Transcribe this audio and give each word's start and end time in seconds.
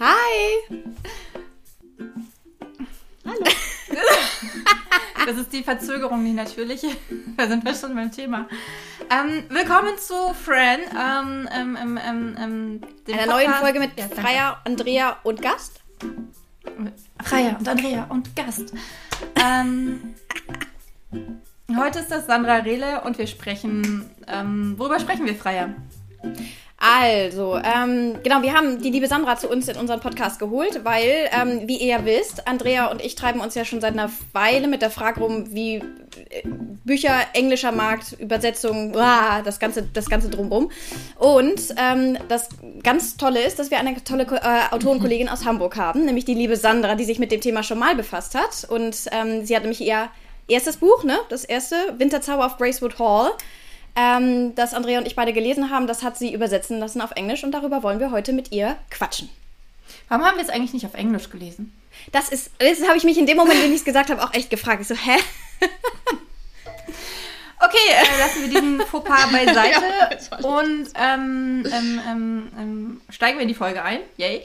Hi! 0.00 0.74
Hallo. 3.24 3.44
das 5.26 5.36
ist 5.36 5.52
die 5.52 5.62
Verzögerung, 5.62 6.24
die 6.24 6.32
natürliche. 6.32 6.88
Da 7.36 7.48
sind 7.48 7.64
wir 7.64 7.74
schon 7.74 7.96
beim 7.96 8.12
Thema. 8.12 8.48
Ähm, 9.10 9.44
willkommen 9.48 9.98
zu 9.98 10.14
Fran. 10.34 10.80
Ähm, 10.96 11.48
ähm, 11.52 12.80
Einer 13.08 13.26
neuen 13.26 13.52
Folge 13.54 13.80
mit 13.80 13.90
ja, 13.98 14.06
Freya, 14.06 14.60
Andrea 14.64 15.18
und 15.24 15.42
Gast. 15.42 15.80
Freya 17.24 17.56
und 17.56 17.68
Andrea 17.68 18.04
und 18.08 18.36
Gast. 18.36 18.72
ähm, 19.34 20.14
heute 21.76 21.98
ist 21.98 22.10
das 22.12 22.26
Sandra 22.26 22.58
Rehle 22.58 23.00
und 23.02 23.18
wir 23.18 23.26
sprechen. 23.26 24.08
Ähm, 24.28 24.74
worüber 24.78 25.00
sprechen 25.00 25.26
wir, 25.26 25.34
Freya? 25.34 25.74
Also, 26.86 27.56
ähm, 27.56 28.18
genau, 28.22 28.42
wir 28.42 28.52
haben 28.52 28.82
die 28.82 28.90
liebe 28.90 29.06
Sandra 29.06 29.38
zu 29.38 29.48
uns 29.48 29.68
in 29.68 29.76
unseren 29.78 30.00
Podcast 30.00 30.38
geholt, 30.38 30.84
weil, 30.84 31.30
ähm, 31.32 31.62
wie 31.66 31.78
ihr 31.78 31.86
ja 31.86 32.04
wisst, 32.04 32.46
Andrea 32.46 32.90
und 32.90 33.02
ich 33.02 33.14
treiben 33.14 33.40
uns 33.40 33.54
ja 33.54 33.64
schon 33.64 33.80
seit 33.80 33.94
einer 33.94 34.10
Weile 34.34 34.68
mit 34.68 34.82
der 34.82 34.90
Frage 34.90 35.20
rum, 35.20 35.46
wie 35.54 35.76
äh, 35.76 35.82
Bücher, 36.84 37.14
englischer 37.32 37.72
Markt, 37.72 38.12
Übersetzung, 38.20 38.92
blah, 38.92 39.40
das 39.40 39.58
ganze, 39.58 39.84
das 39.84 40.10
ganze 40.10 40.28
drumrum. 40.28 40.70
Und 41.18 41.74
ähm, 41.78 42.18
das 42.28 42.50
ganz 42.82 43.16
Tolle 43.16 43.42
ist, 43.42 43.58
dass 43.58 43.70
wir 43.70 43.80
eine 43.80 44.04
tolle 44.04 44.24
äh, 44.24 44.74
Autorenkollegin 44.74 45.30
aus 45.30 45.46
Hamburg 45.46 45.78
haben, 45.78 46.04
nämlich 46.04 46.26
die 46.26 46.34
liebe 46.34 46.56
Sandra, 46.58 46.96
die 46.96 47.04
sich 47.04 47.18
mit 47.18 47.32
dem 47.32 47.40
Thema 47.40 47.62
schon 47.62 47.78
mal 47.78 47.96
befasst 47.96 48.34
hat. 48.34 48.68
Und 48.68 49.06
ähm, 49.10 49.46
sie 49.46 49.56
hat 49.56 49.62
nämlich 49.62 49.80
ihr 49.80 50.10
erstes 50.48 50.76
Buch, 50.76 51.02
ne, 51.02 51.16
das 51.30 51.44
erste, 51.44 51.76
Winterzauber 51.96 52.44
auf 52.44 52.58
Gracewood 52.58 52.98
Hall 52.98 53.30
ähm, 53.96 54.54
das 54.54 54.74
Andrea 54.74 54.98
und 54.98 55.06
ich 55.06 55.16
beide 55.16 55.32
gelesen 55.32 55.70
haben. 55.70 55.86
Das 55.86 56.02
hat 56.02 56.16
sie 56.16 56.32
übersetzen 56.32 56.78
lassen 56.78 57.00
auf 57.00 57.12
Englisch 57.12 57.44
und 57.44 57.52
darüber 57.52 57.82
wollen 57.82 58.00
wir 58.00 58.10
heute 58.10 58.32
mit 58.32 58.52
ihr 58.52 58.76
quatschen. 58.90 59.28
Warum 60.08 60.24
haben 60.24 60.36
wir 60.36 60.44
es 60.44 60.50
eigentlich 60.50 60.72
nicht 60.72 60.86
auf 60.86 60.94
Englisch 60.94 61.30
gelesen? 61.30 61.72
Das 62.12 62.28
ist, 62.28 62.50
das 62.58 62.86
habe 62.86 62.96
ich 62.96 63.04
mich 63.04 63.18
in 63.18 63.26
dem 63.26 63.36
Moment, 63.36 63.62
wenn 63.62 63.70
ich 63.70 63.78
es 63.78 63.84
gesagt 63.84 64.10
habe, 64.10 64.22
auch 64.22 64.34
echt 64.34 64.50
gefragt. 64.50 64.80
Ich 64.80 64.88
so, 64.88 64.94
hä? 64.94 65.16
Okay, 67.64 67.76
äh, 67.88 68.18
lassen 68.18 68.42
wir 68.42 68.48
diesen 68.48 68.80
Fauxpas 68.82 69.26
beiseite 69.32 69.80
ja, 69.80 70.38
und 70.46 70.86
ähm, 70.94 71.64
ähm, 71.72 72.00
ähm, 72.06 72.52
ähm, 72.58 73.00
steigen 73.08 73.38
wir 73.38 73.42
in 73.42 73.48
die 73.48 73.54
Folge 73.54 73.82
ein. 73.82 74.00
Yay. 74.18 74.42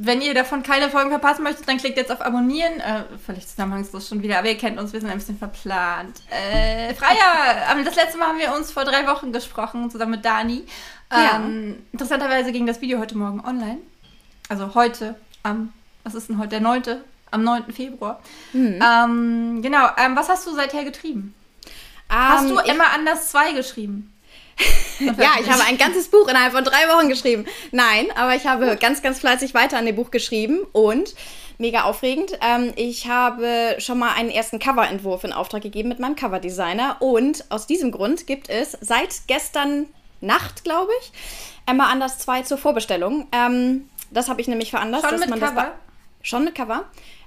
Ähm, 0.00 0.06
wenn 0.06 0.20
ihr 0.20 0.34
davon 0.34 0.62
keine 0.62 0.90
Folgen 0.90 1.10
verpassen 1.10 1.42
möchtet, 1.42 1.68
dann 1.68 1.78
klickt 1.78 1.96
jetzt 1.96 2.10
auf 2.10 2.20
Abonnieren. 2.20 2.80
Äh, 2.80 3.04
völlig 3.24 3.46
zusammenhangslos 3.46 4.08
schon 4.08 4.22
wieder, 4.22 4.38
aber 4.38 4.48
ihr 4.48 4.58
kennt 4.58 4.78
uns, 4.78 4.92
wir 4.92 5.00
sind 5.00 5.10
ein 5.10 5.18
bisschen 5.18 5.38
verplant. 5.38 6.20
Äh, 6.30 6.94
Freier, 6.94 7.74
das 7.84 7.96
letzte 7.96 8.18
Mal 8.18 8.28
haben 8.28 8.38
wir 8.38 8.54
uns 8.54 8.72
vor 8.72 8.84
drei 8.84 9.06
Wochen 9.06 9.32
gesprochen, 9.32 9.90
zusammen 9.90 10.12
mit 10.12 10.24
Dani. 10.24 10.64
Ja. 11.12 11.36
Ähm, 11.36 11.84
interessanterweise 11.92 12.52
ging 12.52 12.66
das 12.66 12.80
Video 12.80 12.98
heute 12.98 13.16
Morgen 13.16 13.40
online. 13.44 13.78
Also 14.48 14.74
heute, 14.74 15.16
am, 15.42 15.72
was 16.04 16.14
ist 16.14 16.28
denn 16.28 16.38
heute, 16.38 16.50
der 16.50 16.60
9., 16.60 16.82
am 17.32 17.44
9. 17.44 17.72
Februar. 17.72 18.20
Mhm. 18.52 18.82
Ähm, 18.82 19.62
genau, 19.62 19.88
ähm, 19.96 20.16
was 20.16 20.28
hast 20.28 20.46
du 20.46 20.54
seither 20.54 20.84
getrieben? 20.84 21.34
hast 22.08 22.50
du 22.50 22.58
Emma 22.58 22.84
Anders 22.92 23.30
2 23.30 23.52
geschrieben? 23.52 24.12
Ja, 25.00 25.32
ich 25.40 25.50
habe 25.50 25.64
ein 25.66 25.78
ganzes 25.78 26.08
Buch 26.08 26.28
innerhalb 26.28 26.52
von 26.52 26.64
drei 26.64 26.88
Wochen 26.88 27.08
geschrieben. 27.08 27.46
Nein, 27.72 28.06
aber 28.14 28.34
ich 28.34 28.46
habe 28.46 28.76
ganz, 28.76 29.02
ganz 29.02 29.18
fleißig 29.18 29.54
weiter 29.54 29.78
an 29.78 29.86
dem 29.86 29.96
Buch 29.96 30.10
geschrieben 30.10 30.60
und 30.72 31.14
mega 31.58 31.82
aufregend. 31.82 32.38
Ähm, 32.42 32.72
ich 32.76 33.06
habe 33.06 33.76
schon 33.78 33.98
mal 33.98 34.14
einen 34.14 34.30
ersten 34.30 34.58
Coverentwurf 34.58 35.24
in 35.24 35.32
Auftrag 35.32 35.62
gegeben 35.62 35.88
mit 35.88 35.98
meinem 35.98 36.16
Coverdesigner 36.16 36.96
und 37.00 37.44
aus 37.50 37.66
diesem 37.66 37.92
Grund 37.92 38.26
gibt 38.26 38.48
es 38.48 38.76
seit 38.80 39.26
gestern 39.26 39.86
Nacht, 40.20 40.64
glaube 40.64 40.92
ich, 41.00 41.12
Emma 41.66 41.88
Anders 41.88 42.18
2 42.18 42.42
zur 42.42 42.58
Vorbestellung. 42.58 43.26
Ähm, 43.32 43.88
das 44.10 44.28
habe 44.28 44.40
ich 44.40 44.48
nämlich 44.48 44.70
veranlasst. 44.70 45.08
Schon 45.08 45.20
mit 45.20 45.40
Cover? 45.40 45.72
schon 46.22 46.44
mit 46.44 46.54
Cover. 46.54 46.84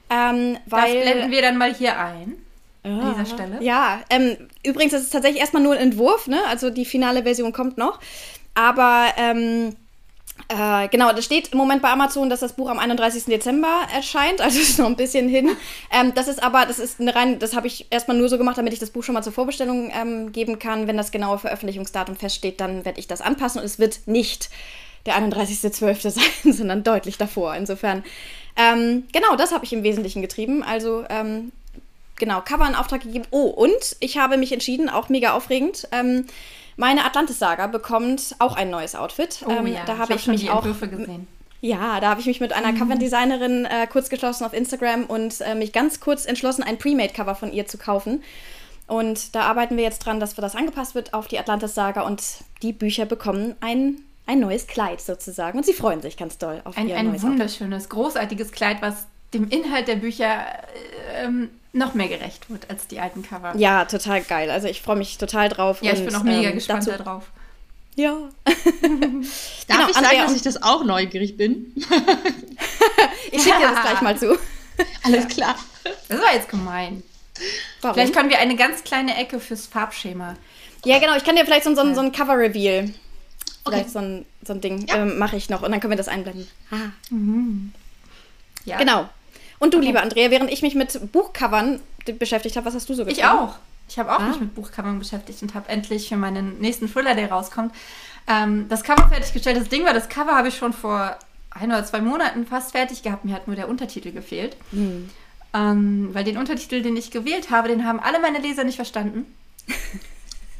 Ähm, 0.10 0.58
weil, 0.66 0.94
das 0.94 1.04
blenden 1.04 1.32
wir 1.32 1.42
dann 1.42 1.58
mal 1.58 1.74
hier 1.74 1.98
ein 1.98 2.36
an 2.84 3.14
dieser 3.14 3.26
Stelle. 3.26 3.58
Ja, 3.62 4.02
ähm, 4.10 4.36
übrigens, 4.64 4.92
das 4.92 5.04
ist 5.04 5.14
tatsächlich 5.14 5.42
erstmal 5.42 5.64
nur 5.64 5.74
ein 5.74 5.80
Entwurf, 5.80 6.28
ne? 6.28 6.40
Also 6.48 6.70
die 6.70 6.86
finale 6.86 7.24
Version 7.24 7.54
kommt 7.54 7.78
noch. 7.78 8.00
Aber 8.56 9.08
ähm, 9.18 9.76
äh, 10.50 10.88
genau, 10.90 11.14
das 11.14 11.26
steht 11.26 11.50
im 11.50 11.58
Moment 11.58 11.82
bei 11.82 11.90
Amazon, 11.90 12.30
dass 12.30 12.40
das 12.40 12.54
Buch 12.54 12.70
am 12.70 12.80
31. 12.80 13.26
Dezember 13.26 13.88
erscheint, 13.94 14.42
also 14.42 14.60
ist 14.62 14.80
noch 14.80 14.88
ein 14.88 14.96
bisschen 14.96 15.30
hin. 15.30 15.50
Ähm, 15.92 16.14
das 16.16 16.28
ist 16.28 16.42
aber, 16.42 16.66
das 16.66 16.80
ist 16.80 17.00
eine 17.00 17.16
rein, 17.16 17.40
das 17.40 17.56
habe 17.56 17.68
ich 17.68 17.88
erstmal 17.90 18.18
nur 18.18 18.30
so 18.30 18.38
gemacht, 18.38 18.58
damit 18.58 18.74
ich 18.74 18.80
das 18.80 18.90
Buch 18.90 19.04
schon 19.04 19.14
mal 19.14 19.24
zur 19.24 19.34
Vorbestellung 19.34 19.92
ähm, 19.94 20.32
geben 20.32 20.60
kann. 20.60 20.88
Wenn 20.88 20.98
das 20.98 21.12
genaue 21.12 21.38
Veröffentlichungsdatum 21.38 22.16
feststeht, 22.16 22.60
dann 22.60 22.84
werde 22.86 23.00
ich 23.00 23.08
das 23.08 23.22
anpassen 23.22 23.60
und 23.60 23.66
es 23.66 23.80
wird 23.80 24.02
nicht 24.06 24.50
der 25.06 25.16
31.12. 25.16 26.10
sein, 26.44 26.54
sondern 26.54 26.84
deutlich 26.84 27.18
davor. 27.18 27.56
Insofern, 27.56 28.04
ähm, 28.56 29.06
genau, 29.12 29.36
das 29.36 29.52
habe 29.52 29.66
ich 29.66 29.74
im 29.74 29.84
Wesentlichen 29.84 30.22
getrieben. 30.22 30.64
Also 30.64 31.06
ähm, 31.10 31.52
genau, 32.18 32.42
Cover 32.42 32.68
in 32.68 32.76
Auftrag 32.76 33.02
gegeben. 33.02 33.26
Oh, 33.32 33.48
und 33.48 33.96
ich 34.00 34.18
habe 34.18 34.38
mich 34.38 34.52
entschieden, 34.52 34.90
auch 34.90 35.10
mega 35.10 35.34
aufregend. 35.34 35.88
Ähm, 35.92 36.26
meine 36.76 37.06
Atlantis-Saga 37.06 37.68
bekommt 37.68 38.36
auch 38.40 38.56
ein 38.56 38.70
neues 38.70 38.96
Outfit. 38.96 39.44
Oh, 39.46 39.52
ähm, 39.52 39.68
ja. 39.68 39.84
Da 39.86 39.98
habe 39.98 40.14
ich, 40.14 40.28
hab 40.28 40.34
ich 40.34 40.42
mich 40.44 40.50
auch. 40.50 40.64
Gesehen. 40.64 41.28
Ja, 41.62 42.02
da 42.02 42.10
habe 42.10 42.20
ich 42.20 42.26
mich 42.26 42.42
mit 42.42 42.52
einer 42.52 42.74
mhm. 42.74 42.80
Cover-Designerin 42.80 43.66
äh, 43.66 43.88
kurz 43.88 44.10
geschlossen 44.10 44.44
auf 44.44 44.54
Instagram 44.54 45.06
und 45.06 45.40
äh, 45.42 45.56
mich 45.56 45.72
ganz 45.72 46.02
kurz 46.02 46.26
entschlossen, 46.26 46.62
ein 46.62 46.78
Pre-Made-Cover 46.78 47.36
von 47.36 47.54
ihr 47.54 47.66
zu 47.68 47.78
kaufen. 47.78 48.22
Und 48.88 49.34
da 49.34 49.44
arbeiten 49.44 49.78
wir 49.78 49.84
jetzt 49.84 50.00
dran, 50.00 50.20
dass 50.20 50.36
das 50.36 50.56
angepasst 50.56 50.94
wird 50.94 51.14
auf 51.14 51.30
die 51.30 51.40
Atlantis-Saga 51.40 52.02
und 52.02 52.22
die 52.64 52.74
Bücher 52.74 53.06
bekommen 53.06 53.56
ein, 53.62 54.02
ein 54.26 54.42
neues 54.42 54.68
Kleid 54.68 55.00
sozusagen. 55.00 55.58
Und 55.58 55.66
sie 55.66 55.72
freuen 55.72 56.02
sich 56.02 56.18
ganz 56.18 56.38
doll 56.38 56.62
auf 56.66 56.76
ein, 56.76 56.90
ihr 56.90 56.98
ein 56.98 57.08
neues 57.08 57.24
Ein 57.24 57.32
wunderschönes, 57.32 57.86
Outfit. 57.86 57.90
großartiges 57.92 58.52
Kleid, 58.52 58.82
was 58.82 59.08
dem 59.34 59.48
Inhalt 59.48 59.88
der 59.88 59.96
Bücher 59.96 60.46
ähm, 61.14 61.50
noch 61.74 61.96
mehr 61.96 62.08
gerecht 62.08 62.50
wird 62.50 62.70
als 62.70 62.88
die 62.88 63.00
alten 63.00 63.24
Cover. 63.24 63.54
Ja, 63.58 63.86
total 63.86 64.22
geil. 64.22 64.50
Also 64.50 64.68
ich 64.68 64.82
freue 64.82 64.96
mich 64.96 65.18
total 65.18 65.50
drauf. 65.50 65.82
Ja, 65.82 65.92
und, 65.92 66.00
ich 66.00 66.06
bin 66.06 66.16
auch 66.16 66.24
mega 66.24 66.50
ähm, 66.50 66.56
gespannt 66.56 66.88
dazu, 66.88 67.04
darauf. 67.04 67.24
Ja. 67.96 68.16
Darf 68.46 68.56
genau, 69.68 69.90
ich 69.90 69.96
sagen, 69.96 70.18
dass 70.18 70.36
ich 70.36 70.42
das 70.42 70.62
auch 70.62 70.84
neugierig 70.84 71.36
bin? 71.36 71.74
ich 73.32 73.44
schicke 73.44 73.58
dir 73.58 73.72
das 73.72 73.82
gleich 73.82 74.02
mal 74.02 74.18
zu. 74.18 74.38
Alles 75.04 75.28
klar. 75.28 75.56
Das 76.08 76.22
war 76.22 76.34
jetzt 76.34 76.50
gemein. 76.50 77.04
Warum? 77.82 77.96
Vielleicht 77.96 78.14
können 78.14 78.30
wir 78.30 78.40
eine 78.40 78.56
ganz 78.56 78.84
kleine 78.84 79.18
Ecke 79.18 79.40
fürs 79.40 79.68
Farbschema. 79.68 80.36
Ja, 80.86 81.00
genau. 81.00 81.16
Ich 81.16 81.24
kann 81.24 81.36
dir 81.36 81.46
vielleicht 81.46 81.64
so, 81.64 81.74
so, 81.76 81.94
so 81.94 82.02
ein 82.02 82.12
Cover-Reveal. 82.12 82.94
Vielleicht 83.66 83.86
okay. 83.86 83.90
so, 83.90 84.00
ein, 84.00 84.26
so 84.46 84.54
ein 84.54 84.62
Ding 84.62 84.88
ja. 84.88 84.98
ähm, 84.98 85.18
mache 85.18 85.38
ich 85.38 85.50
noch 85.50 85.62
und 85.62 85.72
dann 85.72 85.80
können 85.80 85.92
wir 85.92 85.98
das 85.98 86.08
einblenden. 86.08 86.48
Ah. 86.72 86.92
Mhm. 87.10 87.72
Ja. 88.66 88.78
Genau. 88.78 89.10
Und 89.64 89.74
du, 89.74 89.78
okay. 89.78 89.88
liebe 89.88 90.02
Andrea, 90.02 90.30
während 90.30 90.52
ich 90.52 90.62
mich 90.62 90.76
mit 90.76 91.14
Buchcovern 91.14 91.80
beschäftigt 92.20 92.58
habe, 92.58 92.66
was 92.66 92.76
hast 92.76 92.90
du 92.90 92.96
so 92.96 93.06
getan? 93.06 93.18
Ich 93.18 93.24
auch. 93.24 93.56
Ich 93.88 93.98
habe 93.98 94.14
auch 94.14 94.20
ah. 94.20 94.28
mich 94.28 94.42
mit 94.42 94.54
Buchcovern 94.56 95.00
beschäftigt 95.00 95.42
und 95.42 95.54
habe 95.54 95.70
endlich 95.70 96.10
für 96.10 96.18
meinen 96.18 96.60
nächsten 96.60 96.92
Thriller, 96.92 97.16
der 97.16 97.32
rauskommt, 97.32 97.74
ähm, 98.28 98.66
das 98.68 98.84
Cover 98.84 99.08
fertiggestellt. 99.08 99.56
Das 99.56 99.70
Ding 99.70 99.86
war, 99.86 99.94
das 99.94 100.10
Cover 100.10 100.36
habe 100.36 100.50
ich 100.50 100.58
schon 100.58 100.74
vor 100.74 101.18
ein 101.52 101.70
oder 101.70 101.86
zwei 101.86 102.02
Monaten 102.02 102.46
fast 102.46 102.74
fertig 102.74 103.04
gehabt. 103.04 103.24
Mir 103.24 103.36
hat 103.36 103.48
nur 103.48 103.56
der 103.56 103.70
Untertitel 103.70 104.12
gefehlt. 104.12 104.58
Mhm. 104.74 105.10
Ähm, 105.54 106.10
weil 106.12 106.26
den 106.26 106.38
Untertitel, 106.38 106.82
den 106.82 106.98
ich 106.98 107.10
gewählt 107.10 107.50
habe, 107.50 107.70
den 107.70 107.86
haben 107.86 108.02
alle 108.02 108.20
meine 108.20 108.40
Leser 108.40 108.66
nicht 108.66 108.76
verstanden. 108.76 109.34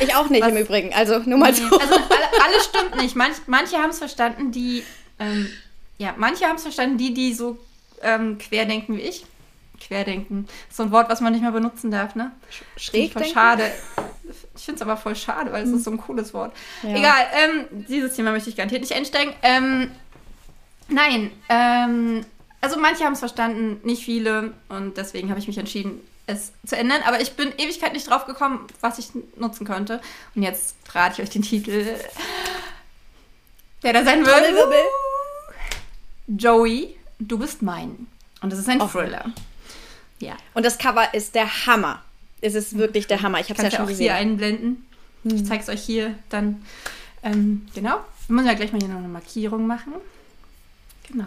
ich 0.00 0.16
auch 0.16 0.28
nicht 0.28 0.42
Was? 0.42 0.50
im 0.50 0.56
Übrigen. 0.56 0.92
Also 0.92 1.20
nur 1.20 1.38
mal 1.38 1.54
so. 1.54 1.62
Also 1.66 1.94
alle, 1.94 2.42
alle 2.44 2.60
stimmt 2.68 2.96
nicht. 3.00 3.14
Manch, 3.14 3.36
manche 3.46 3.76
haben 3.76 3.90
es 3.90 3.98
verstanden, 3.98 4.50
die 4.50 4.82
ähm, 5.20 5.46
ja, 6.00 6.14
manche 6.16 6.46
haben 6.46 6.56
es 6.56 6.62
verstanden, 6.62 6.96
die, 6.96 7.12
die 7.12 7.34
so 7.34 7.58
ähm, 8.00 8.38
querdenken 8.38 8.96
wie 8.96 9.02
ich. 9.02 9.26
Querdenken. 9.78 10.48
So 10.70 10.82
ein 10.82 10.92
Wort, 10.92 11.10
was 11.10 11.20
man 11.20 11.34
nicht 11.34 11.42
mehr 11.42 11.52
benutzen 11.52 11.90
darf, 11.90 12.14
ne? 12.14 12.32
Schräg. 12.78 13.12
Voll 13.12 13.26
schade. 13.26 13.70
Ich 14.56 14.64
finde 14.64 14.76
es 14.76 14.82
aber 14.82 14.96
voll 14.96 15.14
schade, 15.14 15.52
weil 15.52 15.64
es 15.64 15.68
hm. 15.68 15.76
ist 15.76 15.84
so 15.84 15.90
ein 15.90 15.98
cooles 15.98 16.32
Wort. 16.32 16.56
Ja. 16.82 16.96
Egal, 16.96 17.26
ähm, 17.34 17.86
dieses 17.86 18.14
Thema 18.14 18.30
möchte 18.32 18.48
ich 18.48 18.56
garantiert 18.56 18.80
nicht 18.80 18.94
einsteigen. 18.94 19.34
Ähm, 19.42 19.90
nein, 20.88 21.30
ähm, 21.50 22.24
also 22.62 22.78
manche 22.78 23.04
haben 23.04 23.12
es 23.12 23.18
verstanden, 23.18 23.86
nicht 23.86 24.02
viele. 24.02 24.54
Und 24.70 24.96
deswegen 24.96 25.28
habe 25.28 25.38
ich 25.38 25.48
mich 25.48 25.58
entschieden, 25.58 26.00
es 26.26 26.52
zu 26.64 26.78
ändern. 26.78 27.02
Aber 27.04 27.20
ich 27.20 27.32
bin 27.32 27.52
Ewigkeit 27.58 27.92
nicht 27.92 28.08
drauf 28.08 28.24
gekommen, 28.24 28.66
was 28.80 28.98
ich 28.98 29.10
nutzen 29.36 29.66
könnte. 29.66 30.00
Und 30.34 30.44
jetzt 30.44 30.76
rate 30.94 31.16
ich 31.20 31.28
euch 31.28 31.30
den 31.30 31.42
Titel, 31.42 31.94
der 33.82 33.92
da 33.92 34.02
sein 34.02 34.24
wird. 34.24 34.34
Joey, 36.36 36.96
du 37.18 37.38
bist 37.38 37.62
mein. 37.62 38.06
Und 38.40 38.52
das 38.52 38.58
ist 38.58 38.68
ein 38.68 38.80
oh. 38.80 38.86
Thriller. 38.86 39.32
Ja. 40.20 40.36
Und 40.54 40.64
das 40.64 40.78
Cover 40.78 41.12
ist 41.14 41.34
der 41.34 41.66
Hammer. 41.66 42.02
Es 42.40 42.54
ist 42.54 42.78
wirklich 42.78 43.06
der 43.06 43.22
Hammer. 43.22 43.40
Ich 43.40 43.50
habe 43.50 43.58
es 43.58 43.64
ja 43.64 43.70
schon 43.70 43.84
auch 43.84 43.88
gesehen. 43.88 44.04
hier 44.04 44.14
einblenden. 44.14 44.86
Hm. 45.24 45.34
Ich 45.34 45.46
zeige 45.46 45.62
es 45.62 45.68
euch 45.68 45.82
hier 45.82 46.14
dann. 46.28 46.62
Ähm, 47.22 47.66
genau. 47.74 48.00
Wir 48.26 48.36
müssen 48.36 48.46
ja 48.46 48.54
gleich 48.54 48.72
mal 48.72 48.80
hier 48.80 48.88
noch 48.88 48.98
eine 48.98 49.08
Markierung 49.08 49.66
machen. 49.66 49.94
Genau. 51.08 51.26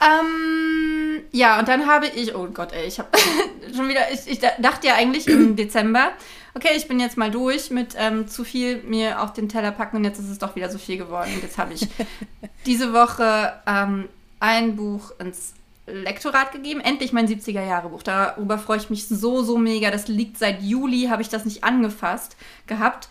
Ähm, 0.00 1.22
ja, 1.32 1.58
und 1.58 1.68
dann 1.68 1.86
habe 1.86 2.06
ich, 2.06 2.34
oh 2.34 2.46
Gott, 2.46 2.72
ey, 2.72 2.86
ich 2.86 2.98
habe 2.98 3.08
schon 3.74 3.88
wieder, 3.88 4.12
ich, 4.12 4.26
ich, 4.26 4.38
dachte 4.38 4.86
ja 4.86 4.94
eigentlich 4.94 5.26
im 5.26 5.56
Dezember 5.56 6.12
okay, 6.54 6.70
ich 6.76 6.88
bin 6.88 7.00
jetzt 7.00 7.16
mal 7.16 7.30
durch 7.30 7.70
mit 7.70 7.94
ähm, 7.96 8.28
zu 8.28 8.44
viel 8.44 8.82
mir 8.82 9.22
auf 9.22 9.32
den 9.32 9.48
Teller 9.48 9.72
packen 9.72 9.96
und 9.96 10.04
jetzt 10.04 10.18
ist 10.18 10.28
es 10.28 10.38
doch 10.38 10.56
wieder 10.56 10.70
so 10.70 10.78
viel 10.78 10.98
geworden. 10.98 11.30
Und 11.34 11.42
jetzt 11.42 11.58
habe 11.58 11.74
ich 11.74 11.88
diese 12.66 12.92
Woche 12.92 13.52
ähm, 13.66 14.08
ein 14.40 14.76
Buch 14.76 15.12
ins 15.18 15.54
Lektorat 15.86 16.52
gegeben. 16.52 16.80
Endlich 16.80 17.12
mein 17.12 17.28
70er-Jahre-Buch. 17.28 18.02
Darüber 18.02 18.58
freue 18.58 18.78
ich 18.78 18.90
mich 18.90 19.08
so, 19.08 19.42
so 19.42 19.56
mega. 19.58 19.90
Das 19.90 20.08
liegt 20.08 20.38
seit 20.38 20.62
Juli, 20.62 21.08
habe 21.10 21.22
ich 21.22 21.28
das 21.28 21.44
nicht 21.44 21.64
angefasst 21.64 22.36
gehabt. 22.66 23.08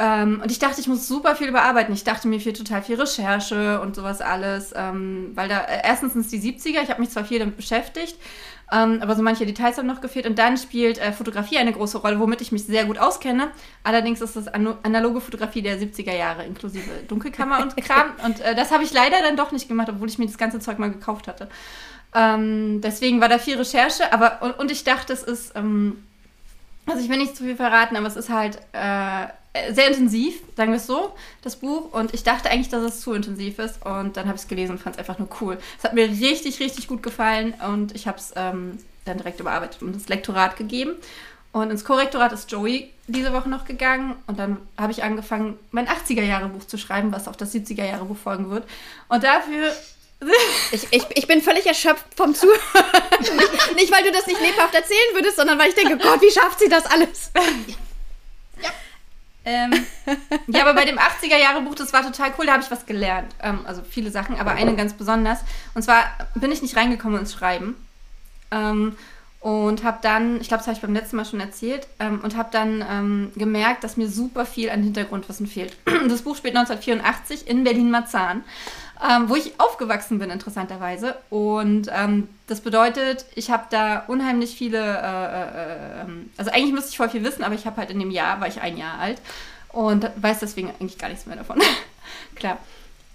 Ähm, 0.00 0.40
und 0.42 0.50
ich 0.50 0.58
dachte, 0.58 0.80
ich 0.80 0.88
muss 0.88 1.06
super 1.06 1.36
viel 1.36 1.48
überarbeiten. 1.48 1.92
Ich 1.92 2.04
dachte, 2.04 2.26
mir 2.26 2.40
fehlt 2.40 2.56
total 2.56 2.82
viel 2.82 2.98
Recherche 2.98 3.80
und 3.82 3.94
sowas 3.94 4.22
alles. 4.22 4.72
Ähm, 4.74 5.32
weil 5.34 5.48
da, 5.48 5.60
äh, 5.60 5.82
erstens 5.84 6.14
sind 6.14 6.22
es 6.22 6.28
die 6.28 6.40
70er, 6.40 6.82
ich 6.82 6.88
habe 6.88 7.00
mich 7.00 7.10
zwar 7.10 7.26
viel 7.26 7.38
damit 7.38 7.56
beschäftigt, 7.56 8.16
ähm, 8.72 8.98
aber 9.00 9.16
so 9.16 9.22
manche 9.22 9.46
Details 9.46 9.78
haben 9.78 9.86
noch 9.86 10.00
gefehlt. 10.00 10.26
Und 10.26 10.38
dann 10.38 10.56
spielt 10.56 10.98
äh, 10.98 11.12
Fotografie 11.12 11.58
eine 11.58 11.72
große 11.72 11.98
Rolle, 11.98 12.20
womit 12.20 12.40
ich 12.40 12.52
mich 12.52 12.64
sehr 12.64 12.84
gut 12.84 12.98
auskenne. 12.98 13.48
Allerdings 13.82 14.20
ist 14.20 14.36
das 14.36 14.48
an 14.48 14.74
analoge 14.82 15.20
Fotografie 15.20 15.62
der 15.62 15.78
70er 15.78 16.14
Jahre, 16.14 16.44
inklusive 16.44 16.90
Dunkelkammer 17.08 17.60
und 17.60 17.76
Kram. 17.84 18.12
Und 18.24 18.40
äh, 18.40 18.54
das 18.54 18.70
habe 18.70 18.84
ich 18.84 18.92
leider 18.92 19.16
dann 19.22 19.36
doch 19.36 19.50
nicht 19.50 19.68
gemacht, 19.68 19.88
obwohl 19.88 20.08
ich 20.08 20.18
mir 20.18 20.26
das 20.26 20.38
ganze 20.38 20.60
Zeug 20.60 20.78
mal 20.78 20.90
gekauft 20.90 21.26
hatte. 21.26 21.48
Ähm, 22.14 22.80
deswegen 22.80 23.20
war 23.20 23.28
da 23.28 23.38
viel 23.38 23.56
Recherche, 23.56 24.12
aber 24.12 24.42
und, 24.42 24.58
und 24.58 24.70
ich 24.70 24.84
dachte, 24.84 25.12
es 25.12 25.22
ist, 25.22 25.56
ähm, 25.56 26.02
also 26.86 27.02
ich 27.02 27.08
will 27.08 27.18
nicht 27.18 27.36
zu 27.36 27.44
viel 27.44 27.56
verraten, 27.56 27.96
aber 27.96 28.06
es 28.06 28.16
ist 28.16 28.30
halt 28.30 28.58
äh, 28.72 29.26
sehr 29.72 29.88
intensiv, 29.88 30.40
sagen 30.56 30.70
wir 30.70 30.76
es 30.76 30.86
so, 30.86 31.12
das 31.42 31.56
Buch. 31.56 31.92
Und 31.92 32.14
ich 32.14 32.22
dachte 32.22 32.50
eigentlich, 32.50 32.68
dass 32.68 32.82
es 32.82 33.00
zu 33.00 33.12
intensiv 33.12 33.58
ist. 33.58 33.84
Und 33.84 34.16
dann 34.16 34.26
habe 34.26 34.36
ich 34.36 34.42
es 34.42 34.48
gelesen 34.48 34.72
und 34.72 34.78
fand 34.78 34.96
es 34.96 34.98
einfach 35.00 35.18
nur 35.18 35.28
cool. 35.40 35.58
Es 35.78 35.84
hat 35.84 35.94
mir 35.94 36.08
richtig, 36.08 36.60
richtig 36.60 36.86
gut 36.86 37.02
gefallen 37.02 37.54
und 37.66 37.94
ich 37.94 38.06
habe 38.06 38.18
es 38.18 38.32
ähm, 38.36 38.78
dann 39.04 39.18
direkt 39.18 39.40
überarbeitet 39.40 39.82
und 39.82 39.94
das 39.94 40.08
Lektorat 40.08 40.56
gegeben. 40.56 40.94
Und 41.52 41.70
ins 41.70 41.84
Korrektorat 41.84 42.32
ist 42.32 42.50
Joey 42.52 42.90
diese 43.08 43.32
Woche 43.32 43.48
noch 43.48 43.64
gegangen 43.64 44.14
und 44.28 44.38
dann 44.38 44.58
habe 44.78 44.92
ich 44.92 45.02
angefangen, 45.02 45.58
mein 45.72 45.88
80er-Jahre-Buch 45.88 46.64
zu 46.64 46.78
schreiben, 46.78 47.10
was 47.10 47.26
auf 47.26 47.36
das 47.36 47.52
70er-Jahre-Buch 47.52 48.16
folgen 48.16 48.50
wird. 48.50 48.68
Und 49.08 49.24
dafür 49.24 49.72
ich, 50.70 50.86
ich, 50.92 51.02
ich 51.14 51.26
bin 51.26 51.42
völlig 51.42 51.66
erschöpft 51.66 52.04
vom 52.14 52.34
Zuhören. 52.34 52.60
nicht, 53.20 53.74
nicht, 53.74 53.92
weil 53.92 54.04
du 54.04 54.12
das 54.12 54.28
nicht 54.28 54.40
lebhaft 54.40 54.74
erzählen 54.74 55.14
würdest, 55.14 55.36
sondern 55.36 55.58
weil 55.58 55.70
ich 55.70 55.74
denke, 55.74 55.96
Gott, 55.98 56.20
wie 56.22 56.30
schafft 56.30 56.60
sie 56.60 56.68
das 56.68 56.86
alles? 56.86 57.32
Ja. 59.50 59.64
Ähm, 59.64 59.72
ja, 60.46 60.62
aber 60.62 60.74
bei 60.74 60.84
dem 60.84 60.98
80er-Jahre-Buch, 60.98 61.74
das 61.74 61.92
war 61.92 62.02
total 62.02 62.32
cool, 62.38 62.46
da 62.46 62.52
habe 62.52 62.62
ich 62.62 62.70
was 62.70 62.86
gelernt. 62.86 63.34
Ähm, 63.42 63.60
also 63.64 63.82
viele 63.88 64.10
Sachen, 64.10 64.38
aber 64.38 64.52
eine 64.52 64.74
ganz 64.76 64.94
besonders. 64.94 65.40
Und 65.74 65.82
zwar 65.82 66.04
bin 66.34 66.52
ich 66.52 66.62
nicht 66.62 66.76
reingekommen 66.76 67.20
ins 67.20 67.32
Schreiben. 67.32 67.74
Ähm, 68.50 68.96
und 69.40 69.84
habe 69.84 69.98
dann, 70.02 70.38
ich 70.40 70.48
glaube, 70.48 70.58
das 70.58 70.66
habe 70.66 70.76
ich 70.76 70.82
beim 70.82 70.92
letzten 70.92 71.16
Mal 71.16 71.24
schon 71.24 71.40
erzählt, 71.40 71.88
ähm, 71.98 72.20
und 72.22 72.36
habe 72.36 72.50
dann 72.52 72.84
ähm, 72.88 73.32
gemerkt, 73.36 73.84
dass 73.84 73.96
mir 73.96 74.08
super 74.08 74.44
viel 74.44 74.68
an 74.68 74.82
Hintergrundwissen 74.82 75.46
fehlt. 75.46 75.76
Das 76.08 76.22
Buch 76.22 76.36
spielt 76.36 76.56
1984 76.56 77.48
in 77.48 77.64
Berlin-Marzahn 77.64 78.44
ähm, 79.08 79.28
wo 79.28 79.36
ich 79.36 79.58
aufgewachsen 79.58 80.18
bin, 80.18 80.30
interessanterweise. 80.30 81.16
Und 81.30 81.88
ähm, 81.92 82.28
das 82.46 82.60
bedeutet, 82.60 83.24
ich 83.34 83.50
habe 83.50 83.64
da 83.70 84.04
unheimlich 84.08 84.56
viele, 84.56 84.78
äh, 84.78 86.00
äh, 86.00 86.00
ähm, 86.02 86.30
also 86.36 86.50
eigentlich 86.50 86.72
müsste 86.72 86.90
ich 86.90 86.96
voll 86.96 87.08
viel 87.08 87.24
wissen, 87.24 87.42
aber 87.42 87.54
ich 87.54 87.66
habe 87.66 87.78
halt 87.78 87.90
in 87.90 87.98
dem 87.98 88.10
Jahr, 88.10 88.40
war 88.40 88.48
ich 88.48 88.60
ein 88.60 88.76
Jahr 88.76 88.98
alt 88.98 89.20
und 89.72 90.10
weiß 90.16 90.40
deswegen 90.40 90.68
eigentlich 90.68 90.98
gar 90.98 91.08
nichts 91.08 91.26
mehr 91.26 91.36
davon. 91.36 91.60
Klar. 92.34 92.58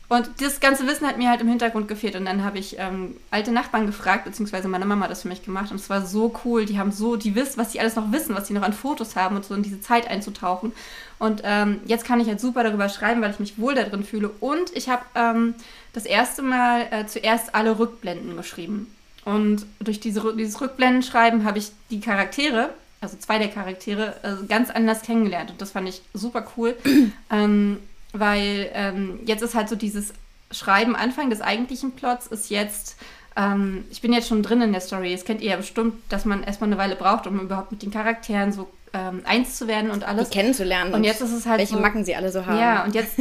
Und 0.08 0.30
das 0.40 0.60
ganze 0.60 0.86
Wissen 0.88 1.08
hat 1.08 1.18
mir 1.18 1.30
halt 1.30 1.42
im 1.42 1.48
Hintergrund 1.48 1.88
gefehlt. 1.88 2.16
Und 2.16 2.26
dann 2.26 2.44
habe 2.44 2.60
ich 2.60 2.78
ähm, 2.78 3.16
alte 3.32 3.52
Nachbarn 3.52 3.88
gefragt, 3.88 4.26
beziehungsweise 4.26 4.68
meine 4.68 4.86
Mama 4.86 5.06
hat 5.06 5.12
das 5.12 5.24
für 5.24 5.28
mich 5.28 5.44
gemacht. 5.44 5.72
Und 5.72 5.78
es 5.78 5.90
war 5.90 6.06
so 6.06 6.34
cool. 6.46 6.66
Die 6.66 6.78
haben 6.78 6.92
so, 6.92 7.16
die 7.16 7.34
wissen, 7.34 7.58
was 7.58 7.72
sie 7.72 7.80
alles 7.80 7.96
noch 7.96 8.12
wissen, 8.12 8.36
was 8.36 8.48
sie 8.48 8.54
noch 8.54 8.62
an 8.62 8.74
Fotos 8.74 9.16
haben 9.16 9.36
und 9.36 9.46
so 9.46 9.56
in 9.56 9.64
diese 9.64 9.82
Zeit 9.82 10.08
einzutauchen. 10.08 10.74
Und 11.18 11.42
ähm, 11.44 11.80
jetzt 11.86 12.06
kann 12.06 12.20
ich 12.20 12.28
halt 12.28 12.40
super 12.40 12.64
darüber 12.64 12.88
schreiben, 12.90 13.22
weil 13.22 13.32
ich 13.32 13.40
mich 13.40 13.58
wohl 13.58 13.74
da 13.74 13.84
drin 13.84 14.04
fühle. 14.04 14.30
Und 14.40 14.76
ich 14.76 14.90
habe 14.90 15.04
ähm, 15.16 15.56
das 15.94 16.06
erste 16.06 16.44
Mal 16.44 16.88
äh, 16.92 17.08
zuerst 17.08 17.56
alle 17.56 17.80
Rückblenden 17.80 18.38
geschrieben. 18.38 18.94
Und 19.24 19.66
durch 19.80 20.00
diese, 20.00 20.36
dieses 20.36 20.62
Rückblendenschreiben 20.62 21.46
habe 21.46 21.58
ich 21.58 21.72
die 21.90 22.00
Charaktere, 22.00 22.70
also 23.02 23.18
zwei 23.18 23.40
der 23.40 23.48
Charaktere, 23.48 24.16
äh, 24.22 24.46
ganz 24.48 24.70
anders 24.70 25.02
kennengelernt. 25.02 25.50
Und 25.50 25.62
das 25.62 25.72
fand 25.72 25.90
ich 25.90 26.04
super 26.14 26.46
cool. 26.56 26.76
ähm, 27.32 27.80
weil 28.20 28.70
ähm, 28.74 29.20
jetzt 29.26 29.42
ist 29.42 29.56
halt 29.56 29.70
so 29.70 29.76
dieses 29.76 30.14
Schreiben, 30.52 30.96
Anfang 30.96 31.30
des 31.30 31.42
eigentlichen 31.42 31.92
Plots 31.92 32.28
ist 32.28 32.50
jetzt, 32.50 32.98
ähm, 33.36 33.86
ich 33.92 34.02
bin 34.02 34.14
jetzt 34.14 34.28
schon 34.28 34.44
drin 34.44 34.62
in 34.62 34.72
der 34.72 34.82
Story, 34.82 35.12
das 35.12 35.26
kennt 35.26 35.42
ihr 35.42 35.52
ja 35.52 35.58
bestimmt, 35.58 35.96
dass 36.10 36.26
man 36.26 36.44
erstmal 36.44 36.70
eine 36.70 36.78
Weile 36.78 36.96
braucht, 36.96 37.28
um 37.28 37.40
überhaupt 37.40 37.72
mit 37.72 37.82
den 37.82 37.92
Charakteren 37.92 38.52
so 38.52 38.70
ähm, 38.94 39.22
eins 39.26 39.58
zu 39.58 39.68
werden 39.68 39.92
und 39.92 40.04
alles. 40.04 40.30
Die 40.30 40.38
kennenzulernen. 40.38 40.94
Und 40.94 41.04
jetzt 41.04 41.22
ist 41.22 41.32
es 41.32 41.46
halt 41.46 41.60
Welche 41.60 41.76
so, 41.76 41.80
Macken 41.80 42.06
sie 42.06 42.16
alle 42.16 42.32
so 42.32 42.46
haben. 42.46 42.58
Ja, 42.58 42.84
und 42.86 42.96
jetzt, 42.96 43.18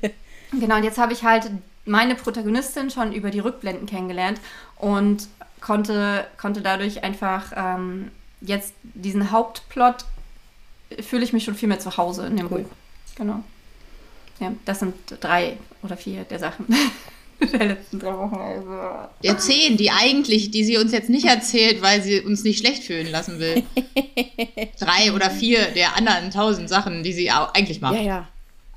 genau, 0.52 0.76
und 0.76 0.84
jetzt 0.84 0.98
habe 0.98 1.12
ich 1.12 1.22
halt 1.22 1.50
meine 1.84 2.14
Protagonistin 2.14 2.90
schon 2.90 3.12
über 3.12 3.30
die 3.30 3.40
Rückblenden 3.40 3.86
kennengelernt 3.86 4.40
und 4.76 5.28
konnte, 5.60 6.26
konnte 6.40 6.60
dadurch 6.60 7.02
einfach 7.02 7.52
ähm, 7.56 8.10
jetzt 8.40 8.74
diesen 8.82 9.30
Hauptplot 9.30 10.04
fühle 11.00 11.24
ich 11.24 11.32
mich 11.32 11.44
schon 11.44 11.54
viel 11.54 11.68
mehr 11.68 11.80
zu 11.80 11.96
Hause 11.96 12.26
in 12.26 12.36
dem 12.36 12.46
cool. 12.50 12.62
Buch. 12.62 12.70
Genau. 13.16 13.42
Ja, 14.40 14.52
das 14.64 14.80
sind 14.80 14.94
drei 15.20 15.56
oder 15.82 15.96
vier 15.96 16.24
der 16.24 16.38
Sachen 16.38 16.66
der 17.40 17.66
letzten 17.66 17.98
drei 17.98 18.16
Wochen. 18.16 18.36
Also. 18.36 19.08
Der 19.22 19.38
zehn, 19.38 19.76
die 19.76 19.90
eigentlich, 19.90 20.50
die 20.50 20.64
sie 20.64 20.76
uns 20.76 20.92
jetzt 20.92 21.08
nicht 21.08 21.26
erzählt, 21.26 21.82
weil 21.82 22.02
sie 22.02 22.20
uns 22.20 22.44
nicht 22.44 22.58
schlecht 22.58 22.84
fühlen 22.84 23.10
lassen 23.10 23.38
will. 23.38 23.62
drei 24.80 25.12
oder 25.12 25.30
vier 25.30 25.66
der 25.72 25.96
anderen 25.96 26.30
tausend 26.30 26.68
Sachen, 26.68 27.02
die 27.02 27.12
sie 27.12 27.30
auch 27.30 27.54
eigentlich 27.54 27.80
macht. 27.80 27.94
Ja, 27.94 28.02
ja. 28.02 28.28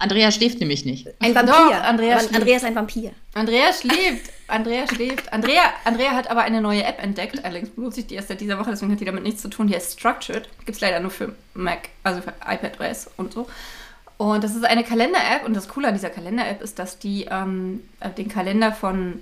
Andrea 0.02 0.32
schläft 0.32 0.60
nämlich 0.60 0.84
nicht. 0.84 1.08
Ein 1.20 1.36
Vampir. 1.36 1.54
Doch, 1.54 1.84
Andrea, 1.84 2.18
Andrea 2.18 2.58
ist 2.58 2.66
ein 2.66 2.74
Vampir. 2.74 3.12
Andrea 3.36 3.72
schläft. 3.72 4.32
Andrea 4.48 4.88
schläft. 4.88 5.32
Andrea, 5.32 5.62
Andrea 5.86 6.12
hat 6.12 6.30
aber 6.30 6.42
eine 6.42 6.60
neue 6.60 6.84
App 6.84 7.02
entdeckt. 7.04 7.46
Allerdings 7.46 7.70
benutze 7.70 8.00
ich 8.00 8.08
die 8.08 8.16
erst 8.16 8.30
seit 8.30 8.42
dieser 8.42 8.58
Woche, 8.58 8.72
deswegen 8.72 8.92
hat 8.92 9.00
die 9.00 9.06
damit 9.06 9.24
nichts 9.24 9.44
zu 9.44 9.50
tun. 9.50 9.68
Die 9.68 9.76
heißt 9.76 10.00
Structured. 10.00 10.50
Gibt 10.66 10.72
es 10.76 10.82
leider 10.82 11.00
nur 11.00 11.12
für 11.12 11.36
Mac, 11.54 11.90
also 12.02 12.22
für 12.22 12.34
iPadOS 12.44 13.12
und 13.18 13.32
so. 13.32 13.48
Und 14.22 14.44
das 14.44 14.56
ist 14.56 14.64
eine 14.66 14.84
Kalender-App 14.84 15.46
und 15.48 15.56
das 15.56 15.68
Coole 15.68 15.88
an 15.88 15.96
dieser 15.96 16.12
Kalender-App 16.12 16.62
ist, 16.62 16.78
dass 16.78 17.00
die 17.00 17.26
ähm, 17.32 17.82
äh, 18.02 18.12
den 18.12 18.30
Kalender 18.30 18.72
von 18.72 19.20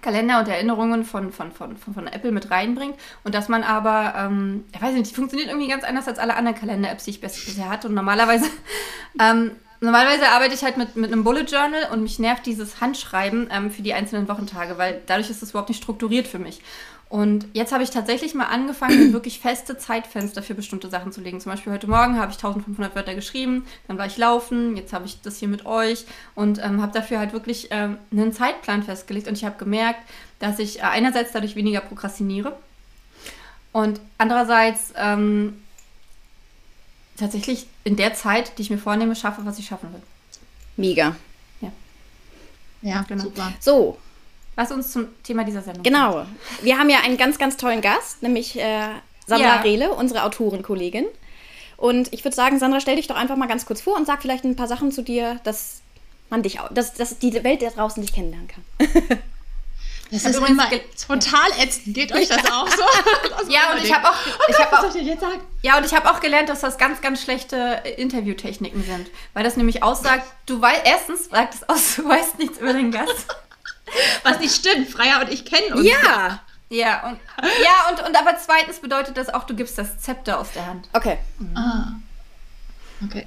Kalender 0.00 0.38
und 0.38 0.46
Erinnerungen 0.46 1.04
von, 1.04 1.32
von, 1.32 1.50
von, 1.50 1.76
von, 1.76 1.92
von 1.92 2.06
Apple 2.06 2.30
mit 2.30 2.48
reinbringt 2.52 2.94
und 3.24 3.34
dass 3.34 3.48
man 3.48 3.64
aber, 3.64 4.14
ähm, 4.16 4.62
ich 4.72 4.80
weiß 4.80 4.94
nicht, 4.94 5.10
die 5.10 5.14
funktioniert 5.16 5.48
irgendwie 5.48 5.66
ganz 5.66 5.82
anders 5.82 6.06
als 6.06 6.20
alle 6.20 6.36
anderen 6.36 6.56
Kalender-Apps, 6.56 7.02
die 7.02 7.10
ich 7.10 7.20
bisher 7.20 7.68
hatte 7.68 7.88
und 7.88 7.94
normalerweise, 7.94 8.46
ähm, 9.20 9.50
normalerweise 9.80 10.28
arbeite 10.28 10.54
ich 10.54 10.62
halt 10.62 10.76
mit, 10.76 10.94
mit 10.94 11.12
einem 11.12 11.24
Bullet 11.24 11.46
Journal 11.50 11.88
und 11.90 12.04
mich 12.04 12.20
nervt 12.20 12.46
dieses 12.46 12.80
Handschreiben 12.80 13.48
ähm, 13.50 13.72
für 13.72 13.82
die 13.82 13.92
einzelnen 13.92 14.28
Wochentage, 14.28 14.78
weil 14.78 15.02
dadurch 15.06 15.30
ist 15.30 15.42
es 15.42 15.50
überhaupt 15.50 15.70
nicht 15.70 15.82
strukturiert 15.82 16.28
für 16.28 16.38
mich. 16.38 16.60
Und 17.12 17.46
jetzt 17.52 17.72
habe 17.72 17.82
ich 17.82 17.90
tatsächlich 17.90 18.32
mal 18.32 18.46
angefangen, 18.46 19.12
wirklich 19.12 19.38
feste 19.38 19.76
Zeitfenster 19.76 20.42
für 20.42 20.54
bestimmte 20.54 20.88
Sachen 20.88 21.12
zu 21.12 21.20
legen. 21.20 21.42
Zum 21.42 21.52
Beispiel 21.52 21.70
heute 21.70 21.86
Morgen 21.86 22.16
habe 22.16 22.30
ich 22.30 22.38
1500 22.38 22.94
Wörter 22.94 23.14
geschrieben, 23.14 23.66
dann 23.86 23.98
war 23.98 24.06
ich 24.06 24.16
laufen, 24.16 24.78
jetzt 24.78 24.94
habe 24.94 25.04
ich 25.04 25.20
das 25.20 25.36
hier 25.36 25.48
mit 25.48 25.66
euch 25.66 26.06
und 26.34 26.58
ähm, 26.64 26.80
habe 26.80 26.92
dafür 26.92 27.18
halt 27.18 27.34
wirklich 27.34 27.68
ähm, 27.70 27.98
einen 28.10 28.32
Zeitplan 28.32 28.82
festgelegt. 28.82 29.28
Und 29.28 29.36
ich 29.36 29.44
habe 29.44 29.58
gemerkt, 29.58 30.00
dass 30.38 30.58
ich 30.58 30.78
äh, 30.78 30.84
einerseits 30.84 31.32
dadurch 31.32 31.54
weniger 31.54 31.82
prokrastiniere 31.82 32.56
und 33.72 34.00
andererseits 34.16 34.94
ähm, 34.96 35.62
tatsächlich 37.18 37.66
in 37.84 37.96
der 37.96 38.14
Zeit, 38.14 38.56
die 38.56 38.62
ich 38.62 38.70
mir 38.70 38.78
vornehme, 38.78 39.14
schaffe, 39.16 39.44
was 39.44 39.58
ich 39.58 39.66
schaffen 39.66 39.92
will. 39.92 40.02
Mega. 40.78 41.14
Ja. 41.60 41.72
Ja, 42.80 43.04
genau. 43.06 43.24
Super. 43.24 43.52
So, 43.60 43.98
was 44.54 44.70
uns 44.70 44.92
zum 44.92 45.08
Thema 45.22 45.44
dieser 45.44 45.62
Sendung 45.62 45.82
Genau. 45.82 46.12
Kommt. 46.12 46.28
Wir 46.62 46.78
haben 46.78 46.90
ja 46.90 46.98
einen 47.04 47.16
ganz, 47.16 47.38
ganz 47.38 47.56
tollen 47.56 47.80
Gast, 47.80 48.22
nämlich 48.22 48.58
äh, 48.58 48.88
Sandra 49.26 49.56
ja. 49.56 49.60
Rehle, 49.60 49.92
unsere 49.92 50.24
Autorenkollegin. 50.24 51.06
Und 51.76 52.12
ich 52.12 52.24
würde 52.24 52.36
sagen, 52.36 52.58
Sandra, 52.58 52.80
stell 52.80 52.96
dich 52.96 53.08
doch 53.08 53.16
einfach 53.16 53.36
mal 53.36 53.48
ganz 53.48 53.66
kurz 53.66 53.80
vor 53.80 53.96
und 53.96 54.06
sag 54.06 54.22
vielleicht 54.22 54.44
ein 54.44 54.56
paar 54.56 54.68
Sachen 54.68 54.92
zu 54.92 55.02
dir, 55.02 55.40
dass 55.44 55.80
man 56.30 56.42
dich, 56.42 56.58
dass, 56.70 56.94
dass 56.94 57.18
die 57.18 57.32
Welt 57.44 57.62
da 57.62 57.70
draußen 57.70 58.02
dich 58.02 58.12
kennenlernen 58.12 58.48
kann. 58.48 59.18
Das 60.12 60.26
ist 60.26 60.36
immer 60.36 60.68
total 61.08 61.50
ätzend. 61.58 61.94
Geht 61.94 62.12
euch 62.12 62.28
das 62.28 62.44
auch 62.52 62.68
so? 62.68 62.82
ja, 63.48 63.72
und 63.72 63.82
ich 63.82 63.94
habe 63.94 64.06
auch, 64.06 64.14
ich 64.46 64.58
hab 64.58 64.70
auch, 64.74 64.84
ja, 65.62 65.78
und 65.78 65.86
ich 65.86 65.94
habe 65.94 66.10
auch 66.10 66.20
gelernt, 66.20 66.50
dass 66.50 66.60
das 66.60 66.76
ganz, 66.76 67.00
ganz 67.00 67.22
schlechte 67.22 67.82
Interviewtechniken 67.96 68.84
sind, 68.84 69.08
weil 69.32 69.42
das 69.42 69.56
nämlich 69.56 69.82
aussagt, 69.82 70.26
du 70.44 70.60
weißt, 70.60 70.82
erstens 70.84 71.30
sagt 71.30 71.54
es 71.54 71.66
aus, 71.66 71.96
du 71.96 72.06
weißt 72.06 72.38
nichts 72.38 72.58
über 72.58 72.74
den 72.74 72.90
Gast. 72.90 73.26
Was 74.22 74.38
nicht 74.38 74.54
stimmt. 74.54 74.88
Freier 74.88 75.20
und 75.20 75.30
ich 75.30 75.44
kennen 75.44 75.72
uns. 75.72 75.86
Ja. 75.86 76.40
Ja, 76.72 77.06
und, 77.06 77.18
ja 77.62 77.90
und, 77.90 78.08
und 78.08 78.16
aber 78.16 78.38
zweitens 78.38 78.80
bedeutet 78.80 79.18
das 79.18 79.28
auch, 79.28 79.44
du 79.44 79.54
gibst 79.54 79.76
das 79.76 79.98
Zepter 79.98 80.38
aus 80.40 80.52
der 80.52 80.66
Hand. 80.66 80.88
Okay. 80.94 81.18
Mhm. 81.38 81.56
Ah. 81.56 81.92
Okay. 83.04 83.26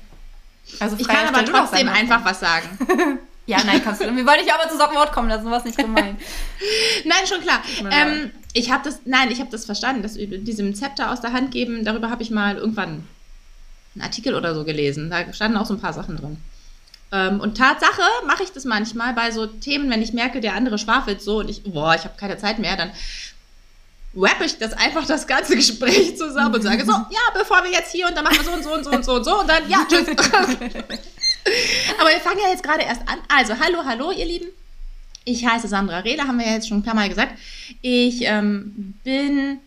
Also 0.79 0.95
ich 0.97 1.07
kann 1.07 1.27
aber 1.27 1.45
trotzdem 1.45 1.87
einfach 1.87 2.25
was 2.25 2.39
sagen. 2.39 2.67
ja, 3.45 3.63
nein, 3.63 3.83
kannst 3.83 4.01
du. 4.01 4.05
Wir 4.05 4.25
wollen 4.25 4.39
dich 4.43 4.51
aber 4.51 4.67
zu 4.67 4.79
Wort 4.79 5.11
kommen 5.11 5.29
lassen, 5.29 5.51
was 5.51 5.63
nicht 5.63 5.77
gemeint. 5.77 6.19
nein, 7.05 7.27
schon 7.27 7.41
klar. 7.41 7.61
Ähm, 7.91 8.31
ich 8.53 8.71
habe 8.71 8.83
das, 8.83 9.01
nein, 9.05 9.29
ich 9.29 9.39
habe 9.39 9.51
das 9.51 9.65
verstanden, 9.65 10.01
dass 10.01 10.13
diesem 10.15 10.73
Zepter 10.73 11.11
aus 11.11 11.21
der 11.21 11.33
Hand 11.33 11.51
geben, 11.51 11.85
darüber 11.85 12.09
habe 12.09 12.23
ich 12.23 12.31
mal 12.31 12.57
irgendwann 12.57 13.07
einen 13.93 14.01
Artikel 14.01 14.33
oder 14.33 14.55
so 14.55 14.63
gelesen. 14.63 15.11
Da 15.11 15.31
standen 15.33 15.57
auch 15.57 15.67
so 15.67 15.75
ein 15.75 15.81
paar 15.81 15.93
Sachen 15.93 16.17
drin. 16.17 16.37
Ähm, 17.11 17.39
und 17.39 17.57
Tatsache 17.57 18.01
mache 18.25 18.43
ich 18.43 18.51
das 18.51 18.65
manchmal 18.65 19.13
bei 19.13 19.31
so 19.31 19.45
Themen, 19.45 19.89
wenn 19.89 20.01
ich 20.01 20.13
merke, 20.13 20.41
der 20.41 20.55
andere 20.55 20.77
schwafelt 20.77 21.21
so 21.21 21.39
und 21.39 21.49
ich, 21.49 21.63
boah, 21.63 21.95
ich 21.95 22.03
habe 22.03 22.15
keine 22.17 22.37
Zeit 22.37 22.59
mehr, 22.59 22.75
dann 22.75 22.91
rappe 24.15 24.45
ich 24.45 24.57
das 24.57 24.73
einfach 24.73 25.05
das 25.05 25.27
ganze 25.27 25.55
Gespräch 25.57 26.17
zusammen 26.17 26.55
und 26.55 26.61
sage 26.61 26.85
so, 26.85 26.91
ja, 27.09 27.19
bevor 27.33 27.63
wir 27.63 27.71
jetzt 27.71 27.91
hier 27.91 28.07
und 28.07 28.15
dann 28.15 28.23
machen 28.23 28.37
wir 28.37 28.43
so 28.43 28.51
und 28.53 28.63
so 28.63 28.71
und 28.71 28.83
so 28.83 28.91
und 28.91 29.05
so 29.05 29.13
und 29.15 29.23
so 29.23 29.39
und 29.39 29.49
dann, 29.49 29.69
ja, 29.69 29.85
tschüss. 29.87 30.07
Aber 31.99 32.09
wir 32.09 32.19
fangen 32.21 32.39
ja 32.43 32.49
jetzt 32.49 32.63
gerade 32.63 32.83
erst 32.83 33.01
an. 33.01 33.19
Also, 33.27 33.53
hallo, 33.59 33.83
hallo, 33.85 34.11
ihr 34.11 34.25
Lieben. 34.25 34.47
Ich 35.25 35.45
heiße 35.45 35.67
Sandra 35.67 35.99
Rehle, 35.99 36.23
haben 36.23 36.39
wir 36.39 36.45
ja 36.45 36.53
jetzt 36.53 36.67
schon 36.67 36.79
ein 36.79 36.83
paar 36.83 36.95
Mal 36.95 37.09
gesagt. 37.09 37.37
Ich 37.81 38.21
ähm, 38.21 38.95
bin, 39.03 39.59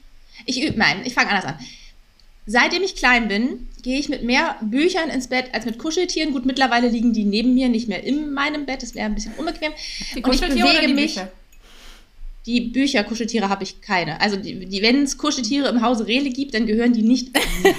ich 0.45 0.61
übe, 0.63 0.77
nein, 0.79 1.03
ich 1.05 1.15
fange 1.15 1.31
anders 1.31 1.45
an. 1.45 1.59
Seitdem 2.47 2.83
ich 2.83 2.97
klein 2.97 3.29
bin, 3.29 3.68
gehe 3.83 3.99
ich 3.99 4.09
mit 4.09 4.23
mehr 4.23 4.57
Büchern 4.61 5.11
ins 5.11 5.29
Bett 5.29 5.47
als 5.53 5.65
mit 5.65 5.79
Kuscheltieren. 5.79 6.33
Gut, 6.33 6.47
mittlerweile 6.47 6.89
liegen 6.89 7.13
die 7.13 7.25
neben 7.25 7.55
mir, 7.55 7.69
nicht 7.69 7.89
mehr 7.89 8.05
in 8.05 8.33
meinem 8.33 8.67
Bett. 8.67 8.83
Das 8.83 8.95
wäre 8.95 9.07
ein 9.07 9.15
bisschen 9.15 9.35
unbequem. 9.37 9.73
Die 10.15 10.23
und 10.23 10.35
ich 10.35 10.41
bewege 10.41 10.87
die 10.87 10.95
mich. 10.95 11.15
Bücher? 11.15 11.33
Die 12.47 12.61
Bücher, 12.63 13.05
Kuscheltiere 13.05 13.49
habe 13.49 13.63
ich 13.63 13.83
keine. 13.83 14.21
Also, 14.21 14.37
die, 14.37 14.67
die, 14.67 14.83
wenn 14.83 15.03
es 15.03 15.19
Kuscheltiere 15.19 15.69
im 15.69 15.83
Hause 15.83 16.07
Rehle 16.07 16.31
gibt, 16.31 16.55
dann 16.55 16.67
gehören 16.67 16.93
die 16.93 17.03
nicht 17.03 17.37
ähm, 17.37 17.75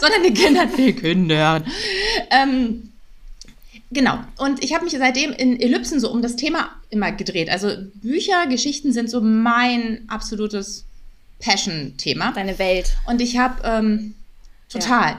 sondern 0.00 0.22
den 0.24 0.34
Kindern. 0.34 0.76
Den 0.76 0.96
Kindern. 0.96 1.64
Ähm, 2.30 2.90
genau. 3.92 4.18
Und 4.38 4.64
ich 4.64 4.74
habe 4.74 4.84
mich 4.84 4.94
seitdem 4.94 5.32
in 5.32 5.60
Ellipsen 5.60 6.00
so 6.00 6.10
um 6.10 6.22
das 6.22 6.36
Thema 6.36 6.70
immer 6.90 7.12
gedreht. 7.12 7.50
Also, 7.50 7.68
Bücher, 7.94 8.46
Geschichten 8.48 8.92
sind 8.92 9.10
so 9.10 9.20
mein 9.20 10.04
absolutes 10.08 10.86
Passion-Thema. 11.44 12.32
Deine 12.32 12.58
Welt. 12.58 12.96
Und 13.06 13.20
ich 13.20 13.38
habe 13.38 13.62
ähm, 13.64 14.14
total. 14.68 15.16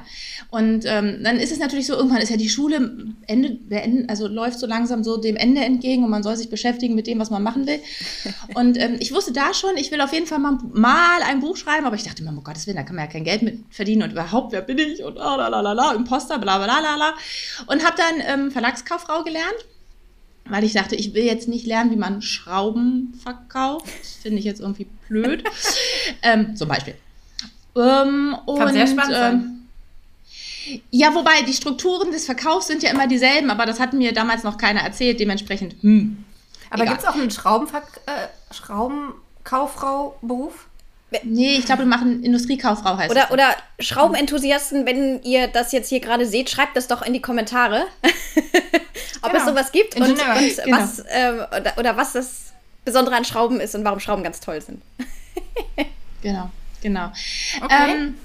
Und 0.50 0.86
ähm, 0.86 1.20
dann 1.24 1.38
ist 1.38 1.52
es 1.52 1.60
natürlich 1.60 1.88
so, 1.88 1.94
irgendwann 1.94 2.22
ist 2.22 2.30
ja 2.30 2.38
die 2.38 2.50
Schule 2.50 3.14
Ende, 3.28 3.60
also 4.08 4.28
läuft 4.28 4.60
so 4.60 4.68
langsam 4.68 5.04
so 5.04 5.18
dem 5.18 5.36
Ende 5.36 5.62
entgegen 5.62 6.04
und 6.04 6.10
man 6.10 6.24
soll 6.24 6.36
sich 6.36 6.50
beschäftigen 6.50 6.96
mit 6.96 7.08
dem, 7.08 7.20
was 7.20 7.30
man 7.30 7.44
machen 7.44 7.68
will. 7.68 7.80
Und 8.56 8.78
ähm, 8.78 8.98
ich 9.00 9.14
wusste 9.14 9.34
da 9.34 9.54
schon, 9.54 9.78
ich 9.78 9.92
will 9.92 10.02
auf 10.02 10.14
jeden 10.14 10.28
Fall 10.28 10.40
mal, 10.40 10.58
mal 10.74 11.22
ein 11.24 11.40
Buch 11.40 11.58
schreiben, 11.58 11.86
aber 11.86 11.96
ich 11.96 12.04
dachte 12.04 12.22
immer, 12.22 12.32
um 12.32 12.44
Gottes 12.44 12.68
Willen, 12.68 12.78
da 12.78 12.84
kann 12.84 12.96
man 12.96 13.06
ja 13.06 13.12
kein 13.12 13.24
Geld 13.24 13.42
mit 13.42 13.64
verdienen 13.70 14.04
und 14.04 14.12
überhaupt, 14.12 14.52
wer 14.52 14.62
bin 14.62 14.78
ich 14.78 15.04
und 15.04 15.16
la 15.16 15.36
la 15.36 15.48
la 15.48 15.62
la 15.62 15.74
la, 15.74 15.94
Imposter, 15.94 16.40
bla 16.40 16.58
bla 16.58 16.80
la 16.80 16.96
la. 16.96 17.14
Und 17.68 17.86
habe 17.86 17.96
dann 17.98 18.22
ähm, 18.26 18.52
Verlagskauffrau 18.52 19.24
gelernt 19.24 19.66
weil 20.48 20.64
ich 20.64 20.74
dachte, 20.74 20.96
ich 20.96 21.14
will 21.14 21.24
jetzt 21.24 21.48
nicht 21.48 21.66
lernen, 21.66 21.92
wie 21.92 21.96
man 21.96 22.22
Schrauben 22.22 23.20
verkauft. 23.22 23.88
Das 24.00 24.14
finde 24.22 24.40
ich 24.40 24.46
jetzt 24.46 24.62
irgendwie 24.62 24.88
blöd. 25.08 25.44
ähm, 26.22 26.56
zum 26.56 26.70
Beispiel. 26.70 26.96
Ähm, 27.76 28.38
Kann 28.46 28.74
sehr 28.74 28.84
und, 28.84 28.90
spannend 28.90 29.16
ähm, 29.18 29.66
Ja, 30.92 31.14
wobei 31.14 31.42
die 31.48 31.54
Strukturen 31.54 32.12
des 32.12 32.26
Verkaufs 32.26 32.68
sind 32.68 32.84
ja 32.84 32.92
immer 32.92 33.08
dieselben, 33.08 33.50
aber 33.50 33.66
das 33.66 33.80
hat 33.80 33.94
mir 33.94 34.14
damals 34.14 34.44
noch 34.44 34.58
keiner 34.58 34.82
erzählt. 34.82 35.20
Dementsprechend, 35.20 35.76
hm. 35.82 36.24
Aber 36.70 36.86
gibt 36.86 37.00
es 37.00 37.06
auch 37.06 37.16
einen 37.16 37.32
Schraubenverk 37.32 38.02
äh, 38.06 38.28
Schraubenkauffrau-Beruf? 38.54 40.68
Nee, 41.24 41.56
ich 41.58 41.66
glaube, 41.66 41.82
wir 41.84 41.88
machen 41.88 42.24
Industriekauffrau 42.24 42.98
heißt 42.98 43.12
Oder, 43.12 43.22
das. 43.22 43.32
oder 43.32 43.56
Schraubenenthusiasten, 43.80 44.86
wenn 44.86 45.22
ihr 45.24 45.48
das 45.48 45.72
jetzt 45.72 45.90
hier 45.90 46.00
gerade 46.00 46.26
seht, 46.26 46.50
schreibt 46.50 46.76
das 46.78 46.88
doch 46.88 47.02
in 47.02 47.14
die 47.14 47.22
Kommentare, 47.22 47.86
ob 49.22 49.32
Genau. 49.32 49.38
es 49.44 49.46
sowas 49.50 49.72
gibt 49.72 49.96
und, 49.96 50.04
und 50.04 50.18
genau. 50.18 50.78
was, 50.78 51.04
ähm, 51.10 51.40
oder, 51.58 51.74
oder 51.78 51.98
was 51.98 52.14
das 52.14 52.54
Besondere 52.84 53.16
an 53.16 53.26
Schrauben 53.26 53.60
ist 53.60 53.74
und 53.76 53.84
warum 53.84 54.00
Schrauben 54.00 54.24
ganz 54.24 54.40
toll 54.40 54.62
sind. 54.62 54.82
Genau, 56.22 56.50
genau. 56.82 57.12
Okay. 57.62 57.92
Ähm, 57.92 58.16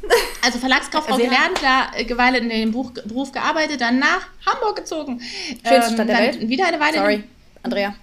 also 0.42 0.59
Verlagskauffrau 0.59 1.16
Sehr- 1.16 1.26
gelernt, 1.26 1.59
da 1.61 1.90
äh, 1.94 2.06
eine 2.06 2.16
Weile 2.16 2.38
in 2.38 2.49
dem 2.49 2.73
Buch, 2.73 2.92
Beruf 2.92 3.30
gearbeitet, 3.30 3.82
dann 3.82 3.99
nach 3.99 4.26
Hamburg 4.47 4.76
gezogen. 4.76 5.20
Schönste 5.68 5.92
Stadt 5.94 6.09
der 6.09 6.16
Welt. 6.18 6.49
Wieder 6.49 6.66
eine 6.66 6.80
Weile. 6.80 6.94
Sorry, 6.94 7.25
Andrea. 7.62 7.94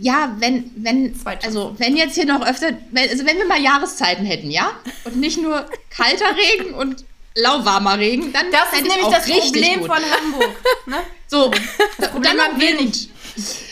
Ja, 0.00 0.34
wenn, 0.38 0.70
wenn, 0.76 1.14
also 1.42 1.74
wenn 1.78 1.96
jetzt 1.96 2.14
hier 2.14 2.26
noch 2.26 2.46
öfter, 2.46 2.72
wenn, 2.90 3.08
also 3.08 3.24
wenn 3.24 3.38
wir 3.38 3.46
mal 3.46 3.60
Jahreszeiten 3.60 4.24
hätten, 4.26 4.50
ja? 4.50 4.70
Und 5.04 5.16
nicht 5.16 5.40
nur 5.40 5.66
kalter 5.90 6.36
Regen 6.36 6.74
und 6.74 7.04
lauwarmer 7.34 7.98
Regen, 7.98 8.32
dann 8.32 8.46
Das 8.52 8.72
ist 8.72 8.82
nämlich 8.86 9.08
das 9.08 9.26
Problem 9.28 9.80
gut. 9.80 9.88
von 9.88 9.98
Hamburg. 9.98 10.56
Ne? 10.86 10.96
So, 11.30 11.50
Das 11.50 11.60
dann 11.98 12.10
Problem 12.12 12.36
noch 12.36 12.44
haben 12.44 12.60
wir 12.60 12.78
Wind. 12.78 13.08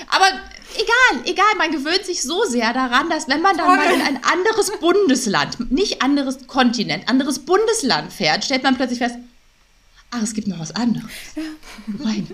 Aber 0.09 0.27
egal, 0.75 1.25
egal, 1.25 1.47
man 1.57 1.71
gewöhnt 1.73 2.05
sich 2.05 2.23
so 2.23 2.45
sehr 2.45 2.73
daran, 2.75 3.09
dass 3.09 3.29
wenn 3.29 3.41
man 3.41 3.57
dann 3.57 3.67
Toll. 3.69 3.77
mal 3.77 3.95
in 3.95 4.03
ein 4.03 4.21
anderes 4.25 4.73
Bundesland, 4.79 5.73
nicht 5.73 6.03
anderes 6.03 6.47
Kontinent, 6.47 7.09
anderes 7.09 7.39
Bundesland 7.41 8.13
fährt, 8.13 8.45
stellt 8.45 8.63
man 8.63 8.77
plötzlich 8.77 8.99
fest, 8.99 9.15
ach, 10.11 10.23
es 10.23 10.35
gibt 10.35 10.49
noch 10.49 10.59
was 10.59 10.73
anderes. 10.77 11.11
Meine 11.87 12.27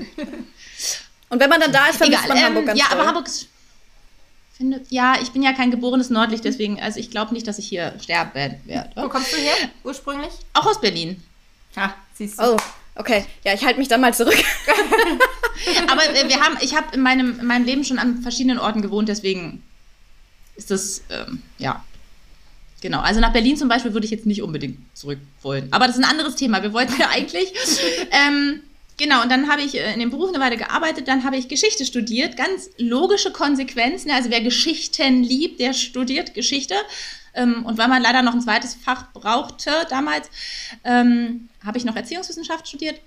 Und 1.29 1.41
wenn 1.41 1.49
man 1.49 1.61
dann 1.61 1.73
da 1.73 1.87
ist, 1.87 1.99
vermisst 1.99 2.27
man 2.29 2.37
ähm, 2.37 2.45
Hamburg 2.45 2.67
ganz 2.67 2.79
Ja, 2.81 2.87
toll. 2.87 2.99
aber 2.99 3.07
Hamburg 3.07 3.27
ist, 3.29 3.47
finde, 4.63 4.81
ja, 4.91 5.17
ich 5.21 5.33
bin 5.33 5.43
ja 5.43 5.53
kein 5.53 5.71
geborenes 5.73 6.09
Nordlicht, 6.09 6.45
deswegen, 6.45 6.81
also 6.81 7.01
ich 7.01 7.11
glaube 7.11 7.35
nicht, 7.35 7.47
dass 7.49 7.59
ich 7.59 7.67
hier 7.67 7.95
sterben 8.01 8.31
Wo 8.65 8.69
werde. 8.71 9.09
kommst 9.09 9.33
du 9.33 9.37
her 9.37 9.55
ursprünglich? 9.83 10.31
Auch 10.55 10.67
aus 10.67 10.81
Berlin. 10.81 11.21
Ja, 11.75 11.95
siehst 12.15 12.39
du. 12.39 12.55
Oh, 12.55 12.57
okay. 12.95 13.25
Ja, 13.45 13.55
ich 13.55 13.65
halte 13.65 13.81
mich 13.81 13.89
dann 13.89 14.01
mal 14.01 14.15
zurück. 14.15 14.37
Aber 15.91 16.05
äh, 16.15 16.29
wir 16.29 16.41
haben, 16.41 16.57
ich 16.61 16.77
habe 16.77 16.95
in 16.95 17.01
meinem, 17.01 17.41
in 17.41 17.47
meinem 17.47 17.65
Leben 17.65 17.85
schon 17.85 17.99
an 17.99 18.23
verschiedenen 18.23 18.59
Orten 18.59 18.83
gewohnt, 18.83 19.09
deswegen 19.09 19.63
ist 20.55 20.71
das, 20.71 21.03
ähm, 21.11 21.43
ja. 21.59 21.85
Genau, 22.81 23.01
also 23.01 23.21
nach 23.21 23.33
Berlin 23.33 23.57
zum 23.57 23.69
Beispiel 23.69 23.93
würde 23.93 24.05
ich 24.05 24.11
jetzt 24.11 24.27
nicht 24.27 24.43
unbedingt 24.43 24.79
zurück 24.97 25.19
wollen. 25.43 25.73
Aber 25.73 25.87
das 25.87 25.97
ist 25.97 26.05
ein 26.05 26.11
anderes 26.11 26.37
Thema. 26.37 26.63
Wir 26.63 26.73
wollten 26.73 26.99
ja 27.01 27.09
eigentlich. 27.13 27.53
ähm, 28.11 28.61
genau, 28.97 29.23
und 29.23 29.31
dann 29.31 29.51
habe 29.51 29.63
ich 29.63 29.75
äh, 29.75 29.93
in 29.93 30.01
dem 30.01 30.11
Beruf 30.11 30.29
eine 30.29 30.43
Weile 30.43 30.57
gearbeitet, 30.57 31.09
dann 31.09 31.25
habe 31.25 31.37
ich 31.37 31.49
Geschichte 31.49 31.85
studiert. 31.85 32.37
Ganz 32.37 32.71
logische 32.79 33.33
Konsequenzen. 33.33 34.11
Also 34.11 34.31
wer 34.31 34.41
Geschichten 34.41 35.23
liebt, 35.23 35.61
der 35.61 35.73
studiert 35.73 36.35
Geschichte. 36.35 36.75
Ähm, 37.35 37.65
und 37.65 37.79
weil 37.79 37.89
man 37.89 38.03
leider 38.03 38.23
noch 38.23 38.35
ein 38.35 38.41
zweites 38.41 38.75
Fach 38.75 39.13
brauchte 39.13 39.71
damals, 39.89 40.29
ähm, 40.85 41.49
habe 41.65 41.79
ich 41.79 41.85
noch 41.85 41.97
Erziehungswissenschaft 41.97 42.69
studiert. 42.69 43.01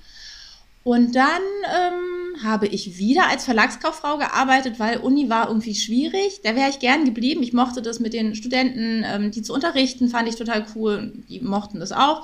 Und 0.86 1.16
dann 1.16 1.42
ähm, 1.76 2.44
habe 2.44 2.68
ich 2.68 3.00
wieder 3.00 3.28
als 3.28 3.44
Verlagskauffrau 3.44 4.20
gearbeitet, 4.20 4.78
weil 4.78 4.98
Uni 5.00 5.32
war 5.32 5.48
irgendwie 5.48 5.74
schwierig. 5.74 6.42
Da 6.44 6.56
wäre 6.56 6.70
ich 6.70 6.78
gern 6.78 7.06
geblieben. 7.06 7.42
Ich 7.42 7.54
mochte 7.54 7.82
das 7.82 8.00
mit 8.00 8.14
den 8.14 8.36
Studenten, 8.36 9.04
ähm, 9.04 9.32
die 9.32 9.42
zu 9.42 9.52
unterrichten, 9.52 10.10
fand 10.10 10.30
ich 10.30 10.36
total 10.36 10.64
cool. 10.76 11.12
Die 11.28 11.40
mochten 11.40 11.80
das 11.80 11.92
auch. 11.92 12.24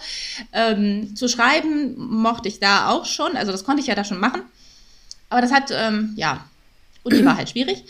Ähm, 0.54 1.16
zu 1.16 1.28
schreiben 1.28 1.96
mochte 1.98 2.50
ich 2.50 2.60
da 2.60 2.90
auch 2.90 3.06
schon. 3.06 3.36
Also 3.36 3.52
das 3.52 3.64
konnte 3.64 3.82
ich 3.82 3.88
ja 3.88 3.96
da 3.96 4.04
schon 4.04 4.20
machen. 4.20 4.44
Aber 5.30 5.42
das 5.42 5.52
hat, 5.52 5.72
ähm, 5.72 6.14
ja, 6.16 6.46
Uni 7.02 7.26
war 7.26 7.38
halt 7.38 7.50
schwierig. 7.50 7.84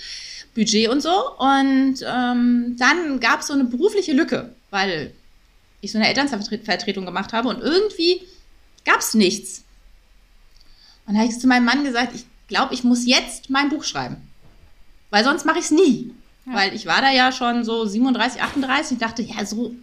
Budget 0.55 0.87
und 0.87 1.01
so. 1.01 1.35
Und 1.37 1.95
ähm, 2.07 2.77
dann 2.79 3.19
gab 3.19 3.41
es 3.41 3.47
so 3.47 3.53
eine 3.53 3.65
berufliche 3.65 4.13
Lücke, 4.13 4.55
weil 4.69 5.11
ich 5.81 5.91
so 5.91 5.97
eine 5.97 6.07
Elternvertretung 6.07 7.05
gemacht 7.05 7.33
habe 7.33 7.49
und 7.49 7.59
irgendwie 7.59 8.21
gab 8.85 9.01
es 9.01 9.13
nichts. 9.15 9.65
Und 11.11 11.15
da 11.15 11.23
habe 11.23 11.29
ich 11.29 11.39
zu 11.39 11.47
meinem 11.47 11.65
Mann 11.65 11.83
gesagt, 11.83 12.15
ich 12.15 12.23
glaube, 12.47 12.73
ich 12.73 12.85
muss 12.85 13.05
jetzt 13.05 13.49
mein 13.49 13.67
Buch 13.67 13.83
schreiben. 13.83 14.15
Weil 15.09 15.25
sonst 15.25 15.45
mache 15.45 15.59
ich 15.59 15.65
es 15.65 15.71
nie. 15.71 16.13
Ja. 16.45 16.53
Weil 16.53 16.73
ich 16.73 16.85
war 16.85 17.01
da 17.01 17.11
ja 17.11 17.33
schon 17.33 17.65
so 17.65 17.85
37, 17.85 18.41
38 18.41 18.93
und 18.93 19.01
dachte, 19.01 19.21
ja, 19.21 19.45
so, 19.45 19.75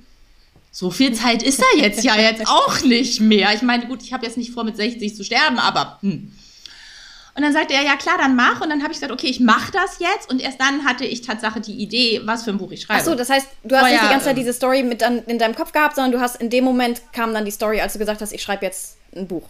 so 0.70 0.90
viel 0.90 1.12
Zeit 1.12 1.42
ist 1.42 1.60
da 1.60 1.66
jetzt 1.76 2.02
ja 2.02 2.16
jetzt 2.16 2.46
auch 2.48 2.80
nicht 2.80 3.20
mehr. 3.20 3.52
Ich 3.52 3.60
meine, 3.60 3.88
gut, 3.88 4.02
ich 4.02 4.14
habe 4.14 4.24
jetzt 4.24 4.38
nicht 4.38 4.52
vor, 4.52 4.64
mit 4.64 4.78
60 4.78 5.14
zu 5.14 5.22
sterben, 5.22 5.58
aber 5.58 5.98
hm. 6.00 6.32
Und 7.34 7.42
dann 7.42 7.52
sagte 7.52 7.74
er, 7.74 7.82
ja 7.82 7.96
klar, 7.96 8.16
dann 8.16 8.34
mach. 8.34 8.62
Und 8.62 8.70
dann 8.70 8.82
habe 8.82 8.92
ich 8.92 8.98
gesagt, 8.98 9.12
okay, 9.12 9.26
ich 9.26 9.38
mache 9.38 9.70
das 9.70 9.98
jetzt. 9.98 10.30
Und 10.30 10.40
erst 10.40 10.58
dann 10.58 10.86
hatte 10.86 11.04
ich 11.04 11.20
Tatsache 11.20 11.60
die 11.60 11.74
Idee, 11.74 12.22
was 12.24 12.42
für 12.42 12.50
ein 12.50 12.58
Buch 12.58 12.72
ich 12.72 12.80
schreibe. 12.80 13.00
Ach 13.02 13.04
so, 13.04 13.14
das 13.14 13.28
heißt, 13.28 13.46
du 13.64 13.76
hast 13.76 13.82
nicht 13.82 13.98
Vorher, 13.98 14.00
die 14.00 14.12
ganze 14.12 14.24
Zeit 14.24 14.36
ähm, 14.36 14.42
diese 14.42 14.54
Story 14.54 14.82
mit 14.82 15.02
an, 15.02 15.22
in 15.26 15.38
deinem 15.38 15.54
Kopf 15.54 15.72
gehabt, 15.72 15.94
sondern 15.94 16.12
du 16.12 16.20
hast 16.20 16.40
in 16.40 16.48
dem 16.48 16.64
Moment 16.64 17.02
kam 17.12 17.34
dann 17.34 17.44
die 17.44 17.50
Story, 17.50 17.82
als 17.82 17.92
du 17.92 17.98
gesagt 17.98 18.22
hast, 18.22 18.32
ich 18.32 18.42
schreibe 18.42 18.64
jetzt 18.64 18.96
ein 19.14 19.28
Buch. 19.28 19.46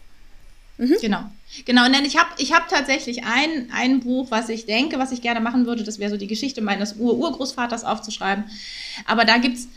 Genau. 0.78 1.24
Genau, 1.64 1.86
und 1.86 1.94
dann 1.94 2.04
ich 2.04 2.16
habe 2.16 2.28
ich 2.38 2.52
hab 2.52 2.68
tatsächlich 2.68 3.24
ein, 3.24 3.70
ein 3.72 4.00
Buch, 4.00 4.30
was 4.30 4.48
ich 4.48 4.66
denke, 4.66 4.98
was 4.98 5.12
ich 5.12 5.22
gerne 5.22 5.40
machen 5.40 5.66
würde. 5.66 5.82
Das 5.82 5.98
wäre 5.98 6.10
so 6.10 6.16
die 6.16 6.26
Geschichte 6.26 6.60
meines 6.60 6.96
Ur-Urgroßvaters 6.96 7.84
aufzuschreiben. 7.84 8.44
Aber 9.06 9.24
da 9.24 9.38
gibt's, 9.38 9.68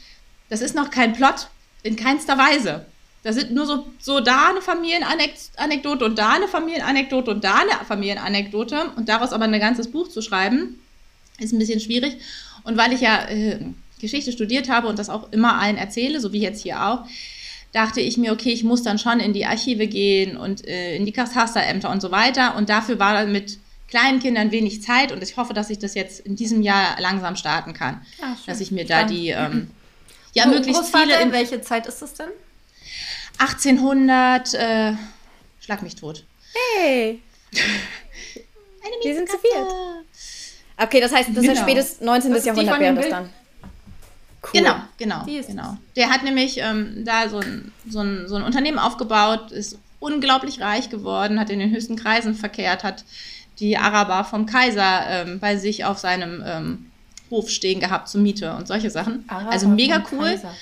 das 0.50 0.62
ist 0.62 0.76
noch 0.76 0.92
kein 0.92 1.14
Plot, 1.14 1.48
in 1.84 1.96
keinster 1.96 2.38
Weise. 2.38 2.86
Da 3.24 3.34
sind 3.34 3.52
nur 3.52 3.66
so, 3.66 3.88
so 4.00 4.20
da 4.20 4.50
eine 4.50 4.62
Familienanekdote 4.62 6.06
und 6.06 6.18
da 6.18 6.34
eine 6.34 6.48
Familienanekdote 6.48 7.32
und 7.32 7.44
da 7.44 7.56
eine 7.56 7.86
Familienanekdote. 7.86 8.92
Und 8.96 9.10
daraus 9.10 9.32
aber 9.32 9.46
ein 9.46 9.60
ganzes 9.60 9.90
Buch 9.90 10.08
zu 10.08 10.22
schreiben, 10.22 10.80
ist 11.40 11.54
ein 11.54 11.60
bisschen 11.60 11.80
schwierig. 11.80 12.18
Und 12.64 12.78
weil 12.78 12.94
ich 12.94 13.02
ja 13.02 13.28
äh, 13.30 13.60
Geschichte 14.00 14.32
studiert 14.32 14.70
habe 14.70 14.88
und 14.88 15.00
das 15.00 15.10
auch 15.10 15.32
immer 15.32 15.60
allen 15.60 15.78
erzähle, 15.78 16.20
so 16.20 16.34
wie 16.34 16.42
jetzt 16.42 16.62
hier 16.62 16.84
auch, 16.84 17.06
dachte 17.74 18.02
ich 18.02 18.18
mir, 18.18 18.32
okay, 18.34 18.52
ich 18.52 18.64
muss 18.64 18.84
dann 18.84 19.00
schon 19.00 19.20
in 19.20 19.34
die 19.34 19.46
Archive 19.46 19.88
gehen 19.88 20.36
und 20.38 20.68
äh, 20.68 20.96
in 20.96 21.06
die 21.06 21.12
Katasterämter 21.14 21.90
und 21.90 22.02
so 22.02 22.12
weiter. 22.12 22.56
Und 22.58 22.70
dafür 22.70 23.00
war 23.00 23.14
dann 23.14 23.32
mit 23.32 23.58
kleinen 23.88 24.20
Kindern 24.20 24.52
wenig 24.52 24.82
Zeit 24.84 25.12
und 25.12 25.22
ich 25.24 25.38
hoffe, 25.38 25.54
dass 25.54 25.70
ich 25.70 25.80
das 25.80 25.94
jetzt 25.96 26.20
in 26.22 26.36
diesem 26.36 26.62
Jahr 26.62 27.00
langsam 27.00 27.36
starten 27.36 27.74
kann. 27.74 28.06
Ja, 28.20 28.28
schön. 28.36 28.36
dass 28.48 28.60
ich 28.62 28.72
mir 28.72 28.86
da 28.86 29.04
die, 29.04 29.30
ähm, 29.30 29.70
ja, 30.34 30.44
Gro- 30.46 30.52
möglichst 30.52 30.82
Großvater, 30.82 31.04
viele 31.08 31.22
in, 31.22 31.32
welche 31.32 31.62
Zeit 31.62 31.86
ist 31.88 32.02
das 32.02 32.14
denn? 32.14 32.30
1800, 33.38 34.54
äh, 34.54 34.94
schlag 35.60 35.82
mich 35.82 35.96
tot. 35.96 36.24
Hey! 36.76 37.20
Wir 39.04 39.16
sind 39.16 39.30
zu 39.30 39.38
viert. 39.38 39.68
Okay, 40.78 41.00
das 41.00 41.12
heißt, 41.14 41.30
das 41.34 41.42
Genau. 41.42 41.54
ist 41.54 41.60
spätes 41.60 42.02
19. 42.02 42.34
Das 42.34 42.46
Jahrhundert 42.46 42.80
wäre 42.80 42.96
das 42.96 43.10
dann. 43.10 43.30
Cool. 44.44 44.52
Genau, 44.54 44.76
genau, 44.98 45.24
Die 45.26 45.38
ist 45.38 45.50
genau. 45.50 45.78
Der 45.96 46.10
hat 46.10 46.24
nämlich 46.24 46.58
ähm, 46.58 47.04
da 47.06 47.30
so 47.30 47.38
ein, 47.40 47.72
so, 47.88 48.00
ein, 48.00 48.28
so 48.28 48.36
ein 48.36 48.44
Unternehmen 48.44 48.80
aufgebaut, 48.80 49.52
ist 49.52 49.78
unglaublich 50.00 50.60
reich 50.62 50.90
geworden, 50.90 51.40
hat 51.40 51.52
in 51.52 51.60
den 51.60 51.70
höchsten 51.72 51.96
Kreisen 51.96 52.34
verkehrt, 52.34 52.84
hat 52.84 53.04
die 53.60 53.78
Araber 53.78 54.24
vom 54.24 54.48
Kaiser 54.48 55.04
ähm, 55.08 55.40
bei 55.40 55.58
sich 55.58 55.86
auf 55.86 56.00
seinem 56.00 56.44
ähm, 56.46 56.92
Hof 57.30 57.50
stehen 57.50 57.80
gehabt 57.80 58.10
zur 58.10 58.22
Miete 58.22 58.56
und 58.56 58.68
solche 58.68 58.90
Sachen. 58.90 59.26
Araber 59.28 59.52
also 59.52 59.68
mega 59.68 60.04
cool. 60.12 60.26
Kaiser. 60.26 60.54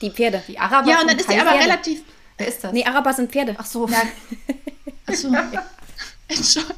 Die 0.00 0.10
Pferde. 0.10 0.42
Die 0.48 0.58
Araber 0.58 0.88
Ja, 0.90 1.00
und 1.02 1.10
dann 1.10 1.18
ist 1.18 1.28
er 1.30 1.36
Kaiser. 1.38 1.50
aber 1.50 1.60
relativ. 1.60 2.02
Wer 2.38 2.48
ist 2.48 2.64
das? 2.64 2.72
Nee, 2.72 2.84
Araber 2.84 3.12
sind 3.12 3.30
Pferde. 3.30 3.54
Ach 3.58 3.66
so. 3.66 3.86
Ja, 3.88 4.02
achso. 5.06 5.28
Entschuldigung. 6.36 6.76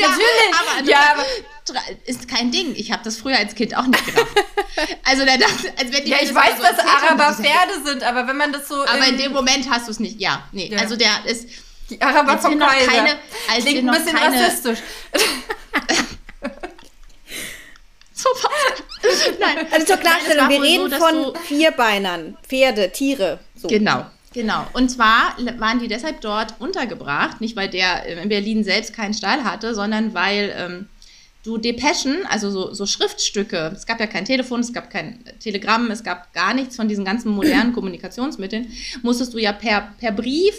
Natürlich. 0.00 0.54
Aber, 0.78 0.88
Ja, 0.88 1.12
aber- 1.14 1.24
ist 2.06 2.28
kein 2.28 2.50
Ding. 2.50 2.74
Ich 2.76 2.92
habe 2.92 3.02
das 3.04 3.16
früher 3.18 3.36
als 3.38 3.54
Kind 3.54 3.76
auch 3.76 3.86
nicht 3.86 4.04
gerafft. 4.06 4.32
Also 5.04 5.24
da 5.24 5.36
dachte, 5.36 5.72
als 5.76 5.90
wenn 5.92 6.04
die 6.04 6.10
Ja, 6.10 6.18
ich 6.22 6.32
weiß, 6.32 6.56
so 6.58 6.62
dass 6.62 6.78
Araber 6.78 7.24
ja- 7.24 7.32
Pferde 7.34 7.82
sind, 7.84 8.02
aber 8.04 8.28
wenn 8.28 8.36
man 8.36 8.52
das 8.52 8.68
so. 8.68 8.76
Aber 8.86 9.06
in 9.06 9.18
dem 9.18 9.32
Moment 9.32 9.68
hast 9.68 9.86
du 9.88 9.90
es 9.90 9.98
nicht. 9.98 10.20
Ja, 10.20 10.46
nee. 10.52 10.68
Ja. 10.72 10.78
Also 10.78 10.94
der 10.96 11.10
ist. 11.26 11.48
Die 11.90 12.00
Araber 12.00 12.38
vom 12.38 12.56
noch 12.58 12.68
Kaiser. 12.70 12.90
keine- 12.92 13.18
als 13.50 13.64
Klingt 13.64 13.84
wir 13.84 13.92
ein 13.92 14.04
bisschen 14.04 14.16
keine- 14.18 14.40
rassistisch. 14.44 14.78
So 18.12 18.28
Nein. 19.38 19.66
Also 19.70 19.86
zur 19.86 19.96
Klarstellung, 19.98 20.48
Nein, 20.48 20.50
wir 20.50 20.62
reden 20.62 20.90
so, 20.90 20.96
von 20.96 21.36
Vierbeinern, 21.44 22.36
Pferde, 22.46 22.90
Tiere. 22.90 23.38
So. 23.54 23.68
Genau, 23.68 24.06
genau. 24.32 24.66
Und 24.72 24.90
zwar 24.90 25.36
waren 25.58 25.78
die 25.80 25.88
deshalb 25.88 26.20
dort 26.20 26.54
untergebracht, 26.60 27.40
nicht 27.40 27.56
weil 27.56 27.68
der 27.68 28.04
in 28.06 28.28
Berlin 28.28 28.64
selbst 28.64 28.94
keinen 28.94 29.14
Stall 29.14 29.44
hatte, 29.44 29.74
sondern 29.74 30.14
weil 30.14 30.54
ähm, 30.56 30.88
du 31.44 31.56
Depeschen, 31.56 32.26
also 32.26 32.50
so, 32.50 32.74
so 32.74 32.86
Schriftstücke, 32.86 33.72
es 33.74 33.86
gab 33.86 34.00
ja 34.00 34.06
kein 34.06 34.24
Telefon, 34.24 34.60
es 34.60 34.72
gab 34.72 34.90
kein 34.90 35.24
Telegramm, 35.40 35.90
es 35.90 36.04
gab 36.04 36.32
gar 36.34 36.52
nichts 36.52 36.76
von 36.76 36.88
diesen 36.88 37.04
ganzen 37.04 37.32
modernen 37.32 37.72
Kommunikationsmitteln, 37.74 38.72
musstest 39.02 39.34
du 39.34 39.38
ja 39.38 39.52
per, 39.52 39.92
per 39.98 40.12
Brief, 40.12 40.54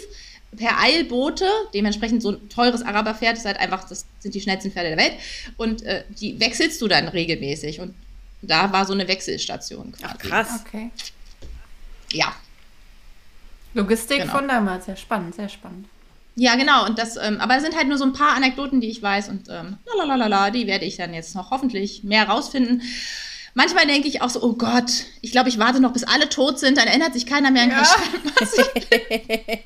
per 0.56 0.80
Eilbote, 0.80 1.48
dementsprechend 1.74 2.22
so 2.22 2.32
ein 2.32 2.48
teures 2.48 2.82
Araberpferd 2.82 3.36
ist 3.36 3.44
halt 3.44 3.58
einfach, 3.58 3.88
das 3.88 4.06
sind 4.18 4.34
die 4.34 4.40
schnellsten 4.40 4.72
Pferde 4.72 4.88
der 4.88 4.98
Welt, 4.98 5.12
und 5.56 5.82
äh, 5.82 6.04
die 6.08 6.40
wechselst 6.40 6.80
du 6.82 6.88
dann 6.88 7.08
regelmäßig. 7.08 7.80
Und 7.80 7.94
da 8.42 8.72
war 8.72 8.86
so 8.86 8.92
eine 8.92 9.06
Wechselstation 9.06 9.92
quasi. 9.92 10.14
Ach, 10.14 10.18
krass. 10.18 10.64
Okay. 10.66 10.90
Ja, 12.12 12.34
Logistik 13.74 14.20
Genau. 14.20 14.32
von 14.32 14.48
damals. 14.48 14.86
Sehr 14.86 14.96
spannend, 14.96 15.34
sehr 15.34 15.48
spannend. 15.48 15.86
Ja, 16.36 16.54
genau. 16.56 16.86
Und 16.86 16.98
das, 16.98 17.16
ähm, 17.16 17.40
aber 17.40 17.56
es 17.56 17.62
sind 17.62 17.76
halt 17.76 17.88
nur 17.88 17.98
so 17.98 18.04
ein 18.04 18.12
paar 18.12 18.34
Anekdoten, 18.36 18.80
die 18.80 18.88
ich 18.90 19.02
weiß 19.02 19.28
und 19.28 19.48
ähm, 19.50 19.78
lalalala, 19.96 20.50
die 20.50 20.66
werde 20.66 20.84
ich 20.84 20.96
dann 20.96 21.12
jetzt 21.12 21.34
noch 21.34 21.50
hoffentlich 21.50 22.02
mehr 22.04 22.28
rausfinden. 22.28 22.82
Manchmal 23.54 23.84
denke 23.86 24.06
ich 24.06 24.22
auch 24.22 24.30
so, 24.30 24.40
oh 24.44 24.52
Gott, 24.52 24.90
ich 25.22 25.32
glaube, 25.32 25.48
ich 25.48 25.58
warte 25.58 25.80
noch, 25.80 25.92
bis 25.92 26.04
alle 26.04 26.28
tot 26.28 26.60
sind, 26.60 26.78
dann 26.78 26.86
erinnert 26.86 27.14
sich 27.14 27.26
keiner 27.26 27.50
mehr 27.50 27.64
an 27.64 27.70
Ja. 27.70 27.82
ja. 27.82 29.56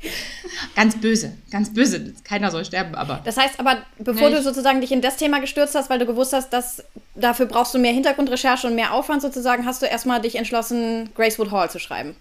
Ganz 0.75 0.96
böse, 1.00 1.32
ganz 1.50 1.73
böse. 1.73 2.14
Keiner 2.25 2.50
soll 2.50 2.64
sterben, 2.64 2.94
aber. 2.94 3.20
Das 3.25 3.37
heißt 3.37 3.61
aber, 3.61 3.82
bevor 3.99 4.30
Nee, 4.30 4.37
du 4.37 4.42
sozusagen 4.42 4.80
dich 4.80 4.90
in 4.92 5.02
das 5.02 5.16
Thema 5.16 5.40
gestürzt 5.40 5.75
hast, 5.75 5.90
weil 5.90 5.99
du 5.99 6.06
gewusst 6.06 6.32
hast, 6.32 6.50
dass 6.52 6.82
dafür 7.14 7.46
brauchst 7.46 7.75
du 7.75 7.78
mehr 7.78 7.92
Hintergrundrecherche 7.92 8.66
und 8.66 8.75
mehr 8.75 8.92
Aufwand 8.94 9.20
sozusagen, 9.23 9.66
hast 9.66 9.82
du 9.82 9.87
erstmal 9.87 10.20
dich 10.20 10.37
entschlossen, 10.37 11.11
Gracewood 11.14 11.50
Hall 11.50 11.70
zu 11.70 11.78
schreiben. 11.78 12.16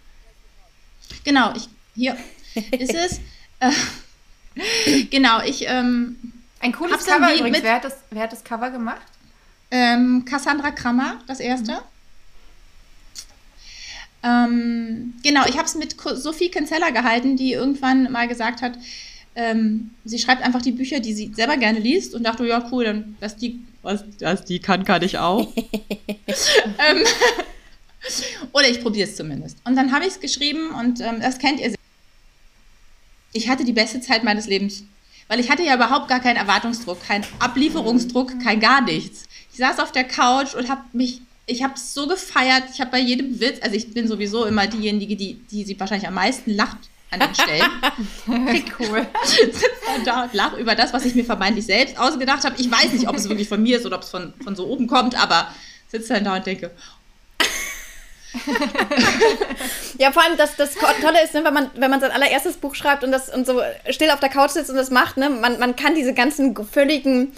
Genau, 1.23 1.53
ich, 1.55 1.67
hier 1.95 2.17
ist 2.71 2.93
es. 2.95 3.19
Äh, 3.59 3.71
genau, 5.09 5.41
ich, 5.43 5.65
ähm, 5.67 6.17
Ein 6.59 6.71
cooles 6.71 7.05
Cover 7.05 7.33
übrigens. 7.33 7.57
mit- 7.57 7.63
Wer 7.63 7.75
hat, 7.75 7.83
das, 7.85 7.95
wer 8.11 8.23
hat 8.23 8.31
das 8.31 8.43
Cover 8.43 8.69
gemacht? 8.71 9.01
Ähm, 9.71 10.23
Cassandra 10.25 10.71
Krammer, 10.71 11.19
das 11.27 11.39
erste. 11.39 11.79
Ähm, 14.23 15.15
genau, 15.23 15.45
ich 15.47 15.57
habe 15.57 15.65
es 15.65 15.75
mit 15.75 15.95
Sophie 15.99 16.49
Kinsella 16.49 16.91
gehalten, 16.91 17.35
die 17.35 17.51
irgendwann 17.53 18.09
mal 18.11 18.27
gesagt 18.27 18.61
hat, 18.61 18.73
ähm, 19.35 19.91
sie 20.05 20.19
schreibt 20.19 20.43
einfach 20.43 20.61
die 20.61 20.71
Bücher, 20.71 20.99
die 20.99 21.13
sie 21.13 21.33
selber 21.33 21.57
gerne 21.57 21.79
liest 21.79 22.13
und 22.13 22.23
dachte, 22.23 22.45
ja 22.45 22.65
cool, 22.71 22.85
dann 22.85 23.17
was 23.19 23.35
die, 23.35 23.59
was 23.81 24.03
das 24.19 24.45
die 24.45 24.59
kann, 24.59 24.85
kann 24.85 25.01
ich 25.01 25.17
auch. 25.17 25.51
ähm, 25.57 27.03
oder 28.51 28.67
ich 28.69 28.81
probiere 28.81 29.09
es 29.09 29.15
zumindest. 29.15 29.57
Und 29.63 29.75
dann 29.75 29.91
habe 29.91 30.05
ich 30.05 30.11
es 30.11 30.19
geschrieben 30.19 30.71
und 30.71 30.99
ähm, 31.01 31.19
das 31.21 31.37
kennt 31.37 31.59
ihr. 31.59 31.73
Ich 33.33 33.49
hatte 33.49 33.63
die 33.63 33.73
beste 33.73 34.01
Zeit 34.01 34.23
meines 34.23 34.47
Lebens. 34.47 34.83
Weil 35.27 35.39
ich 35.39 35.49
hatte 35.49 35.63
ja 35.63 35.75
überhaupt 35.75 36.09
gar 36.09 36.19
keinen 36.19 36.35
Erwartungsdruck, 36.35 37.01
keinen 37.07 37.25
Ablieferungsdruck, 37.39 38.43
kein 38.43 38.59
gar 38.59 38.81
nichts. 38.81 39.25
Ich 39.51 39.57
saß 39.57 39.79
auf 39.79 39.91
der 39.91 40.03
Couch 40.03 40.53
und 40.53 40.69
habe 40.69 40.81
mich, 40.91 41.21
ich 41.45 41.63
habe 41.63 41.73
es 41.75 41.93
so 41.93 42.07
gefeiert. 42.07 42.63
Ich 42.73 42.81
habe 42.81 42.91
bei 42.91 42.99
jedem 42.99 43.39
Witz, 43.39 43.59
also 43.61 43.75
ich 43.75 43.93
bin 43.93 44.07
sowieso 44.07 44.45
immer 44.45 44.67
diejenige, 44.67 45.15
die, 45.15 45.35
die 45.49 45.63
sie 45.63 45.79
wahrscheinlich 45.79 46.07
am 46.07 46.15
meisten 46.15 46.51
lacht 46.51 46.77
an 47.09 47.21
den 47.21 47.33
Stellen. 47.35 47.69
cool. 48.79 49.07
Sitzt 49.23 49.63
dann 49.87 50.03
da 50.03 50.23
und 50.23 50.33
lach 50.33 50.57
über 50.57 50.75
das, 50.75 50.93
was 50.93 51.05
ich 51.05 51.15
mir 51.15 51.25
vermeintlich 51.25 51.65
selbst 51.65 51.97
ausgedacht 51.97 52.43
habe. 52.43 52.55
Ich 52.59 52.69
weiß 52.69 52.91
nicht, 52.93 53.07
ob 53.07 53.15
es 53.15 53.29
wirklich 53.29 53.47
von 53.47 53.61
mir 53.61 53.77
ist 53.77 53.85
oder 53.85 53.97
ob 53.97 54.03
es 54.03 54.09
von, 54.09 54.33
von 54.43 54.55
so 54.55 54.67
oben 54.67 54.87
kommt, 54.87 55.15
aber 55.21 55.47
sitze 55.87 56.13
dann 56.13 56.25
da 56.25 56.35
und 56.35 56.45
denke, 56.45 56.71
Ja, 59.99 60.11
vor 60.11 60.23
allem, 60.23 60.37
das, 60.37 60.55
das 60.55 60.71
Tolle 60.73 61.23
ist, 61.23 61.33
ne, 61.33 61.43
wenn 61.43 61.53
man, 61.53 61.69
wenn 61.75 61.91
man 61.91 62.01
sein 62.01 62.11
allererstes 62.11 62.57
Buch 62.57 62.75
schreibt 62.75 63.03
und 63.03 63.11
das 63.11 63.29
und 63.29 63.45
so 63.45 63.61
still 63.89 64.09
auf 64.09 64.19
der 64.19 64.29
Couch 64.29 64.51
sitzt 64.51 64.69
und 64.69 64.75
das 64.75 64.89
macht, 64.89 65.17
ne, 65.17 65.29
man, 65.29 65.59
man 65.59 65.75
kann 65.75 65.95
diese 65.95 66.13
ganzen 66.13 66.55
völligen 66.65 67.31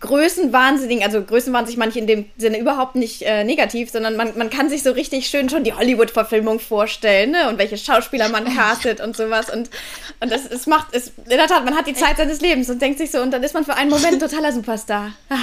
Größenwahnsinnigen, 0.00 1.04
also 1.04 1.22
Größenwahnsinn 1.22 1.78
manche 1.78 2.00
in 2.00 2.06
dem 2.08 2.26
Sinne 2.36 2.58
überhaupt 2.58 2.96
nicht 2.96 3.22
äh, 3.22 3.44
negativ, 3.44 3.90
sondern 3.90 4.16
man, 4.16 4.36
man 4.36 4.50
kann 4.50 4.68
sich 4.68 4.82
so 4.82 4.90
richtig 4.90 5.28
schön 5.28 5.48
schon 5.48 5.64
die 5.64 5.72
Hollywood-Verfilmung 5.72 6.58
vorstellen, 6.58 7.30
ne, 7.30 7.48
und 7.48 7.58
welche 7.58 7.78
Schauspieler 7.78 8.28
man 8.28 8.44
castet 8.44 9.00
und 9.00 9.16
sowas 9.16 9.48
und, 9.48 9.70
und 10.20 10.30
das, 10.30 10.44
es 10.46 10.66
macht, 10.66 10.88
es, 10.92 11.12
in 11.16 11.38
der 11.38 11.46
Tat, 11.46 11.64
man 11.64 11.76
hat 11.76 11.86
die 11.86 11.94
Zeit 11.94 12.16
seines 12.16 12.40
Lebens 12.40 12.68
und 12.68 12.82
denkt 12.82 12.98
sich 12.98 13.10
so, 13.10 13.22
und 13.22 13.30
dann 13.30 13.42
ist 13.42 13.54
man 13.54 13.64
für 13.64 13.74
einen 13.74 13.90
Moment 13.90 14.14
ein 14.14 14.20
totaler 14.20 14.52
Superstar. 14.52 15.12
Ah. 15.30 15.36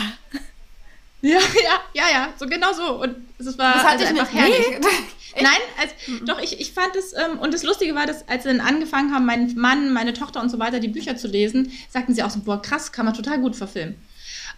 Ja, 1.21 1.39
ja, 1.39 1.79
ja, 1.93 2.03
ja, 2.11 2.33
so 2.37 2.45
genau 2.45 2.73
so. 2.73 3.01
Und 3.01 3.15
es 3.37 3.57
war 3.57 3.73
Das 3.73 3.83
hatte 3.83 4.05
also 4.07 4.13
ich 4.13 4.19
einfach 4.21 4.33
nicht. 4.33 4.43
herrlich. 4.43 4.79
Nee. 5.35 5.43
Nein, 5.43 5.59
als, 5.79 5.91
doch, 6.25 6.41
ich, 6.41 6.59
ich 6.59 6.73
fand 6.73 6.95
es, 6.95 7.13
ähm, 7.13 7.37
und 7.37 7.53
das 7.53 7.61
Lustige 7.61 7.93
war, 7.93 8.07
dass 8.07 8.27
als 8.27 8.43
sie 8.43 8.49
dann 8.49 8.61
angefangen 8.61 9.13
haben, 9.13 9.27
mein 9.27 9.53
Mann, 9.53 9.93
meine 9.93 10.13
Tochter 10.13 10.41
und 10.41 10.49
so 10.49 10.57
weiter, 10.57 10.79
die 10.79 10.87
Bücher 10.87 11.17
zu 11.17 11.27
lesen, 11.27 11.71
sagten 11.87 12.15
sie 12.15 12.23
auch 12.23 12.31
so, 12.31 12.39
boah, 12.39 12.59
krass, 12.59 12.91
kann 12.91 13.05
man 13.05 13.13
total 13.13 13.37
gut 13.39 13.55
verfilmen. 13.55 13.95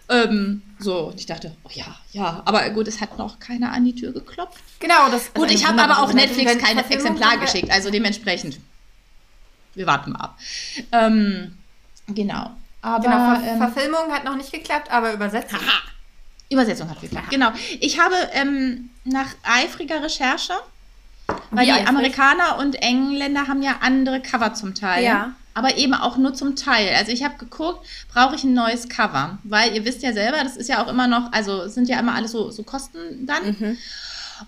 Ähm, 0.08 0.62
so, 0.78 1.08
und 1.08 1.20
ich 1.20 1.26
dachte, 1.26 1.54
oh 1.64 1.70
ja, 1.74 1.84
ja, 2.12 2.42
aber 2.46 2.68
gut, 2.70 2.88
es 2.88 3.02
hat 3.02 3.18
noch 3.18 3.38
keiner 3.38 3.70
an 3.72 3.84
die 3.84 3.94
Tür 3.94 4.12
geklopft. 4.12 4.62
Genau, 4.80 5.10
das 5.10 5.32
Gut, 5.34 5.44
also 5.44 5.54
ich 5.54 5.66
habe 5.66 5.80
aber 5.82 6.02
auch 6.02 6.12
Netflix 6.14 6.56
kein 6.58 6.78
Exemplar 6.78 7.36
geschickt, 7.36 7.70
also 7.70 7.90
dementsprechend. 7.90 8.58
Wir 9.74 9.86
warten 9.86 10.12
mal 10.12 10.20
ab. 10.20 10.38
Ähm, 10.90 11.56
genau. 12.08 12.50
Aber 12.82 13.02
Genau, 13.04 13.16
Ver 13.16 13.42
ähm, 13.46 13.58
Verfilmung 13.58 14.10
hat 14.10 14.24
noch 14.24 14.36
nicht 14.36 14.52
geklappt, 14.52 14.90
aber 14.90 15.12
Übersetzung. 15.12 15.60
Übersetzung 16.50 16.90
hat 16.90 17.00
geklappt. 17.00 17.30
Genau. 17.30 17.50
Ich 17.80 17.98
habe 18.00 18.14
ähm, 18.32 18.90
nach 19.04 19.28
eifriger 19.42 20.02
Recherche, 20.02 20.54
weil 21.50 21.62
Wie 21.62 21.66
die 21.66 21.72
eifrig? 21.72 21.88
Amerikaner 21.88 22.58
und 22.58 22.74
Engländer 22.76 23.48
haben 23.48 23.62
ja 23.62 23.76
andere 23.80 24.20
Cover 24.20 24.54
zum 24.54 24.74
Teil. 24.74 25.04
Ja. 25.04 25.32
Aber 25.54 25.76
eben 25.76 25.92
auch 25.92 26.16
nur 26.16 26.32
zum 26.32 26.56
Teil. 26.56 26.94
Also 26.96 27.12
ich 27.12 27.24
habe 27.24 27.36
geguckt, 27.36 27.86
brauche 28.12 28.34
ich 28.34 28.44
ein 28.44 28.54
neues 28.54 28.88
Cover? 28.88 29.38
Weil 29.44 29.74
ihr 29.74 29.84
wisst 29.84 30.02
ja 30.02 30.12
selber, 30.14 30.42
das 30.42 30.56
ist 30.56 30.68
ja 30.68 30.82
auch 30.82 30.88
immer 30.88 31.06
noch, 31.06 31.30
also 31.32 31.62
es 31.62 31.74
sind 31.74 31.88
ja 31.88 32.00
immer 32.00 32.14
alles 32.14 32.32
so, 32.32 32.50
so 32.50 32.62
Kosten 32.62 33.26
dann. 33.26 33.76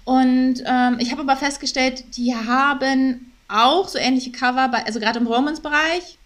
Und 0.04 0.62
ähm, 0.64 0.96
ich 0.98 1.12
habe 1.12 1.20
aber 1.20 1.36
festgestellt, 1.36 2.16
die 2.16 2.34
haben 2.34 3.32
auch 3.48 3.86
so 3.86 3.98
ähnliche 3.98 4.32
Cover, 4.32 4.68
bei, 4.68 4.84
also 4.86 4.98
gerade 4.98 5.18
im 5.18 5.26
Romance-Bereich, 5.26 6.18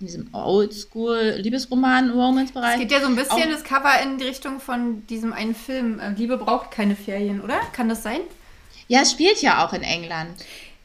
in 0.00 0.06
diesem 0.06 0.28
Oldschool 0.34 1.36
Es 1.38 1.44
geht 1.44 2.90
ja 2.92 3.00
so 3.00 3.06
ein 3.06 3.16
bisschen 3.16 3.30
Auch- 3.32 3.50
das 3.50 3.64
Cover 3.64 4.00
in 4.02 4.18
die 4.18 4.24
Richtung 4.24 4.60
von 4.60 5.06
diesem 5.06 5.32
einen 5.32 5.54
Film. 5.54 5.98
äh, 6.00 6.10
Liebe 6.10 6.36
braucht 6.36 6.70
keine 6.70 6.96
Ferien, 6.96 7.40
oder? 7.40 7.58
Kann 7.72 7.88
das 7.88 8.02
sein? 8.02 8.20
Ja, 8.88 9.00
es 9.00 9.10
spielt 9.12 9.40
ja 9.40 9.64
auch 9.66 9.72
in 9.72 9.82
England. 9.82 10.30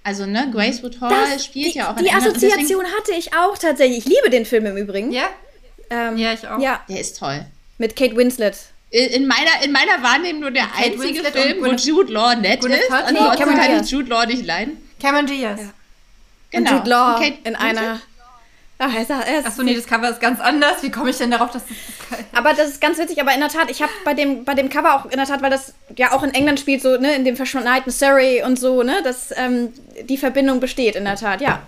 Also, 0.03 0.25
ne, 0.25 0.49
Gracewood 0.51 0.99
Hall 1.01 1.13
Das- 1.33 1.45
spielt 1.45 1.73
die, 1.73 1.77
ja 1.79 1.91
auch 1.91 1.97
in 1.97 2.03
die 2.03 2.09
England. 2.09 2.27
und 2.27 2.35
deswegen- 2.35 2.53
Assoziation 2.53 2.85
hatte 2.85 3.11
ich 3.17 3.33
auch 3.35 3.57
tatsächlich. 3.57 3.99
Ich 3.99 4.05
liebe 4.05 4.29
den 4.29 4.45
Film 4.45 4.65
im 4.65 4.77
Übrigen. 4.77 5.11
Ja? 5.11 5.25
Ähm, 5.89 6.17
Ja, 6.17 6.33
ich 6.33 6.47
auch. 6.47 6.59
Ja, 6.59 6.79
Der 6.89 6.99
ist 7.01 7.19
toll. 7.19 7.45
mit 7.77 7.95
Kate 7.95 8.15
Winslet. 8.15 8.55
In 8.91 9.07
in 9.09 9.27
meiner, 9.27 9.61
in 9.63 9.71
meiner 9.71 10.01
Wahrnehmung 10.03 10.41
nur 10.41 10.51
der 10.51 10.63
Kate 10.63 10.85
einzige 10.93 11.23
Winslet 11.23 11.33
Film, 11.33 11.63
wo 11.63 11.71
Jude 11.73 12.11
Law 12.13 12.35
nett 12.35 12.61
Gwyneth 12.61 12.79
ist. 12.81 12.91
Ansonsten 12.91 13.55
kann 13.55 13.83
ich 13.83 13.89
Jude 13.91 14.09
Law 14.09 14.25
nicht 14.25 14.45
leiden. 14.45 14.77
Cameron 15.01 15.25
Diaz. 15.27 15.59
Ja. 15.61 15.69
Genau. 16.51 16.71
Und 16.71 16.77
Jude 16.77 16.89
Law 16.89 17.15
Und 17.15 17.21
Kate 17.23 17.37
in 17.43 17.55
einer. 17.55 18.01
Ach, 18.83 18.91
er 18.95 19.01
ist, 19.03 19.11
er 19.11 19.39
ist, 19.39 19.45
Achso, 19.45 19.61
nee, 19.61 19.75
das 19.75 19.85
Cover 19.85 20.09
ist 20.09 20.19
ganz 20.19 20.39
anders. 20.39 20.81
Wie 20.81 20.89
komme 20.89 21.11
ich 21.11 21.17
denn 21.17 21.29
darauf, 21.29 21.51
dass 21.51 21.63
das 21.67 21.77
das 22.09 22.19
aber 22.33 22.55
das 22.55 22.67
ist 22.67 22.81
ganz 22.81 22.97
witzig, 22.97 23.21
aber 23.21 23.31
in 23.31 23.39
der 23.39 23.49
Tat, 23.49 23.69
ich 23.69 23.79
habe 23.83 23.91
bei 24.03 24.15
dem, 24.15 24.43
bei 24.43 24.55
dem 24.55 24.69
Cover 24.69 24.95
auch 24.95 25.05
in 25.05 25.17
der 25.17 25.27
Tat, 25.27 25.43
weil 25.43 25.51
das 25.51 25.75
ja 25.95 26.13
auch 26.13 26.23
in 26.23 26.33
England 26.33 26.59
spielt, 26.59 26.81
so, 26.81 26.97
ne, 26.97 27.13
in 27.13 27.23
dem 27.23 27.35
verschneiten 27.35 27.91
Surrey 27.91 28.41
und 28.41 28.57
so, 28.57 28.81
ne, 28.81 29.03
dass 29.03 29.29
ähm, 29.37 29.71
die 30.09 30.17
Verbindung 30.17 30.59
besteht 30.59 30.95
in 30.95 31.05
der 31.05 31.15
Tat, 31.15 31.41
ja. 31.41 31.61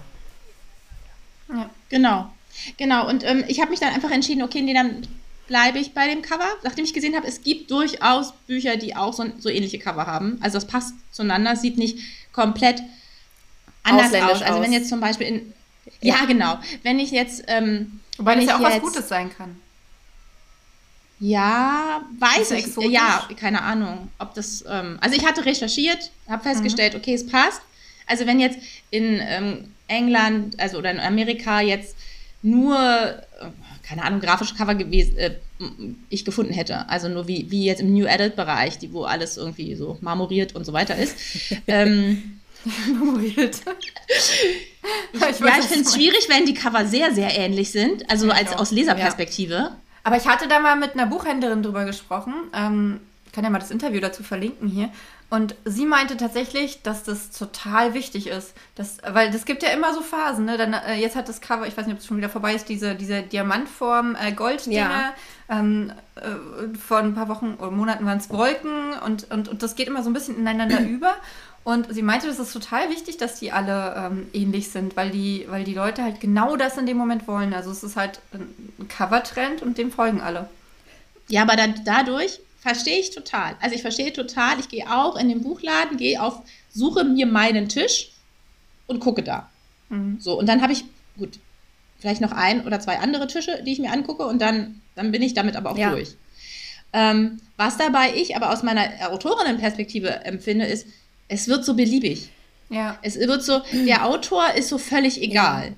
Genau, 1.90 2.34
genau. 2.78 3.08
Und 3.08 3.24
ähm, 3.24 3.44
ich 3.48 3.62
habe 3.62 3.70
mich 3.70 3.80
dann 3.80 3.94
einfach 3.94 4.10
entschieden, 4.10 4.42
okay, 4.42 4.64
nee, 4.64 4.74
dann 4.74 5.06
bleibe 5.46 5.78
ich 5.78 5.94
bei 5.94 6.08
dem 6.08 6.24
Cover, 6.24 6.48
nachdem 6.64 6.84
ich 6.84 6.96
gesehen 6.96 7.16
habe, 7.16 7.28
es 7.28 7.44
gibt 7.44 7.70
durchaus 7.70 8.34
Bücher, 8.48 8.76
die 8.76 8.96
auch 8.96 9.14
so, 9.14 9.26
so 9.38 9.50
ähnliche 9.50 9.78
Cover 9.78 10.08
haben. 10.08 10.40
Also 10.42 10.58
es 10.58 10.66
passt 10.66 10.96
zueinander, 11.12 11.56
sieht 11.56 11.78
nicht 11.78 12.00
komplett 12.32 12.82
anders 13.84 14.12
aus. 14.16 14.42
Also 14.42 14.62
wenn 14.64 14.74
jetzt 14.74 14.90
zum 14.90 15.00
Beispiel 15.00 15.28
in 15.28 15.54
ja, 16.02 16.26
genau. 16.26 16.60
Wenn 16.84 17.00
ich 17.00 17.12
jetzt 17.12 17.44
ähm, 17.48 18.00
Wobei 18.18 18.36
das 18.36 18.46
ja 18.46 18.58
auch 18.58 18.62
was 18.62 18.80
Gutes 18.80 19.08
sein 19.10 19.32
kann. 19.36 19.56
Ja, 21.20 22.02
weiß 22.20 22.52
ich. 22.52 22.66
Exotisch? 22.66 22.92
Ja, 22.92 23.28
keine 23.40 23.62
Ahnung, 23.62 24.10
ob 24.20 24.34
das. 24.34 24.64
Ähm, 24.68 24.98
also 25.02 25.16
ich 25.16 25.26
hatte 25.26 25.46
recherchiert, 25.46 26.12
habe 26.28 26.44
festgestellt, 26.44 26.94
mhm. 26.94 27.00
okay, 27.00 27.14
es 27.14 27.26
passt. 27.26 27.62
Also 28.06 28.28
wenn 28.28 28.40
jetzt 28.40 28.60
in 28.90 29.22
ähm, 29.22 29.72
England, 29.88 30.60
also 30.60 30.78
oder 30.78 30.92
in 30.92 31.00
Amerika 31.00 31.62
jetzt 31.62 31.96
nur, 32.42 32.78
äh, 32.78 33.46
keine 33.84 34.04
Ahnung, 34.04 34.20
grafische 34.20 34.56
Cover 34.56 34.76
gewesen, 34.76 35.18
äh, 35.18 35.36
ich 36.10 36.26
gefunden 36.26 36.54
hätte, 36.54 36.90
also 36.90 37.08
nur 37.08 37.28
wie, 37.28 37.50
wie 37.50 37.66
jetzt 37.66 37.80
im 37.80 37.94
New 37.94 38.06
Adult 38.06 38.36
Bereich, 38.36 38.78
die 38.78 38.92
wo 38.92 39.04
alles 39.04 39.38
irgendwie 39.38 39.76
so 39.76 39.98
marmoriert 40.02 40.54
und 40.56 40.66
so 40.66 40.74
weiter 40.74 40.98
ist. 40.98 41.16
ähm, 41.68 42.42
marmoriert. 42.94 43.62
ich, 45.14 45.20
ja, 45.20 45.30
ich 45.30 45.66
finde 45.66 45.88
es 45.88 45.94
schwierig, 45.94 46.28
wenn 46.30 46.46
die 46.46 46.54
Cover 46.54 46.86
sehr, 46.86 47.14
sehr 47.14 47.38
ähnlich 47.38 47.72
sind, 47.72 48.10
also 48.10 48.30
als 48.30 48.54
aus 48.54 48.72
Leserperspektive. 48.72 49.54
Ja. 49.54 49.78
Aber 50.04 50.18
ich 50.18 50.28
hatte 50.28 50.48
da 50.48 50.60
mal 50.60 50.76
mit 50.76 50.94
einer 50.94 51.06
Buchhändlerin 51.06 51.64
drüber 51.64 51.86
gesprochen. 51.86 52.34
Ähm, 52.54 53.00
ich 53.26 53.32
kann 53.32 53.44
ja 53.44 53.50
mal 53.50 53.60
das 53.60 53.72
Interview 53.72 54.00
dazu 54.00 54.24
verlinken 54.24 54.68
hier. 54.68 54.90
Und 55.34 55.56
sie 55.66 55.88
meinte 55.88 56.16
tatsächlich, 56.16 56.84
dass 56.84 57.02
das 57.02 57.32
total 57.32 57.96
wichtig 57.96 58.28
ist. 58.28 58.54
Dass, 58.76 59.00
weil 59.04 59.34
es 59.34 59.46
gibt 59.46 59.64
ja 59.64 59.70
immer 59.70 59.92
so 59.92 60.02
Phasen. 60.02 60.46
Ne? 60.46 60.58
Dann, 60.58 60.74
äh, 60.74 60.94
jetzt 60.94 61.16
hat 61.16 61.28
das 61.28 61.42
Cover, 61.42 61.66
ich 61.66 61.76
weiß 61.76 61.88
nicht, 61.88 61.96
ob 61.96 62.02
es 62.02 62.06
schon 62.06 62.18
wieder 62.18 62.30
vorbei 62.30 62.54
ist, 62.54 62.70
diese, 62.70 62.94
diese 62.94 63.24
Diamantform 63.24 64.16
äh, 64.16 64.32
Golddinger. 64.34 64.78
Ja. 64.78 65.14
Ähm, 65.50 65.92
äh, 66.16 66.78
vor 66.78 67.00
ein 67.00 67.16
paar 67.16 67.30
Wochen 67.30 67.56
oder 67.56 67.72
Monaten 67.72 68.06
waren 68.06 68.20
es 68.20 68.30
Wolken 68.30 68.94
und, 69.04 69.32
und, 69.32 69.50
und 69.50 69.64
das 69.64 69.76
geht 69.76 69.88
immer 69.88 70.04
so 70.04 70.12
ein 70.12 70.14
bisschen 70.14 70.38
ineinander 70.38 70.82
über. 70.88 71.16
Und 71.64 71.94
sie 71.94 72.02
meinte, 72.02 72.28
das 72.28 72.40
ist 72.40 72.52
total 72.52 72.90
wichtig, 72.90 73.18
dass 73.18 73.40
die 73.40 73.52
alle 73.52 73.96
ähm, 73.96 74.28
ähnlich 74.34 74.70
sind, 74.70 74.98
weil 74.98 75.12
die, 75.12 75.46
weil 75.48 75.64
die 75.64 75.74
Leute 75.74 76.04
halt 76.04 76.20
genau 76.20 76.58
das 76.58 76.78
in 76.78 76.86
dem 76.86 76.98
Moment 76.98 77.26
wollen. 77.28 77.54
Also 77.54 77.72
es 77.72 77.84
ist 77.84 77.96
halt 77.96 78.20
ein 78.34 78.88
Covertrend 78.90 79.62
und 79.62 79.78
dem 79.78 79.92
folgen 79.92 80.20
alle. 80.20 80.50
Ja, 81.30 81.44
aber 81.44 81.56
dann 81.56 81.82
dadurch 81.86 82.40
verstehe 82.60 83.00
ich 83.00 83.12
total. 83.12 83.56
Also 83.62 83.76
ich 83.76 83.82
verstehe 83.82 84.12
total, 84.12 84.60
ich 84.60 84.68
gehe 84.68 84.92
auch 84.92 85.16
in 85.16 85.30
den 85.30 85.42
Buchladen, 85.42 85.98
gehe 85.98 86.22
auf, 86.22 86.42
suche 86.70 87.06
mir 87.06 87.28
meinen 87.28 87.70
Tisch 87.70 88.10
und 88.88 89.00
gucke 89.00 89.24
da. 89.24 89.50
Mhm. 89.90 90.18
So, 90.20 90.38
und 90.38 90.48
dann 90.48 90.62
habe 90.62 90.74
ich, 90.74 90.84
gut, 91.18 91.40
vielleicht 92.00 92.22
noch 92.22 92.34
ein 92.34 92.66
oder 92.66 92.82
zwei 92.82 93.00
andere 93.00 93.28
Tische, 93.28 93.64
die 93.66 93.72
ich 93.72 93.80
mir 93.80 93.92
angucke 93.94 94.26
und 94.26 94.42
dann, 94.42 94.82
dann 94.96 95.12
bin 95.12 95.22
ich 95.22 95.34
damit 95.34 95.56
aber 95.56 95.72
auch 95.72 95.78
ja. 95.78 95.92
durch. 95.92 96.16
Ähm, 96.92 97.40
was 97.58 97.78
dabei 97.78 98.14
ich 98.16 98.36
aber 98.36 98.52
aus 98.52 98.64
meiner 98.64 98.90
Autorinnenperspektive 99.10 100.26
empfinde, 100.26 100.66
ist, 100.66 100.88
es 101.28 101.48
wird 101.48 101.66
so 101.66 101.74
beliebig. 101.74 102.30
Ja. 102.70 102.98
Es 103.02 103.18
wird 103.18 103.44
so, 103.44 103.62
der 103.72 104.06
Autor 104.06 104.54
ist 104.54 104.70
so 104.70 104.78
völlig 104.78 105.22
egal. 105.22 105.76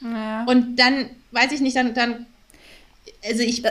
Ja. 0.00 0.44
Und 0.44 0.76
dann, 0.76 1.10
weiß 1.30 1.52
ich 1.52 1.60
nicht, 1.60 1.76
dann, 1.76 1.94
dann 1.94 2.26
also 3.24 3.42
ich 3.42 3.62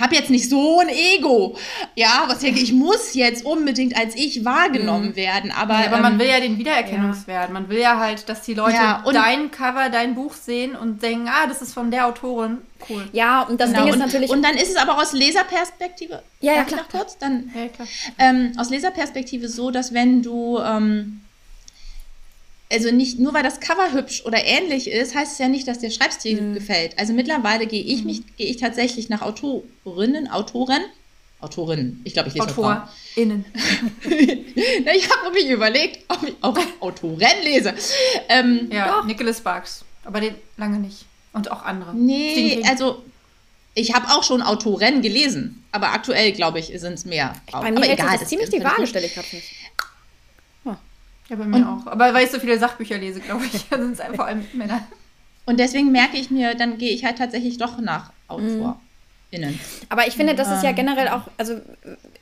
habe 0.00 0.14
jetzt 0.14 0.30
nicht 0.30 0.48
so 0.48 0.80
ein 0.80 0.88
Ego, 0.88 1.56
ja, 1.94 2.24
was 2.26 2.40
denke 2.40 2.60
ich 2.60 2.72
muss 2.72 3.14
jetzt 3.14 3.44
unbedingt 3.44 3.96
als 3.96 4.14
ich 4.16 4.44
wahrgenommen 4.44 5.10
mhm. 5.10 5.16
werden, 5.16 5.50
aber 5.52 5.74
ja, 5.80 5.86
aber 5.86 5.96
ähm, 5.96 6.02
man 6.02 6.18
will 6.18 6.26
ja 6.26 6.40
den 6.40 6.58
Wiedererkennungswert, 6.58 7.48
ja. 7.48 7.52
man 7.52 7.68
will 7.68 7.78
ja 7.78 7.98
halt, 7.98 8.28
dass 8.28 8.42
die 8.42 8.54
Leute 8.54 8.74
ja, 8.74 9.04
dein 9.12 9.50
Cover, 9.50 9.90
dein 9.90 10.14
Buch 10.14 10.34
sehen 10.34 10.74
und 10.76 11.02
denken, 11.02 11.28
ah, 11.28 11.46
das 11.46 11.62
ist 11.62 11.74
von 11.74 11.90
der 11.90 12.06
Autorin, 12.06 12.58
cool. 12.88 13.08
Ja, 13.12 13.42
und 13.42 13.60
das 13.60 13.70
genau. 13.70 13.84
Ding 13.84 13.92
ist 13.94 13.98
natürlich 13.98 14.30
und 14.30 14.42
dann 14.42 14.56
ist 14.56 14.70
es 14.70 14.76
aber 14.76 14.98
aus 15.00 15.12
Leserperspektive, 15.12 16.22
ja, 16.40 16.54
ja 16.54 16.64
klar, 16.64 16.84
kurz, 16.90 17.18
dann 17.18 17.50
ja, 17.54 17.68
klar. 17.68 17.88
Ähm, 18.18 18.52
aus 18.56 18.70
Leserperspektive 18.70 19.48
so, 19.48 19.70
dass 19.70 19.94
wenn 19.94 20.22
du 20.22 20.58
ähm, 20.58 21.20
also 22.72 22.90
nicht 22.90 23.18
nur 23.18 23.34
weil 23.34 23.42
das 23.42 23.60
Cover 23.60 23.92
hübsch 23.92 24.24
oder 24.24 24.44
ähnlich 24.44 24.90
ist, 24.90 25.14
heißt 25.14 25.32
es 25.32 25.38
ja 25.38 25.48
nicht, 25.48 25.68
dass 25.68 25.78
der 25.78 25.90
Schreibstil 25.90 26.40
mhm. 26.40 26.54
gefällt. 26.54 26.98
Also 26.98 27.12
mittlerweile 27.12 27.66
gehe 27.66 27.82
ich 27.82 28.00
mhm. 28.00 28.06
mich, 28.06 28.36
gehe 28.36 28.46
ich 28.46 28.56
tatsächlich 28.56 29.08
nach 29.08 29.22
Autorinnen, 29.22 30.28
Autoren, 30.30 30.82
Autorinnen, 31.40 32.00
ich 32.04 32.14
glaube, 32.14 32.28
ich 32.30 32.34
lese 32.34 32.48
AutorInnen. 32.48 33.44
ich 34.04 35.10
habe 35.10 35.30
mich 35.34 35.48
überlegt, 35.48 35.98
ob 36.08 36.22
ich 36.26 36.34
auch 36.40 36.58
Autoren 36.80 37.42
lese. 37.42 37.74
Ähm, 38.30 38.70
ja, 38.72 38.88
doch. 38.88 39.04
Nicholas 39.04 39.38
Sparks, 39.38 39.84
aber 40.04 40.20
den 40.20 40.34
lange 40.56 40.78
nicht. 40.78 41.04
Und 41.34 41.50
auch 41.50 41.62
andere. 41.62 41.94
Nee, 41.94 42.62
also 42.66 43.02
ich 43.74 43.92
habe 43.92 44.06
auch 44.08 44.22
schon 44.22 44.40
Autoren 44.40 45.02
gelesen, 45.02 45.64
aber 45.72 45.92
aktuell, 45.92 46.32
glaube 46.32 46.60
ich, 46.60 46.72
sind 46.80 46.94
es 46.94 47.04
mehr. 47.04 47.34
Bei 47.50 47.70
mir 47.70 47.78
aber 47.78 47.90
egal, 47.90 48.12
das 48.12 48.22
ist 48.22 48.28
ziemlich 48.28 48.48
die 48.48 48.62
Waage, 48.62 48.86
stelle 48.86 49.06
ich 49.06 49.14
gerade 49.14 49.26
fest. 49.26 49.44
Ja, 51.28 51.36
bei 51.36 51.44
mir 51.46 51.56
und, 51.56 51.64
auch. 51.64 51.86
Aber 51.86 52.12
weil 52.12 52.24
ich 52.24 52.30
so 52.30 52.38
viele 52.38 52.58
Sachbücher 52.58 52.98
lese, 52.98 53.20
glaube 53.20 53.44
ich, 53.46 53.52
sind 53.52 53.98
es 53.98 54.16
vor 54.16 54.26
allem 54.26 54.44
Männer. 54.52 54.86
Und 55.46 55.60
deswegen 55.60 55.92
merke 55.92 56.16
ich 56.16 56.30
mir, 56.30 56.54
dann 56.54 56.78
gehe 56.78 56.92
ich 56.92 57.04
halt 57.04 57.18
tatsächlich 57.18 57.58
doch 57.58 57.78
nach 57.78 58.12
Autor. 58.28 58.46
Mhm. 58.48 58.78
Aber 59.88 60.06
ich 60.06 60.14
finde, 60.14 60.34
das 60.34 60.50
ist 60.50 60.62
ja 60.62 60.70
ähm. 60.70 60.76
generell 60.76 61.08
auch, 61.08 61.22
also 61.38 61.60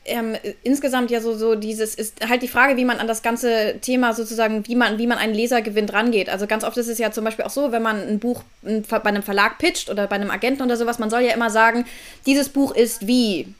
ähm, 0.04 0.34
insgesamt 0.62 1.10
ja 1.10 1.20
so, 1.20 1.34
so 1.34 1.54
dieses, 1.54 1.94
ist 1.94 2.26
halt 2.28 2.42
die 2.42 2.48
Frage, 2.48 2.76
wie 2.76 2.84
man 2.84 2.98
an 2.98 3.06
das 3.06 3.22
ganze 3.22 3.78
Thema 3.80 4.14
sozusagen, 4.14 4.66
wie 4.66 4.74
man, 4.74 4.98
wie 4.98 5.06
man 5.06 5.18
einen 5.18 5.34
Leser 5.34 5.62
gewinnt, 5.62 5.92
rangeht. 5.92 6.28
Also 6.28 6.46
ganz 6.46 6.64
oft 6.64 6.76
ist 6.76 6.88
es 6.88 6.98
ja 6.98 7.10
zum 7.12 7.24
Beispiel 7.24 7.44
auch 7.44 7.50
so, 7.50 7.72
wenn 7.72 7.82
man 7.82 7.96
ein 7.96 8.18
Buch 8.18 8.42
bei 8.62 9.04
einem 9.04 9.22
Verlag 9.22 9.58
pitcht 9.58 9.90
oder 9.90 10.06
bei 10.06 10.16
einem 10.16 10.30
Agenten 10.30 10.62
oder 10.62 10.76
sowas, 10.76 10.98
man 10.98 11.10
soll 11.10 11.22
ja 11.22 11.34
immer 11.34 11.50
sagen, 11.50 11.84
dieses 12.26 12.48
Buch 12.48 12.74
ist 12.74 13.06
wie 13.06 13.54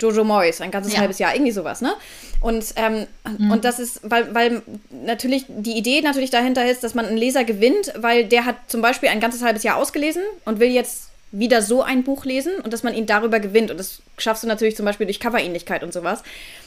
Jojo 0.00 0.24
Moyes, 0.24 0.60
ein 0.60 0.70
ganzes 0.70 0.92
ja. 0.92 1.00
halbes 1.00 1.18
Jahr, 1.18 1.34
irgendwie 1.34 1.52
sowas, 1.52 1.80
ne? 1.80 1.94
Und, 2.40 2.64
ähm, 2.76 3.06
mhm. 3.38 3.50
und 3.50 3.64
das 3.64 3.78
ist, 3.78 4.00
weil, 4.02 4.34
weil 4.34 4.62
natürlich 4.90 5.46
die 5.48 5.76
Idee 5.76 6.00
natürlich 6.02 6.30
dahinter 6.30 6.70
ist, 6.70 6.84
dass 6.84 6.94
man 6.94 7.06
einen 7.06 7.16
Leser 7.16 7.44
gewinnt, 7.44 7.92
weil 7.96 8.24
der 8.26 8.44
hat 8.44 8.56
zum 8.68 8.82
Beispiel 8.82 9.08
ein 9.08 9.20
ganzes 9.20 9.42
halbes 9.42 9.62
Jahr 9.62 9.76
ausgelesen 9.76 10.22
und 10.44 10.60
will 10.60 10.70
jetzt 10.70 11.08
wieder 11.32 11.60
so 11.62 11.82
ein 11.82 12.04
Buch 12.04 12.24
lesen 12.24 12.52
und 12.62 12.72
dass 12.72 12.82
man 12.82 12.94
ihn 12.94 13.06
darüber 13.06 13.40
gewinnt. 13.40 13.70
Und 13.70 13.78
das 13.78 14.00
schaffst 14.18 14.42
du 14.42 14.46
natürlich 14.46 14.76
zum 14.76 14.86
Beispiel 14.86 15.06
durch 15.06 15.20
Coverähnlichkeit 15.20 15.82
und 15.82 15.92
sowas. 15.92 16.22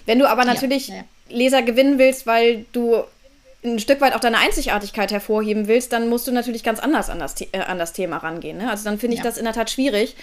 Wenn 0.06 0.20
du 0.20 0.30
aber 0.30 0.46
natürlich 0.46 0.89
ja, 0.89 0.96
ja. 0.96 1.04
Leser 1.30 1.62
gewinnen 1.62 1.98
willst, 1.98 2.28
weil 2.28 2.65
du 2.74 3.04
ein 3.63 3.80
Stück 3.80 4.00
weit 4.02 4.15
auch 4.15 4.20
deine 4.20 4.38
Einzigartigkeit 4.38 5.12
hervorheben 5.12 5.68
willst, 5.68 5.92
dann 5.92 6.08
musst 6.08 6.28
du 6.28 6.32
natürlich 6.32 6.63
ganz 6.63 6.80
anders 6.80 7.10
an 7.10 7.20
das, 7.20 7.39
äh, 7.42 7.60
an 7.60 7.78
das 7.78 7.94
Thema 7.94 8.18
rangehen. 8.18 8.58
Ne? 8.58 8.70
Also 8.70 8.86
dann 8.86 9.00
finde 9.00 9.18
ich 9.18 9.22
das 9.22 9.38
in 9.38 9.44
der 9.44 9.54
Tat 9.54 9.70
schwierig 9.70 10.15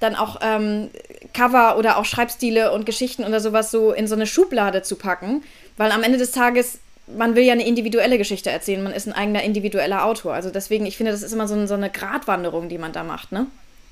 dann 0.00 0.14
auch 0.14 0.40
ähm, 0.42 0.90
Cover 1.32 1.78
oder 1.78 1.96
auch 1.98 2.04
Schreibstile 2.04 2.72
und 2.72 2.86
Geschichten 2.86 3.24
oder 3.24 3.40
sowas 3.40 3.70
so 3.70 3.92
in 3.92 4.06
so 4.06 4.14
eine 4.14 4.26
Schublade 4.26 4.82
zu 4.82 4.96
packen, 4.96 5.42
weil 5.76 5.90
am 5.90 6.02
Ende 6.02 6.18
des 6.18 6.32
Tages 6.32 6.78
man 7.06 7.36
will 7.36 7.44
ja 7.44 7.52
eine 7.52 7.66
individuelle 7.66 8.18
Geschichte 8.18 8.50
erzählen, 8.50 8.82
man 8.82 8.92
ist 8.92 9.06
ein 9.06 9.12
eigener 9.12 9.42
individueller 9.42 10.04
Autor. 10.04 10.34
Also 10.34 10.50
deswegen, 10.50 10.86
ich 10.86 10.96
finde, 10.96 11.12
das 11.12 11.22
ist 11.22 11.32
immer 11.32 11.46
so, 11.46 11.66
so 11.66 11.74
eine 11.74 11.90
Gratwanderung, 11.90 12.68
die 12.68 12.78
man 12.78 12.92
da 12.92 13.04
macht, 13.04 13.32
ne? 13.32 13.46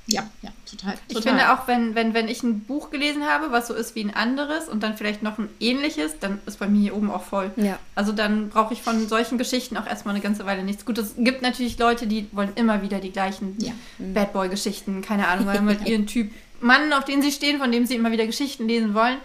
Ja, 0.07 0.29
ja, 0.43 0.51
total. 0.71 0.95
Ich 1.09 1.21
finde 1.21 1.53
auch, 1.53 1.67
wenn, 1.67 1.95
wenn, 1.95 2.13
wenn 2.13 2.29
ich 2.29 2.43
ein 2.43 2.61
Buch 2.61 2.91
gelesen 2.91 3.25
habe, 3.25 3.53
was 3.53 3.69
so 3.69 3.75
ist 3.75 3.95
wie 3.95 4.05
ein 4.05 4.15
anderes 4.15 4.69
und 4.69 4.83
dann 4.83 4.97
vielleicht 4.99 5.23
noch 5.23 5.39
ein 5.39 5.49
ähnliches, 5.61 6.19
dann 6.21 6.41
ist 6.45 6.59
bei 6.59 6.67
mir 6.67 6.81
hier 6.81 6.97
oben 6.97 7.11
auch 7.11 7.25
voll. 7.25 7.53
Ja. 7.57 7.79
Also 7.95 8.13
dann 8.13 8.51
brauche 8.51 8.75
ich 8.75 8.83
von 8.83 9.09
solchen 9.09 9.39
Geschichten 9.39 9.79
auch 9.79 9.87
erstmal 9.87 10.15
eine 10.15 10.23
ganze 10.23 10.45
Weile 10.45 10.63
nichts. 10.63 10.85
Gut, 10.85 10.99
es 10.99 11.15
gibt 11.17 11.41
natürlich 11.41 11.79
Leute, 11.79 12.07
die 12.07 12.29
wollen 12.33 12.53
immer 12.55 12.83
wieder 12.83 13.01
die 13.01 13.13
gleichen 13.13 13.57
ja. 13.59 13.73
Bad 13.99 14.35
Boy-Geschichten, 14.35 15.01
keine 15.01 15.27
Ahnung, 15.29 15.47
weil 15.47 15.61
mit 15.63 15.89
ihren 15.89 16.07
Typ 16.07 16.31
Mann, 16.61 16.93
auf 16.93 17.05
den 17.05 17.23
sie 17.23 17.33
stehen, 17.33 17.59
von 17.59 17.73
dem 17.73 17.87
sie 17.87 17.95
immer 17.95 18.11
wieder 18.11 18.27
Geschichten 18.27 18.69
lesen 18.69 18.95
wollen. 18.95 19.19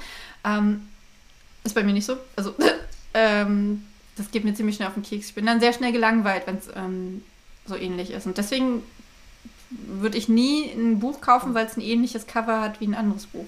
Ähm, 0.45 0.87
ist 1.63 1.75
bei 1.75 1.83
mir 1.83 1.93
nicht 1.93 2.05
so. 2.05 2.17
Also, 2.35 2.55
ähm, 3.13 3.85
das 4.15 4.31
geht 4.31 4.45
mir 4.45 4.53
ziemlich 4.53 4.75
schnell 4.75 4.87
auf 4.87 4.93
den 4.93 5.03
Keks. 5.03 5.27
Ich 5.27 5.35
bin 5.35 5.45
dann 5.45 5.59
sehr 5.59 5.73
schnell 5.73 5.91
gelangweilt, 5.91 6.43
wenn 6.45 6.57
es 6.57 6.67
ähm, 6.75 7.23
so 7.65 7.75
ähnlich 7.75 8.11
ist. 8.11 8.25
Und 8.25 8.37
deswegen 8.37 8.83
würde 9.69 10.17
ich 10.17 10.29
nie 10.29 10.71
ein 10.71 10.99
Buch 10.99 11.21
kaufen, 11.21 11.53
weil 11.53 11.65
es 11.65 11.77
ein 11.77 11.81
ähnliches 11.81 12.27
Cover 12.27 12.61
hat 12.61 12.79
wie 12.79 12.87
ein 12.87 12.95
anderes 12.95 13.27
Buch. 13.27 13.45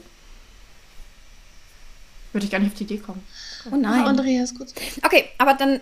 Würde 2.34 2.46
ich 2.46 2.52
gar 2.52 2.60
nicht 2.60 2.72
auf 2.72 2.78
die 2.78 2.84
Idee 2.84 2.98
kommen. 2.98 3.24
Oh 3.72 3.76
nein. 3.76 4.04
Oh, 4.04 4.08
Andreas, 4.08 4.56
kurz. 4.56 4.74
Okay, 5.04 5.26
aber 5.38 5.54
dann. 5.54 5.82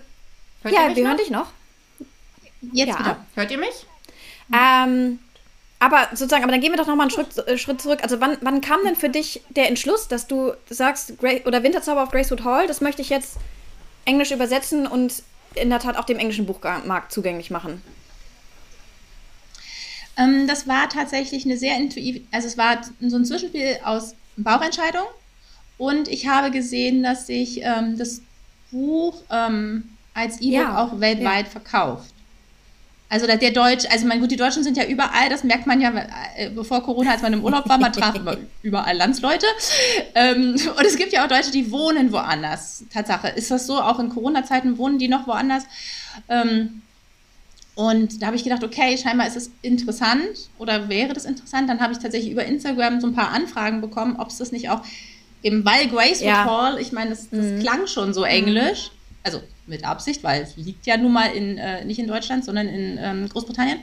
Hört 0.61 0.73
ja, 0.73 0.95
wir 0.95 1.03
noch? 1.03 1.09
hören 1.09 1.17
dich 1.17 1.29
noch. 1.29 1.51
Jetzt 2.73 2.89
ja. 2.89 2.99
wieder. 2.99 3.25
Hört 3.35 3.51
ihr 3.51 3.57
mich? 3.57 3.85
Ähm, 4.53 5.19
aber 5.79 6.09
sozusagen, 6.11 6.43
aber 6.43 6.51
dann 6.51 6.61
gehen 6.61 6.71
wir 6.71 6.77
doch 6.77 6.87
nochmal 6.87 7.05
einen 7.05 7.11
Schritt, 7.11 7.37
äh, 7.47 7.57
Schritt 7.57 7.81
zurück. 7.81 7.99
Also 8.01 8.19
wann, 8.19 8.37
wann 8.41 8.61
kam 8.61 8.79
denn 8.83 8.95
für 8.95 9.09
dich 9.09 9.41
der 9.49 9.67
Entschluss, 9.67 10.07
dass 10.07 10.27
du 10.27 10.53
sagst, 10.69 11.17
Gra 11.19 11.35
oder 11.45 11.63
Winterzauber 11.63 12.03
auf 12.03 12.11
Gracewood 12.11 12.43
Hall, 12.43 12.67
das 12.67 12.81
möchte 12.81 13.01
ich 13.01 13.09
jetzt 13.09 13.37
englisch 14.05 14.31
übersetzen 14.31 14.87
und 14.87 15.23
in 15.55 15.69
der 15.69 15.79
Tat 15.79 15.97
auch 15.97 16.05
dem 16.05 16.19
englischen 16.19 16.45
Buchmarkt 16.45 17.11
zugänglich 17.11 17.49
machen? 17.49 17.81
Ähm, 20.19 20.47
das 20.47 20.67
war 20.67 20.89
tatsächlich 20.89 21.45
eine 21.45 21.57
sehr 21.57 21.77
intuitive, 21.77 22.21
also 22.31 22.47
es 22.47 22.57
war 22.57 22.81
so 22.99 23.15
ein 23.15 23.25
Zwischenspiel 23.25 23.79
aus 23.83 24.15
Bauchentscheidung 24.37 25.05
und 25.77 26.07
ich 26.07 26.27
habe 26.27 26.51
gesehen, 26.51 27.03
dass 27.03 27.27
sich 27.27 27.61
ähm, 27.63 27.97
das 27.97 28.21
Buch 28.71 29.23
ähm, 29.31 29.89
als 30.13 30.41
E-Book 30.41 30.51
ja, 30.51 30.77
auch 30.77 30.99
weltweit 30.99 31.45
ja. 31.45 31.51
verkauft. 31.51 32.13
Also 33.11 33.25
der, 33.25 33.37
Deutsch, 33.37 33.85
also 33.89 34.05
mein 34.05 34.19
gut, 34.19 34.29
die 34.29 34.35
Deutschen 34.35 34.63
sind 34.63 34.77
ja 34.77 34.85
überall, 34.85 35.29
das 35.29 35.43
merkt 35.43 35.65
man 35.65 35.81
ja, 35.81 35.91
äh, 36.35 36.51
bevor 36.51 36.83
Corona, 36.83 37.13
als 37.13 37.23
man 37.23 37.33
im 37.33 37.43
Urlaub 37.43 37.67
war, 37.67 37.79
man 37.79 37.91
traf 37.91 38.13
immer 38.13 38.37
überall 38.61 38.95
Landsleute. 38.95 39.47
Ähm, 40.13 40.51
und 40.51 40.85
es 40.85 40.95
gibt 40.95 41.11
ja 41.11 41.23
auch 41.23 41.27
Deutsche, 41.27 41.49
die 41.49 41.71
wohnen 41.71 42.11
woanders. 42.11 42.83
Tatsache. 42.93 43.29
Ist 43.29 43.49
das 43.49 43.65
so? 43.65 43.81
Auch 43.81 43.99
in 43.99 44.09
Corona-Zeiten 44.09 44.77
wohnen 44.77 44.99
die 44.99 45.07
noch 45.07 45.25
woanders? 45.25 45.63
Ähm, 46.27 46.83
und 47.79 48.21
da 48.21 48.25
habe 48.25 48.35
ich 48.35 48.43
gedacht, 48.43 48.61
okay, 48.61 48.97
scheinbar 48.97 49.25
ist 49.25 49.37
es 49.37 49.51
interessant 49.61 50.49
oder 50.57 50.89
wäre 50.89 51.13
das 51.13 51.23
interessant. 51.23 51.69
Dann 51.69 51.79
habe 51.79 51.93
ich 51.93 51.99
tatsächlich 51.99 52.29
über 52.29 52.43
Instagram 52.43 52.99
so 52.99 53.07
ein 53.07 53.15
paar 53.15 53.31
Anfragen 53.31 53.79
bekommen, 53.79 54.17
ob 54.17 54.27
es 54.27 54.37
das 54.37 54.51
nicht 54.51 54.69
auch 54.69 54.81
im 55.43 55.63
Weil 55.63 55.87
Grace 55.87 56.19
ja. 56.19 56.43
Hall, 56.43 56.77
ich 56.81 56.91
meine, 56.91 57.11
das, 57.11 57.29
das 57.29 57.45
mhm. 57.45 57.59
klang 57.61 57.87
schon 57.87 58.13
so 58.13 58.25
englisch. 58.25 58.91
Also 59.23 59.41
mit 59.65 59.85
Absicht, 59.85 60.25
weil 60.25 60.41
es 60.41 60.57
liegt 60.57 60.87
ja 60.87 60.97
nun 60.97 61.13
mal 61.13 61.27
in, 61.27 61.57
äh, 61.57 61.85
nicht 61.85 61.99
in 61.99 62.07
Deutschland, 62.09 62.43
sondern 62.43 62.67
in 62.67 62.97
ähm, 63.01 63.29
Großbritannien. 63.29 63.79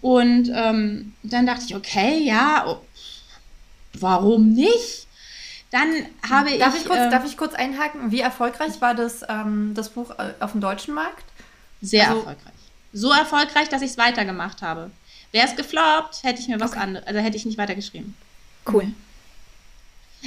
Und 0.00 0.48
ähm, 0.54 1.12
dann 1.24 1.46
dachte 1.46 1.64
ich, 1.66 1.74
okay, 1.74 2.22
ja, 2.22 2.64
oh, 2.68 2.76
warum 3.94 4.52
nicht? 4.52 5.08
Dann 5.72 5.88
habe 6.30 6.56
darf 6.58 6.76
ich. 6.76 6.82
ich 6.82 6.86
kurz, 6.86 7.00
äh, 7.00 7.10
darf 7.10 7.26
ich 7.26 7.36
kurz 7.36 7.54
einhaken? 7.54 8.12
Wie 8.12 8.20
erfolgreich 8.20 8.80
war 8.80 8.94
das, 8.94 9.24
ähm, 9.28 9.72
das 9.74 9.88
Buch 9.88 10.10
äh, 10.10 10.34
auf 10.38 10.52
dem 10.52 10.60
deutschen 10.60 10.94
Markt? 10.94 11.24
Sehr 11.80 12.06
also, 12.06 12.20
erfolgreich. 12.20 12.54
So 12.92 13.10
erfolgreich, 13.12 13.68
dass 13.68 13.82
ich 13.82 13.92
es 13.92 13.98
weitergemacht 13.98 14.62
habe. 14.62 14.90
Wäre 15.32 15.46
es 15.46 15.56
gefloppt, 15.56 16.22
hätte 16.22 16.40
ich 16.40 16.48
mir 16.48 16.58
was 16.58 16.72
okay. 16.72 16.80
anderes, 16.80 17.06
also 17.06 17.20
hätte 17.20 17.36
ich 17.36 17.44
nicht 17.44 17.58
weitergeschrieben. 17.58 18.14
Cool. 18.70 18.92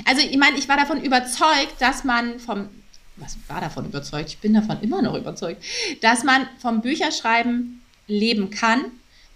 Also, 0.05 0.21
ich 0.21 0.37
meine, 0.37 0.57
ich 0.57 0.67
war 0.69 0.77
davon 0.77 1.03
überzeugt, 1.03 1.79
dass 1.79 2.03
man 2.03 2.39
vom 2.39 2.69
was 3.15 3.37
war 3.47 3.61
davon 3.61 3.85
überzeugt? 3.85 4.29
Ich 4.29 4.37
bin 4.39 4.53
davon 4.53 4.81
immer 4.81 5.01
noch 5.01 5.15
überzeugt, 5.15 5.63
dass 6.01 6.23
man 6.23 6.47
vom 6.59 6.81
Bücherschreiben 6.81 7.81
leben 8.07 8.49
kann, 8.49 8.85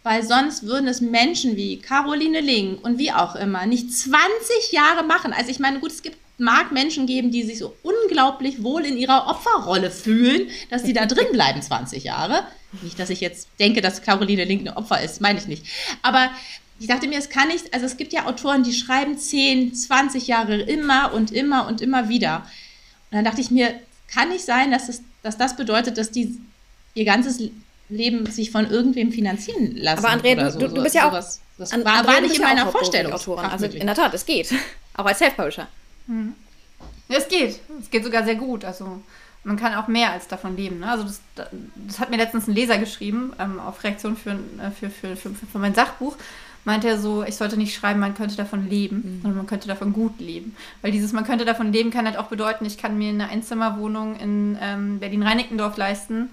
weil 0.03 0.23
sonst 0.23 0.63
würden 0.63 0.87
es 0.87 1.01
Menschen 1.01 1.55
wie 1.55 1.79
Caroline 1.79 2.41
Ling 2.41 2.77
und 2.79 2.97
wie 2.97 3.11
auch 3.11 3.35
immer 3.35 3.65
nicht 3.65 3.95
20 3.95 4.71
Jahre 4.71 5.03
machen. 5.03 5.33
Also 5.33 5.51
ich 5.51 5.59
meine, 5.59 5.79
gut, 5.79 5.91
es 5.91 6.01
gibt 6.01 6.17
mag 6.37 6.71
Menschen 6.71 7.07
geben, 7.07 7.31
die 7.31 7.43
sich 7.43 7.59
so 7.59 7.75
unglaublich 7.81 8.63
wohl 8.63 8.85
in 8.85 8.97
ihrer 8.97 9.27
Opferrolle 9.27 9.89
fühlen, 9.89 10.49
dass 10.69 10.83
sie 10.83 10.93
da 10.93 11.05
drin 11.05 11.27
bleiben 11.31 11.61
20 11.61 12.03
Jahre. 12.03 12.43
Nicht, 12.81 12.99
dass 12.99 13.09
ich 13.09 13.21
jetzt 13.21 13.49
denke, 13.59 13.81
dass 13.81 14.01
Caroline 14.01 14.43
Link 14.43 14.67
ein 14.67 14.73
Opfer 14.73 15.01
ist, 15.01 15.19
meine 15.21 15.39
ich 15.39 15.47
nicht. 15.47 15.65
Aber 16.03 16.29
ich 16.79 16.87
dachte 16.87 17.07
mir, 17.07 17.17
es 17.17 17.29
kann 17.29 17.47
nicht, 17.47 17.73
also 17.73 17.85
es 17.85 17.97
gibt 17.97 18.13
ja 18.13 18.27
Autoren, 18.27 18.63
die 18.63 18.73
schreiben 18.73 19.17
10, 19.17 19.73
20 19.73 20.27
Jahre 20.27 20.57
immer 20.57 21.13
und 21.13 21.31
immer 21.31 21.67
und 21.67 21.81
immer 21.81 22.07
wieder. 22.09 22.45
Und 23.09 23.17
dann 23.17 23.25
dachte 23.25 23.41
ich 23.41 23.49
mir, 23.49 23.73
kann 24.13 24.29
nicht 24.29 24.45
sein, 24.45 24.71
dass, 24.71 24.89
es, 24.89 25.01
dass 25.23 25.37
das 25.37 25.55
bedeutet, 25.55 25.97
dass 25.97 26.11
die 26.11 26.39
ihr 26.93 27.05
ganzes 27.05 27.41
Leben 27.89 28.25
sich 28.27 28.51
von 28.51 28.69
irgendwem 28.69 29.11
finanzieren 29.11 29.75
lassen. 29.77 29.99
Aber 29.99 30.09
Andrea, 30.09 30.51
so. 30.51 30.59
du, 30.59 30.67
du, 30.67 30.83
bist 30.83 30.95
ja 30.95 31.07
auch. 31.07 31.11
Sowas. 31.11 31.41
Das 31.57 31.71
an, 31.71 31.83
war, 31.83 32.05
war 32.05 32.21
nicht 32.21 32.35
in 32.35 32.41
meiner 32.41 32.67
Vorstellung. 32.71 33.11
Also 33.11 33.65
in 33.65 33.87
der 33.87 33.95
Tat, 33.95 34.13
es 34.13 34.25
geht. 34.25 34.53
Auch 34.93 35.05
als 35.05 35.17
Self-Publisher. 35.17 35.67
Es 37.09 37.27
geht. 37.27 37.59
Es 37.81 37.89
geht 37.89 38.03
sogar 38.03 38.23
sehr 38.23 38.35
gut. 38.35 38.65
Also 38.65 39.01
man 39.43 39.57
kann 39.57 39.75
auch 39.75 39.87
mehr 39.87 40.11
als 40.11 40.27
davon 40.27 40.57
leben. 40.57 40.79
Ne? 40.79 40.89
Also 40.89 41.03
das, 41.03 41.21
das, 41.35 41.99
hat 41.99 42.09
mir 42.09 42.17
letztens 42.17 42.47
ein 42.47 42.53
Leser 42.53 42.77
geschrieben 42.77 43.33
ähm, 43.39 43.59
auf 43.59 43.83
Reaktion 43.83 44.17
für, 44.17 44.31
äh, 44.31 44.71
für, 44.77 44.89
für, 44.89 45.15
für, 45.15 45.29
für 45.29 45.59
mein 45.59 45.73
Sachbuch 45.73 46.17
meinte 46.67 46.89
er 46.89 46.99
so, 46.99 47.23
ich 47.23 47.37
sollte 47.37 47.55
nicht 47.55 47.73
schreiben, 47.73 48.01
man 48.01 48.13
könnte 48.13 48.35
davon 48.35 48.69
leben, 48.69 48.97
mhm. 48.97 49.21
sondern 49.21 49.37
man 49.37 49.47
könnte 49.47 49.69
davon 49.69 49.93
gut 49.93 50.19
leben. 50.19 50.53
Weil 50.81 50.91
dieses 50.91 51.13
man 51.13 51.23
könnte 51.23 51.45
davon 51.45 51.71
leben 51.71 51.91
kann 51.91 52.05
halt 52.05 52.17
auch 52.17 52.27
bedeuten, 52.27 52.65
ich 52.65 52.77
kann 52.77 52.97
mir 52.97 53.07
eine 53.07 53.29
Einzimmerwohnung 53.29 54.19
in 54.19 54.57
ähm, 54.61 54.99
Berlin-Reinickendorf 54.99 55.77
leisten, 55.77 56.29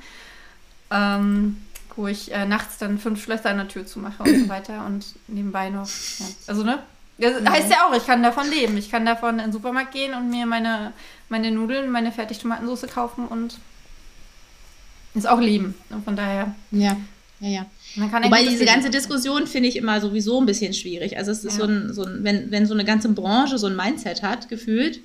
ähm, 0.90 1.58
wo 1.94 2.08
ich 2.08 2.32
äh, 2.32 2.46
nachts 2.46 2.78
dann 2.78 2.98
fünf 2.98 3.22
Schlösser 3.22 3.50
an 3.50 3.58
der 3.58 3.68
Tür 3.68 3.86
zumache 3.86 4.24
und 4.24 4.40
so 4.40 4.48
weiter 4.48 4.84
und 4.86 5.14
nebenbei 5.28 5.70
noch, 5.70 5.86
ja. 5.86 6.26
also 6.48 6.64
ne, 6.64 6.80
das 7.18 7.40
mhm. 7.40 7.48
heißt 7.48 7.70
ja 7.70 7.86
auch, 7.86 7.96
ich 7.96 8.06
kann 8.06 8.22
davon 8.22 8.50
leben. 8.50 8.76
Ich 8.76 8.90
kann 8.90 9.06
davon 9.06 9.38
in 9.38 9.46
den 9.46 9.52
Supermarkt 9.52 9.92
gehen 9.92 10.14
und 10.14 10.30
mir 10.30 10.46
meine, 10.46 10.92
meine 11.28 11.50
Nudeln, 11.50 11.90
meine 11.90 12.12
Fertigtomatensauce 12.12 12.86
kaufen 12.92 13.26
und 13.26 13.58
ist 15.14 15.28
auch 15.28 15.40
leben. 15.40 15.74
Und 15.90 16.04
von 16.04 16.16
daher. 16.16 16.54
Ja, 16.72 16.96
ja, 17.40 17.48
ja. 17.48 17.66
Wobei 17.96 18.44
diese 18.44 18.64
ganze 18.64 18.90
Diskussion 18.90 19.46
finde 19.46 19.68
ich 19.68 19.76
immer 19.76 20.00
sowieso 20.00 20.40
ein 20.40 20.46
bisschen 20.46 20.74
schwierig. 20.74 21.16
Also 21.16 21.30
es 21.30 21.44
ist 21.44 21.58
ja. 21.58 21.64
so 21.64 21.70
ein, 21.70 21.92
so 21.92 22.04
ein 22.04 22.24
wenn, 22.24 22.50
wenn 22.50 22.66
so 22.66 22.74
eine 22.74 22.84
ganze 22.84 23.08
Branche 23.10 23.58
so 23.58 23.68
ein 23.68 23.76
Mindset 23.76 24.22
hat, 24.22 24.48
gefühlt, 24.48 25.00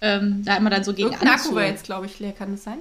ähm, 0.00 0.44
da 0.44 0.56
immer 0.56 0.70
dann 0.70 0.82
so 0.82 0.92
gegen 0.92 1.12
Irgendein 1.12 1.34
Akku 1.34 1.54
war 1.54 1.66
jetzt, 1.66 1.84
glaube 1.84 2.06
ich, 2.06 2.18
leer, 2.18 2.32
kann 2.32 2.52
das 2.52 2.64
sein? 2.64 2.78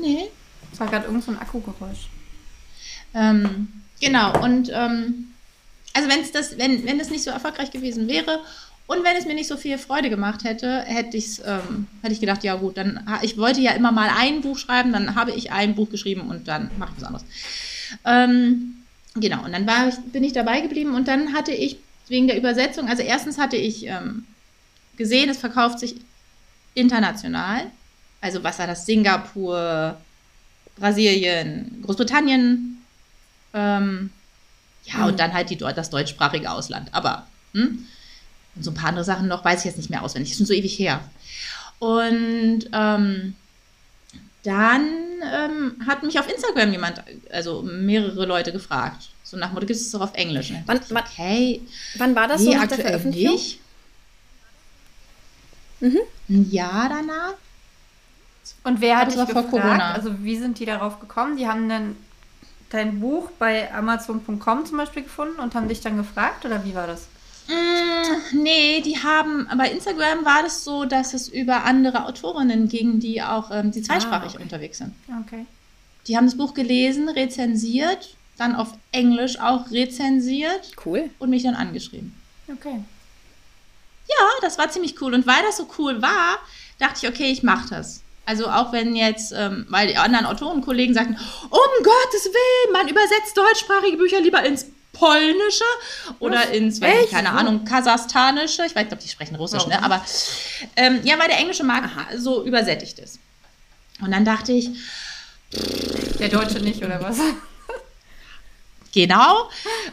Nee. 0.00 0.28
Es 0.72 0.78
war 0.78 0.86
gerade 0.86 1.06
irgend 1.06 1.24
so 1.24 1.32
ein 1.32 1.38
Akkugeräusch. 1.38 2.08
Ähm, 3.14 3.68
genau, 4.00 4.42
und 4.42 4.70
ähm, 4.72 5.32
also 5.96 6.08
wenn's 6.10 6.30
das, 6.30 6.58
wenn, 6.58 6.84
wenn 6.84 6.98
das 6.98 7.10
nicht 7.10 7.24
so 7.24 7.30
erfolgreich 7.30 7.70
gewesen 7.70 8.06
wäre 8.06 8.40
und 8.86 9.02
wenn 9.02 9.16
es 9.16 9.24
mir 9.24 9.34
nicht 9.34 9.48
so 9.48 9.56
viel 9.56 9.78
Freude 9.78 10.10
gemacht 10.10 10.44
hätte, 10.44 10.82
hätte, 10.82 11.16
ich's, 11.16 11.40
ähm, 11.44 11.86
hätte 12.02 12.12
ich 12.12 12.20
gedacht, 12.20 12.44
ja 12.44 12.54
gut, 12.54 12.76
dann 12.76 13.08
ich 13.22 13.36
wollte 13.36 13.60
ja 13.60 13.72
immer 13.72 13.92
mal 13.92 14.10
ein 14.14 14.42
Buch 14.42 14.58
schreiben, 14.58 14.92
dann 14.92 15.14
habe 15.14 15.32
ich 15.32 15.50
ein 15.50 15.74
Buch 15.74 15.90
geschrieben 15.90 16.22
und 16.22 16.46
dann 16.48 16.70
mache 16.78 16.92
ich 16.94 17.02
was 17.02 17.08
anderes. 17.08 17.24
Ähm, 18.04 18.84
genau, 19.14 19.44
und 19.44 19.52
dann 19.52 19.66
war 19.66 19.88
ich, 19.88 19.96
bin 20.12 20.22
ich 20.22 20.32
dabei 20.32 20.60
geblieben 20.60 20.94
und 20.94 21.08
dann 21.08 21.32
hatte 21.32 21.52
ich 21.52 21.78
wegen 22.08 22.28
der 22.28 22.38
Übersetzung, 22.38 22.88
also 22.88 23.02
erstens 23.02 23.38
hatte 23.38 23.56
ich 23.56 23.86
ähm, 23.86 24.24
gesehen, 24.96 25.28
es 25.30 25.38
verkauft 25.38 25.80
sich 25.80 25.96
international. 26.74 27.62
Also 28.20 28.44
was 28.44 28.58
war 28.58 28.66
das? 28.66 28.86
Singapur, 28.86 29.96
Brasilien, 30.76 31.82
Großbritannien, 31.82 32.82
ähm, 33.54 34.10
ja, 34.86 34.98
mhm. 34.98 35.04
und 35.06 35.20
dann 35.20 35.34
halt 35.34 35.50
die, 35.50 35.56
das 35.56 35.90
deutschsprachige 35.90 36.50
Ausland. 36.50 36.88
Aber, 36.92 37.26
hm? 37.52 37.86
Und 38.54 38.62
so 38.62 38.70
ein 38.70 38.74
paar 38.74 38.88
andere 38.88 39.04
Sachen 39.04 39.28
noch, 39.28 39.44
weiß 39.44 39.60
ich 39.60 39.66
jetzt 39.66 39.76
nicht 39.76 39.90
mehr 39.90 40.02
auswendig. 40.02 40.30
Das 40.30 40.32
ist 40.34 40.38
schon 40.38 40.46
so 40.46 40.54
ewig 40.54 40.78
her. 40.78 41.00
Und 41.78 42.70
ähm, 42.72 43.34
dann 44.42 44.86
ähm, 45.34 45.76
hat 45.86 46.02
mich 46.02 46.18
auf 46.18 46.30
Instagram 46.30 46.72
jemand, 46.72 47.02
also 47.30 47.62
mehrere 47.62 48.24
Leute 48.24 48.52
gefragt. 48.52 49.08
So 49.24 49.36
nach 49.36 49.52
Motto, 49.52 49.66
gibt 49.66 49.78
es 49.78 49.90
doch 49.90 50.00
auf 50.00 50.14
Englisch? 50.14 50.52
Wann, 50.66 50.80
wann, 50.88 51.02
okay. 51.02 51.60
wann 51.98 52.14
war 52.14 52.28
das 52.28 52.42
nee, 52.42 52.56
so 52.56 52.74
Veröffentlichung? 52.76 53.34
Nicht. 53.34 53.60
Mhm. 55.80 55.98
Ein 56.28 56.50
Jahr 56.50 56.88
danach. 56.88 57.34
Und 58.62 58.80
wer 58.80 58.98
hat 58.98 59.08
dich 59.08 59.16
gefragt? 59.16 59.50
Corona. 59.50 59.92
Also 59.92 60.22
wie 60.22 60.36
sind 60.36 60.58
die 60.58 60.64
darauf 60.64 61.00
gekommen? 61.00 61.36
Die 61.36 61.46
haben 61.46 61.68
dann 61.68 61.96
dein 62.76 63.00
Buch 63.00 63.30
bei 63.38 63.72
Amazon.com 63.72 64.66
zum 64.66 64.76
Beispiel 64.76 65.02
gefunden 65.02 65.40
und 65.40 65.54
haben 65.54 65.68
dich 65.68 65.80
dann 65.80 65.96
gefragt 65.96 66.44
oder 66.44 66.64
wie 66.64 66.74
war 66.74 66.86
das? 66.86 67.08
Mm, 67.48 68.42
nee, 68.42 68.80
die 68.80 68.98
haben, 68.98 69.48
bei 69.56 69.70
Instagram 69.70 70.24
war 70.24 70.42
das 70.42 70.64
so, 70.64 70.84
dass 70.84 71.14
es 71.14 71.28
über 71.28 71.64
andere 71.64 72.04
Autorinnen 72.04 72.68
ging, 72.68 73.00
die 73.00 73.22
auch, 73.22 73.50
ähm, 73.50 73.70
die 73.70 73.82
zweisprachig 73.82 74.32
ah, 74.32 74.34
okay. 74.34 74.42
unterwegs 74.42 74.78
sind. 74.78 74.94
Okay. 75.24 75.46
Die 76.06 76.16
haben 76.16 76.26
das 76.26 76.36
Buch 76.36 76.54
gelesen, 76.54 77.08
rezensiert, 77.08 78.16
dann 78.36 78.54
auf 78.54 78.74
Englisch 78.92 79.38
auch 79.40 79.70
rezensiert. 79.70 80.72
Cool. 80.84 81.10
Und 81.18 81.30
mich 81.30 81.42
dann 81.42 81.54
angeschrieben. 81.54 82.14
Okay. 82.52 82.80
Ja, 84.08 84.26
das 84.40 84.58
war 84.58 84.70
ziemlich 84.70 85.00
cool. 85.00 85.14
Und 85.14 85.26
weil 85.26 85.42
das 85.42 85.56
so 85.56 85.68
cool 85.78 86.00
war, 86.02 86.38
dachte 86.78 87.00
ich, 87.02 87.08
okay, 87.08 87.30
ich 87.30 87.42
mache 87.42 87.68
das. 87.70 88.02
Also 88.26 88.48
auch 88.48 88.72
wenn 88.72 88.96
jetzt, 88.96 89.32
ähm, 89.34 89.66
weil 89.68 89.86
die 89.86 89.96
anderen 89.96 90.26
Autorenkollegen 90.26 90.94
sagten, 90.94 91.16
um 91.44 91.84
Gottes 91.84 92.24
Willen, 92.24 92.72
man 92.72 92.88
übersetzt 92.88 93.36
deutschsprachige 93.36 93.96
Bücher 93.96 94.20
lieber 94.20 94.42
ins 94.44 94.66
Polnische 94.92 95.64
oder 96.18 96.40
Was? 96.40 96.50
ins, 96.50 96.80
weiß 96.80 97.04
ich, 97.04 97.10
keine 97.10 97.30
Ahnung, 97.30 97.64
Kasachstanische. 97.64 98.66
Ich 98.66 98.74
weiß, 98.74 98.88
glaube, 98.88 99.02
die 99.02 99.08
sprechen 99.08 99.36
Russisch, 99.36 99.62
oh. 99.64 99.68
ne? 99.68 99.82
Aber 99.82 100.04
ähm, 100.74 101.00
ja, 101.04 101.18
weil 101.18 101.28
der 101.28 101.38
englische 101.38 101.64
Markt 101.64 101.86
Aha. 101.86 102.16
so 102.16 102.44
übersättigt 102.44 102.98
ist. 102.98 103.20
Und 104.00 104.10
dann 104.10 104.24
dachte 104.24 104.52
ich, 104.52 104.70
der 106.18 106.28
Deutsche 106.28 106.58
nicht, 106.60 106.82
oder 106.82 107.00
was? 107.00 107.18
genau. 108.92 109.48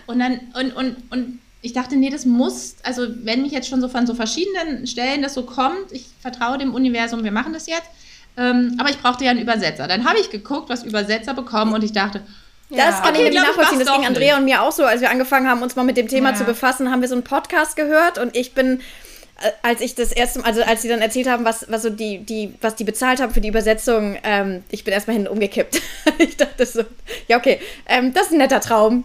Und 0.08 0.19
dann, 0.19 0.39
und, 0.56 0.72
und, 0.72 1.12
und 1.12 1.39
ich 1.62 1.74
dachte, 1.74 1.96
nee, 1.96 2.10
das 2.10 2.26
muss, 2.26 2.76
also 2.84 3.08
wenn 3.24 3.41
mich 3.41 3.52
jetzt 3.52 3.69
schon 3.69 3.80
so 3.80 3.88
von 3.88 4.08
so 4.08 4.15
verschiedenen 4.15 4.88
Stellen 4.88 5.22
das 5.22 5.34
so 5.34 5.43
kommt, 5.43 5.91
ich 5.91 6.08
vertraue 6.19 6.58
dem 6.58 6.74
Universum, 6.74 7.24
wir 7.24 7.32
machen 7.32 7.54
das 7.54 7.67
jetzt. 7.67 7.88
Ähm, 8.38 8.76
aber 8.80 8.89
ich 8.89 9.00
brauchte 9.00 9.24
ja 9.24 9.32
einen 9.32 9.41
Übersetzer. 9.41 9.88
Dann 9.88 10.06
habe 10.06 10.19
ich 10.19 10.30
geguckt, 10.30 10.69
was 10.69 10.84
Übersetzer 10.84 11.34
bekommen 11.34 11.74
und 11.74 11.84
ich 11.84 11.91
dachte, 11.91 12.22
ja. 12.69 12.88
Das 12.88 13.02
kann 13.02 13.10
okay, 13.10 13.28
ich 13.28 13.34
nämlich 13.34 13.41
nachvollziehen. 13.41 13.80
Das 13.80 13.93
ging 13.93 14.06
Andrea 14.06 14.38
und 14.38 14.46
mir 14.46 14.62
auch 14.62 14.72
so, 14.72 14.84
als 14.84 15.02
wir 15.02 15.12
angefangen 15.12 15.48
haben, 15.48 15.62
uns 15.62 15.76
mal 15.76 15.84
mit 15.84 15.98
dem 15.98 16.08
Thema 16.08 16.32
ja. 16.32 16.36
zu 16.36 16.43
befassen, 16.43 16.89
haben 16.91 17.02
wir 17.02 17.08
so 17.08 17.15
einen 17.15 17.24
Podcast 17.24 17.76
gehört 17.76 18.17
und 18.17 18.36
ich 18.36 18.54
bin, 18.54 18.82
äh, 19.41 19.52
als 19.62 19.82
ich 19.82 19.93
das 19.96 20.12
erste 20.12 20.39
Mal, 20.39 20.48
also 20.48 20.63
als 20.63 20.82
sie 20.82 20.88
dann 20.88 21.02
erzählt 21.02 21.30
haben, 21.30 21.46
was, 21.46 21.69
was 21.69 21.84
so 21.84 21.89
die, 21.89 22.19
die, 22.19 22.56
was 22.62 22.76
die 22.76 22.84
bezahlt 22.84 23.22
haben 23.22 23.34
für 23.34 23.41
die 23.41 23.50
Übersetzung, 23.50 24.17
ähm, 24.24 24.63
ich 24.69 24.84
bin 24.84 24.93
erstmal 24.93 25.15
hin 25.15 25.28
umgekippt. 25.28 25.82
ich 26.17 26.36
dachte 26.36 26.65
so, 26.65 26.84
ja, 27.28 27.38
okay, 27.38 27.60
ähm, 27.86 28.13
das 28.13 28.28
ist 28.28 28.32
ein 28.32 28.39
netter 28.39 28.62
Traum. 28.62 29.04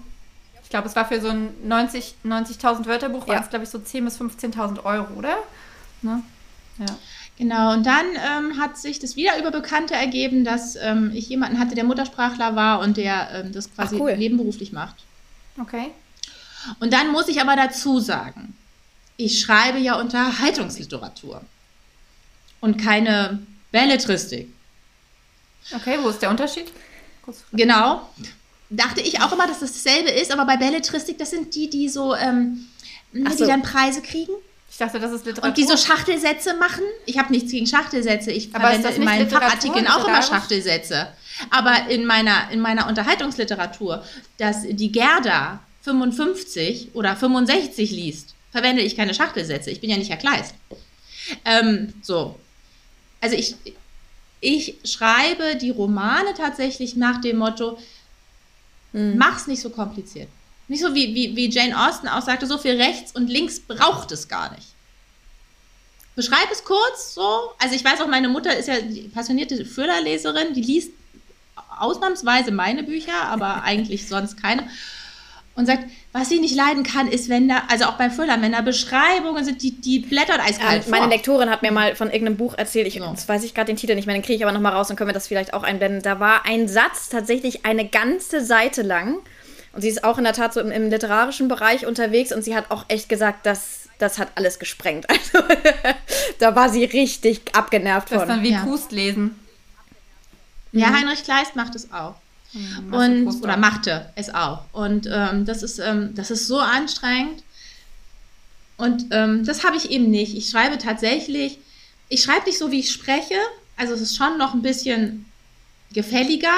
Ich 0.63 0.71
glaube, 0.71 0.89
es 0.89 0.97
war 0.97 1.07
für 1.07 1.21
so 1.21 1.29
ein 1.29 1.55
90.000 1.67 2.13
90 2.25 2.63
Wörterbuch, 2.87 3.27
ja. 3.27 3.35
waren 3.35 3.43
es, 3.43 3.51
glaube 3.51 3.65
ich, 3.65 3.71
so 3.71 3.79
10.000 3.79 4.05
bis 4.05 4.21
15.000 4.21 4.85
Euro, 4.85 5.15
oder? 5.15 5.37
Ne? 6.03 6.23
Ja. 6.79 6.87
Genau, 7.39 7.73
und 7.73 7.87
dann 7.87 8.07
ähm, 8.17 8.59
hat 8.59 8.77
sich 8.77 8.99
das 8.99 9.15
wieder 9.15 9.39
über 9.39 9.53
Bekannte 9.53 9.95
ergeben, 9.95 10.45
dass 10.45 10.75
ähm, 10.75 11.13
ich 11.15 11.29
jemanden 11.29 11.61
hatte, 11.61 11.77
der 11.77 11.85
Muttersprachler 11.85 12.57
war 12.57 12.81
und 12.81 12.97
der 12.97 13.31
ähm, 13.33 13.53
das 13.53 13.73
quasi 13.73 13.95
Ach, 13.95 14.01
cool. 14.01 14.17
nebenberuflich 14.17 14.73
macht. 14.73 14.97
Okay. 15.61 15.93
Und 16.81 16.93
dann 16.93 17.13
muss 17.13 17.29
ich 17.29 17.41
aber 17.41 17.55
dazu 17.55 18.01
sagen, 18.01 18.57
ich 19.17 19.41
schreibe 19.41 19.79
ja 19.79 20.01
Unterhaltungsliteratur 20.01 21.43
und 22.61 22.77
keine 22.77 23.39
Belletristik. 23.71 24.53
Okay, 25.73 25.97
wo 26.03 26.09
ist 26.09 26.21
der 26.21 26.31
Unterschied? 26.31 26.73
Genau. 27.53 28.09
Dachte 28.69 29.01
ich 29.01 29.21
auch 29.21 29.33
immer, 29.33 29.47
dass 29.47 29.61
das 29.61 29.73
dasselbe 29.75 30.11
ist, 30.11 30.33
aber 30.33 30.45
bei 30.45 30.57
Belletristik, 30.57 31.19
das 31.19 31.31
sind 31.31 31.55
die, 31.55 31.71
die 31.71 31.89
so, 31.89 32.17
ähm, 32.17 32.67
ne, 33.13 33.31
so. 33.31 33.45
die 33.45 33.51
dann 33.51 33.63
Preise 33.63 34.03
kriegen 34.03 34.33
Ich 34.71 34.77
dachte, 34.77 35.01
das 35.01 35.13
ist 35.13 35.25
Literatur. 35.25 35.49
und 35.49 35.57
die 35.57 35.65
so 35.65 35.77
Schachtelsätze 35.77 36.55
machen. 36.55 36.83
Ich 37.07 37.19
habe 37.19 37.33
nichts 37.33 37.51
gegen 37.51 37.67
Schachtelsätze. 37.67 38.31
Ich 38.31 38.55
Aber 38.55 38.69
verwende 38.69 38.89
in 38.89 39.05
meinen 39.05 39.25
Literatur, 39.25 39.49
Fachartikeln 39.49 39.87
auch 39.89 40.07
immer? 40.07 40.23
Schachtelsätze. 40.23 41.09
Aber 41.51 41.89
in 41.89 42.05
meiner, 42.05 42.51
in 42.51 42.61
meiner 42.61 42.87
Unterhaltungsliteratur, 42.87 44.05
dass 44.37 44.63
die 44.69 44.93
Gerda 44.93 45.61
55 45.83 46.91
oder 46.95 47.17
65 47.17 47.91
liest, 47.91 48.35
verwende 48.51 48.83
ich 48.83 48.97
keine 48.97 49.15
Schachtelsätze. 49.15 49.71
Ich 49.71 49.81
bin 49.81 49.91
ja 49.91 49.97
nicht 49.97 50.11
Herr 50.11 50.17
Kleist. 50.17 50.55
Ähm, 51.45 51.95
so. 52.03 52.39
Also 53.21 53.37
ich, 53.37 53.57
ich 54.41 54.77
schreibe 54.85 55.57
die 55.57 55.71
Romane 55.71 56.35
tatsächlich 56.37 56.97
nach 56.97 57.21
dem 57.21 57.39
Motto, 57.39 57.79
mach's 58.93 59.47
nicht 59.47 59.61
so 59.61 59.71
kompliziert. 59.71 60.29
Nicht 60.69 60.83
so 60.83 60.95
wie, 60.95 61.15
wie, 61.15 61.35
wie 61.35 61.51
Jane 61.51 61.89
Austen 61.89 62.09
auch 62.09 62.23
sagte, 62.23 62.47
so 62.47 62.59
viel 62.59 62.77
rechts 62.77 63.13
und 63.13 63.29
links 63.29 63.59
braucht 63.59 64.13
es 64.13 64.29
gar 64.29 64.51
nicht. 64.53 64.69
Beschreib 66.15 66.51
es 66.53 66.65
kurz 66.65 67.15
so. 67.15 67.53
Also 67.59 67.75
ich 67.75 67.85
weiß 67.85 68.01
auch, 68.01 68.09
meine 68.09 68.29
Mutter 68.29 68.55
ist 68.55 68.69
ja 68.69 68.81
die 68.81 69.09
passionierte 69.09 69.65
Füllerleserin, 69.65 70.53
die 70.53 70.63
liest 70.63 70.91
ausnahmsweise 71.79 72.51
meine 72.51 72.83
Bücher, 72.83 73.23
aber 73.29 73.63
eigentlich 73.65 74.09
sonst 74.09 74.41
keine. 74.43 74.69
Und 75.55 75.67
sagt, 75.67 75.85
was 76.13 76.29
sie 76.29 76.39
nicht 76.39 76.55
leiden 76.55 76.85
kann, 76.85 77.09
ist, 77.09 77.29
wenn 77.29 77.49
da, 77.49 77.65
also 77.69 77.87
auch 77.87 77.95
beim 77.95 78.11
Füllern, 78.13 78.43
wenn 78.43 78.53
da 78.53 78.61
Beschreibungen 78.61 79.45
sind, 79.45 79.63
die, 79.63 79.81
die 79.81 80.01
blättert 80.01 80.41
eiskalt 80.41 80.85
Ähm, 80.85 80.91
meine 80.91 81.05
vor. 81.05 81.13
Lektorin 81.13 81.51
hat 81.51 81.63
mir 81.63 81.73
mal 81.73 81.97
von 81.97 82.11
irgendeinem 82.11 82.37
Buch 82.37 82.55
erzählt, 82.57 82.87
ich 82.87 82.95
jetzt 82.95 83.29
weiß 83.29 83.43
ich 83.43 83.55
gerade 83.55 83.67
den 83.67 83.77
Titel 83.77 83.95
nicht 83.95 84.07
mehr, 84.07 84.15
den 84.15 84.23
kriege 84.23 84.37
ich 84.37 84.45
aber 84.45 84.53
nochmal 84.53 84.73
raus, 84.73 84.89
dann 84.89 84.97
können 84.97 85.09
wir 85.09 85.15
das 85.15 85.27
vielleicht 85.27 85.55
auch 85.55 85.65
einblenden. 85.65 86.03
Da 86.03 86.21
war 86.21 86.47
ein 86.47 86.69
Satz 86.69 87.09
tatsächlich 87.09 87.65
eine 87.65 87.89
ganze 87.89 88.45
Seite 88.45 88.83
lang 88.83 89.19
und 89.79 89.83
sie 89.83 89.91
ist 89.91 90.03
auch 90.03 90.19
in 90.19 90.25
der 90.25 90.33
Tat 90.33 90.53
so 90.55 90.59
im, 90.61 90.73
im 90.73 90.91
literarischen 90.91 91.47
Bereich 91.47 91.87
unterwegs 91.87 92.33
und 92.33 92.43
sie 92.43 92.57
hat 92.57 92.73
auch 92.73 92.85
echt 92.89 93.09
gesagt, 93.09 93.47
dass 93.47 93.89
das 93.99 94.19
hat 94.19 94.27
alles 94.35 94.59
gesprengt. 94.59 95.07
Also 95.33 95.47
da 96.41 96.57
war 96.57 96.69
sie 96.69 96.85
richtig 96.85 97.43
abgenervt 97.55 98.11
Das 98.11 98.23
ist 98.23 98.29
dann 98.29 98.39
von. 98.39 98.45
wie 98.45 98.51
Ja. 98.51 98.65
Proust 98.65 98.91
lesen. 98.91 99.39
Ja, 100.73 100.93
Heinrich 100.93 101.23
Kleist 101.23 101.55
macht 101.55 101.77
es 101.77 101.93
auch. 101.93 102.17
Marcel 102.89 103.25
und 103.29 103.43
oder 103.45 103.55
auch. 103.55 103.59
machte 103.59 104.11
es 104.17 104.35
auch. 104.35 104.65
Und 104.73 105.09
ähm, 105.13 105.45
das, 105.45 105.63
ist, 105.63 105.79
ähm, 105.79 106.13
das 106.17 106.33
ist 106.33 106.49
so 106.49 106.59
anstrengend. 106.59 107.45
Und 108.79 109.07
ähm, 109.13 109.45
das 109.45 109.63
habe 109.63 109.77
ich 109.77 109.93
eben 109.93 110.11
nicht. 110.11 110.37
Ich 110.37 110.51
schreibe 110.51 110.79
tatsächlich, 110.79 111.59
ich 112.09 112.21
schreibe 112.25 112.47
nicht 112.47 112.59
so, 112.59 112.73
wie 112.73 112.81
ich 112.81 112.91
spreche. 112.91 113.37
Also 113.77 113.95
es 113.95 114.01
ist 114.01 114.17
schon 114.17 114.39
noch 114.39 114.55
ein 114.55 114.63
bisschen 114.63 115.25
gefälliger. 115.93 116.55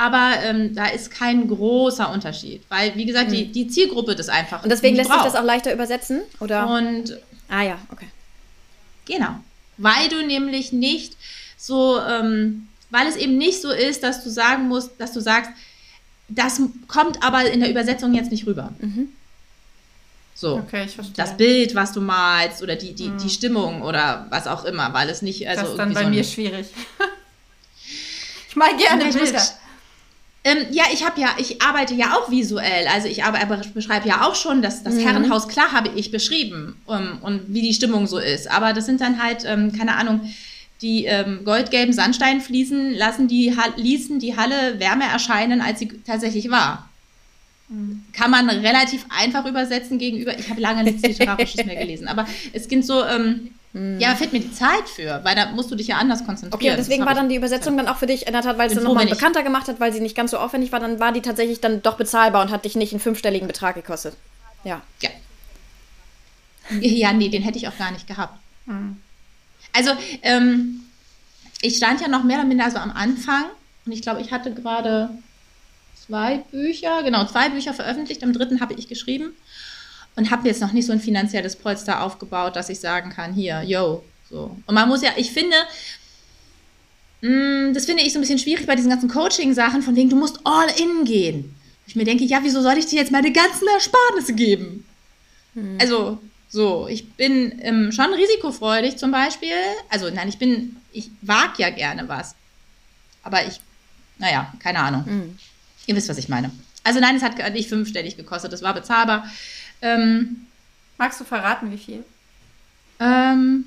Aber 0.00 0.32
ähm, 0.42 0.74
da 0.74 0.86
ist 0.86 1.10
kein 1.10 1.46
großer 1.46 2.10
Unterschied. 2.10 2.62
Weil, 2.70 2.96
wie 2.96 3.04
gesagt, 3.04 3.32
die, 3.32 3.52
die 3.52 3.68
Zielgruppe 3.68 4.16
das 4.16 4.30
einfach. 4.30 4.62
Und 4.62 4.70
deswegen 4.72 4.96
lässt 4.96 5.12
sich 5.12 5.20
das 5.20 5.34
auch 5.34 5.44
leichter 5.44 5.74
übersetzen? 5.74 6.22
Oder? 6.40 6.66
Und 6.70 7.18
ah 7.50 7.60
ja, 7.60 7.78
okay. 7.92 8.06
Genau. 9.04 9.34
Weil 9.76 10.08
du 10.08 10.24
nämlich 10.26 10.72
nicht 10.72 11.18
so, 11.58 12.00
ähm, 12.00 12.66
weil 12.88 13.08
es 13.08 13.16
eben 13.16 13.36
nicht 13.36 13.60
so 13.60 13.70
ist, 13.70 14.02
dass 14.02 14.24
du 14.24 14.30
sagen 14.30 14.68
musst, 14.68 14.92
dass 14.96 15.12
du 15.12 15.20
sagst, 15.20 15.50
das 16.28 16.62
kommt 16.88 17.22
aber 17.22 17.50
in 17.50 17.60
der 17.60 17.68
Übersetzung 17.68 18.14
jetzt 18.14 18.30
nicht 18.30 18.46
rüber. 18.46 18.72
So. 20.34 20.56
Okay, 20.56 20.86
ich 20.86 20.94
verstehe. 20.94 21.14
Das 21.14 21.36
Bild, 21.36 21.74
was 21.74 21.92
du 21.92 22.00
malst 22.00 22.62
oder 22.62 22.74
die, 22.74 22.94
die, 22.94 23.10
die 23.22 23.28
Stimmung 23.28 23.82
oder 23.82 24.26
was 24.30 24.46
auch 24.46 24.64
immer, 24.64 24.94
weil 24.94 25.10
es 25.10 25.20
nicht, 25.20 25.46
also 25.46 25.60
das 25.60 25.70
ist 25.72 25.76
dann 25.76 25.92
bei 25.92 26.04
so 26.04 26.08
mir 26.08 26.24
schwierig. 26.24 26.68
ich 28.48 28.56
mal 28.56 28.74
gerne 28.78 29.02
Ja, 29.02 29.08
ich 29.10 29.14
muss- 29.14 29.24
Bilder. 29.24 29.59
Ähm, 30.42 30.58
ja, 30.70 30.84
ich 30.92 31.04
habe 31.04 31.20
ja, 31.20 31.28
ich 31.38 31.60
arbeite 31.60 31.94
ja 31.94 32.14
auch 32.16 32.30
visuell. 32.30 32.86
Also 32.88 33.08
ich 33.08 33.24
aber, 33.24 33.38
beschreibe 33.74 34.08
ja 34.08 34.26
auch 34.26 34.34
schon, 34.34 34.62
dass 34.62 34.82
das 34.82 34.94
Herrenhaus 35.04 35.48
klar 35.48 35.72
habe 35.72 35.90
ich 35.96 36.10
beschrieben 36.10 36.76
um, 36.86 37.18
und 37.20 37.42
wie 37.48 37.60
die 37.60 37.74
Stimmung 37.74 38.06
so 38.06 38.18
ist. 38.18 38.50
Aber 38.50 38.72
das 38.72 38.86
sind 38.86 39.00
dann 39.02 39.22
halt, 39.22 39.44
ähm, 39.44 39.72
keine 39.76 39.96
Ahnung, 39.96 40.32
die 40.80 41.04
ähm, 41.04 41.40
goldgelben 41.44 41.92
Sandsteinfliesen 41.92 42.94
lassen 42.94 43.28
die, 43.28 43.54
Ha- 43.54 43.74
ließen 43.76 44.18
die 44.18 44.36
Halle 44.38 44.80
wärmer 44.80 45.04
erscheinen, 45.12 45.60
als 45.60 45.78
sie 45.78 45.88
tatsächlich 46.06 46.50
war. 46.50 46.88
Kann 48.14 48.30
man 48.32 48.48
relativ 48.48 49.04
einfach 49.10 49.44
übersetzen 49.46 49.98
gegenüber. 49.98 50.36
Ich 50.38 50.48
habe 50.50 50.60
lange 50.60 50.82
nichts 50.84 51.02
Literarisches 51.02 51.64
mehr 51.66 51.76
gelesen, 51.76 52.08
aber 52.08 52.26
es 52.52 52.66
gibt 52.66 52.84
so, 52.84 53.04
ähm, 53.04 53.50
ja, 53.72 54.16
fehlt 54.16 54.32
mir 54.32 54.40
die 54.40 54.52
Zeit 54.52 54.88
für, 54.88 55.20
weil 55.22 55.36
da 55.36 55.52
musst 55.52 55.70
du 55.70 55.76
dich 55.76 55.86
ja 55.86 55.98
anders 55.98 56.24
konzentrieren. 56.24 56.54
Okay, 56.54 56.74
deswegen 56.76 57.06
war 57.06 57.14
dann 57.14 57.28
die 57.28 57.36
Übersetzung 57.36 57.76
dann 57.76 57.86
auch 57.86 57.98
für 57.98 58.06
dich 58.06 58.26
in 58.26 58.32
der 58.32 58.42
Tat, 58.42 58.58
weil 58.58 58.68
es 58.68 58.74
dann 58.74 58.82
nochmal 58.82 59.06
bekannter 59.06 59.44
gemacht 59.44 59.68
hat, 59.68 59.78
weil 59.78 59.92
sie 59.92 60.00
nicht 60.00 60.16
ganz 60.16 60.32
so 60.32 60.38
aufwendig 60.38 60.72
war, 60.72 60.80
dann 60.80 60.98
war 60.98 61.12
die 61.12 61.22
tatsächlich 61.22 61.60
dann 61.60 61.80
doch 61.80 61.96
bezahlbar 61.96 62.42
und 62.42 62.50
hat 62.50 62.64
dich 62.64 62.74
nicht 62.74 62.92
einen 62.92 63.00
fünfstelligen 63.00 63.46
Betrag 63.46 63.76
gekostet. 63.76 64.16
Ja. 64.64 64.82
Ja. 65.00 65.10
Ja, 66.80 67.12
nee, 67.12 67.28
den 67.28 67.42
hätte 67.42 67.58
ich 67.58 67.68
auch 67.68 67.78
gar 67.78 67.92
nicht 67.92 68.06
gehabt. 68.06 68.38
Also, 69.72 69.92
ähm, 70.22 70.80
ich 71.62 71.76
stand 71.76 72.00
ja 72.00 72.08
noch 72.08 72.24
mehr 72.24 72.38
oder 72.38 72.46
minder 72.46 72.70
so 72.70 72.78
am 72.78 72.90
Anfang 72.90 73.44
und 73.86 73.92
ich 73.92 74.02
glaube, 74.02 74.20
ich 74.20 74.32
hatte 74.32 74.52
gerade 74.52 75.10
zwei 75.94 76.38
Bücher, 76.50 77.02
genau, 77.02 77.24
zwei 77.26 77.50
Bücher 77.50 77.72
veröffentlicht. 77.72 78.22
Am 78.22 78.32
dritten 78.32 78.60
habe 78.60 78.74
ich 78.74 78.88
geschrieben 78.88 79.32
und 80.20 80.30
habe 80.30 80.46
jetzt 80.46 80.60
noch 80.60 80.72
nicht 80.72 80.86
so 80.86 80.92
ein 80.92 81.00
finanzielles 81.00 81.56
Polster 81.56 82.02
aufgebaut, 82.02 82.54
dass 82.54 82.68
ich 82.68 82.78
sagen 82.78 83.08
kann, 83.08 83.32
hier, 83.32 83.62
yo, 83.62 84.04
so. 84.28 84.54
Und 84.66 84.74
man 84.74 84.86
muss 84.86 85.00
ja, 85.00 85.12
ich 85.16 85.30
finde, 85.30 85.56
mh, 87.22 87.72
das 87.72 87.86
finde 87.86 88.02
ich 88.02 88.12
so 88.12 88.18
ein 88.18 88.20
bisschen 88.20 88.38
schwierig 88.38 88.66
bei 88.66 88.76
diesen 88.76 88.90
ganzen 88.90 89.08
Coaching-Sachen, 89.08 89.80
von 89.80 89.96
wegen, 89.96 90.10
du 90.10 90.16
musst 90.16 90.38
all 90.44 90.68
in 90.78 91.06
gehen. 91.06 91.54
Ich 91.86 91.96
mir 91.96 92.04
denke, 92.04 92.24
ja, 92.24 92.40
wieso 92.42 92.60
soll 92.60 92.76
ich 92.76 92.84
dir 92.84 92.98
jetzt 92.98 93.10
meine 93.10 93.32
ganzen 93.32 93.66
Ersparnisse 93.66 94.34
geben? 94.34 94.84
Also, 95.80 96.18
so, 96.50 96.86
ich 96.86 97.10
bin 97.12 97.58
ähm, 97.62 97.90
schon 97.90 98.12
risikofreudig 98.12 98.98
zum 98.98 99.10
Beispiel. 99.10 99.56
Also, 99.88 100.10
nein, 100.10 100.28
ich 100.28 100.36
bin, 100.36 100.76
ich 100.92 101.10
wage 101.22 101.62
ja 101.62 101.70
gerne 101.70 102.06
was. 102.08 102.34
Aber 103.22 103.46
ich, 103.46 103.58
naja, 104.18 104.52
keine 104.58 104.80
Ahnung. 104.80 105.04
Ihr 105.86 105.96
wisst, 105.96 106.10
was 106.10 106.18
ich 106.18 106.28
meine. 106.28 106.50
Also, 106.84 107.00
nein, 107.00 107.16
es 107.16 107.22
hat 107.22 107.38
nicht 107.54 107.70
fünfstellig 107.70 108.18
gekostet, 108.18 108.52
es 108.52 108.62
war 108.62 108.74
bezahlbar. 108.74 109.24
Ähm, 109.82 110.46
Magst 110.98 111.20
du 111.20 111.24
verraten, 111.24 111.70
wie 111.72 111.78
viel? 111.78 112.04
ähm, 113.00 113.64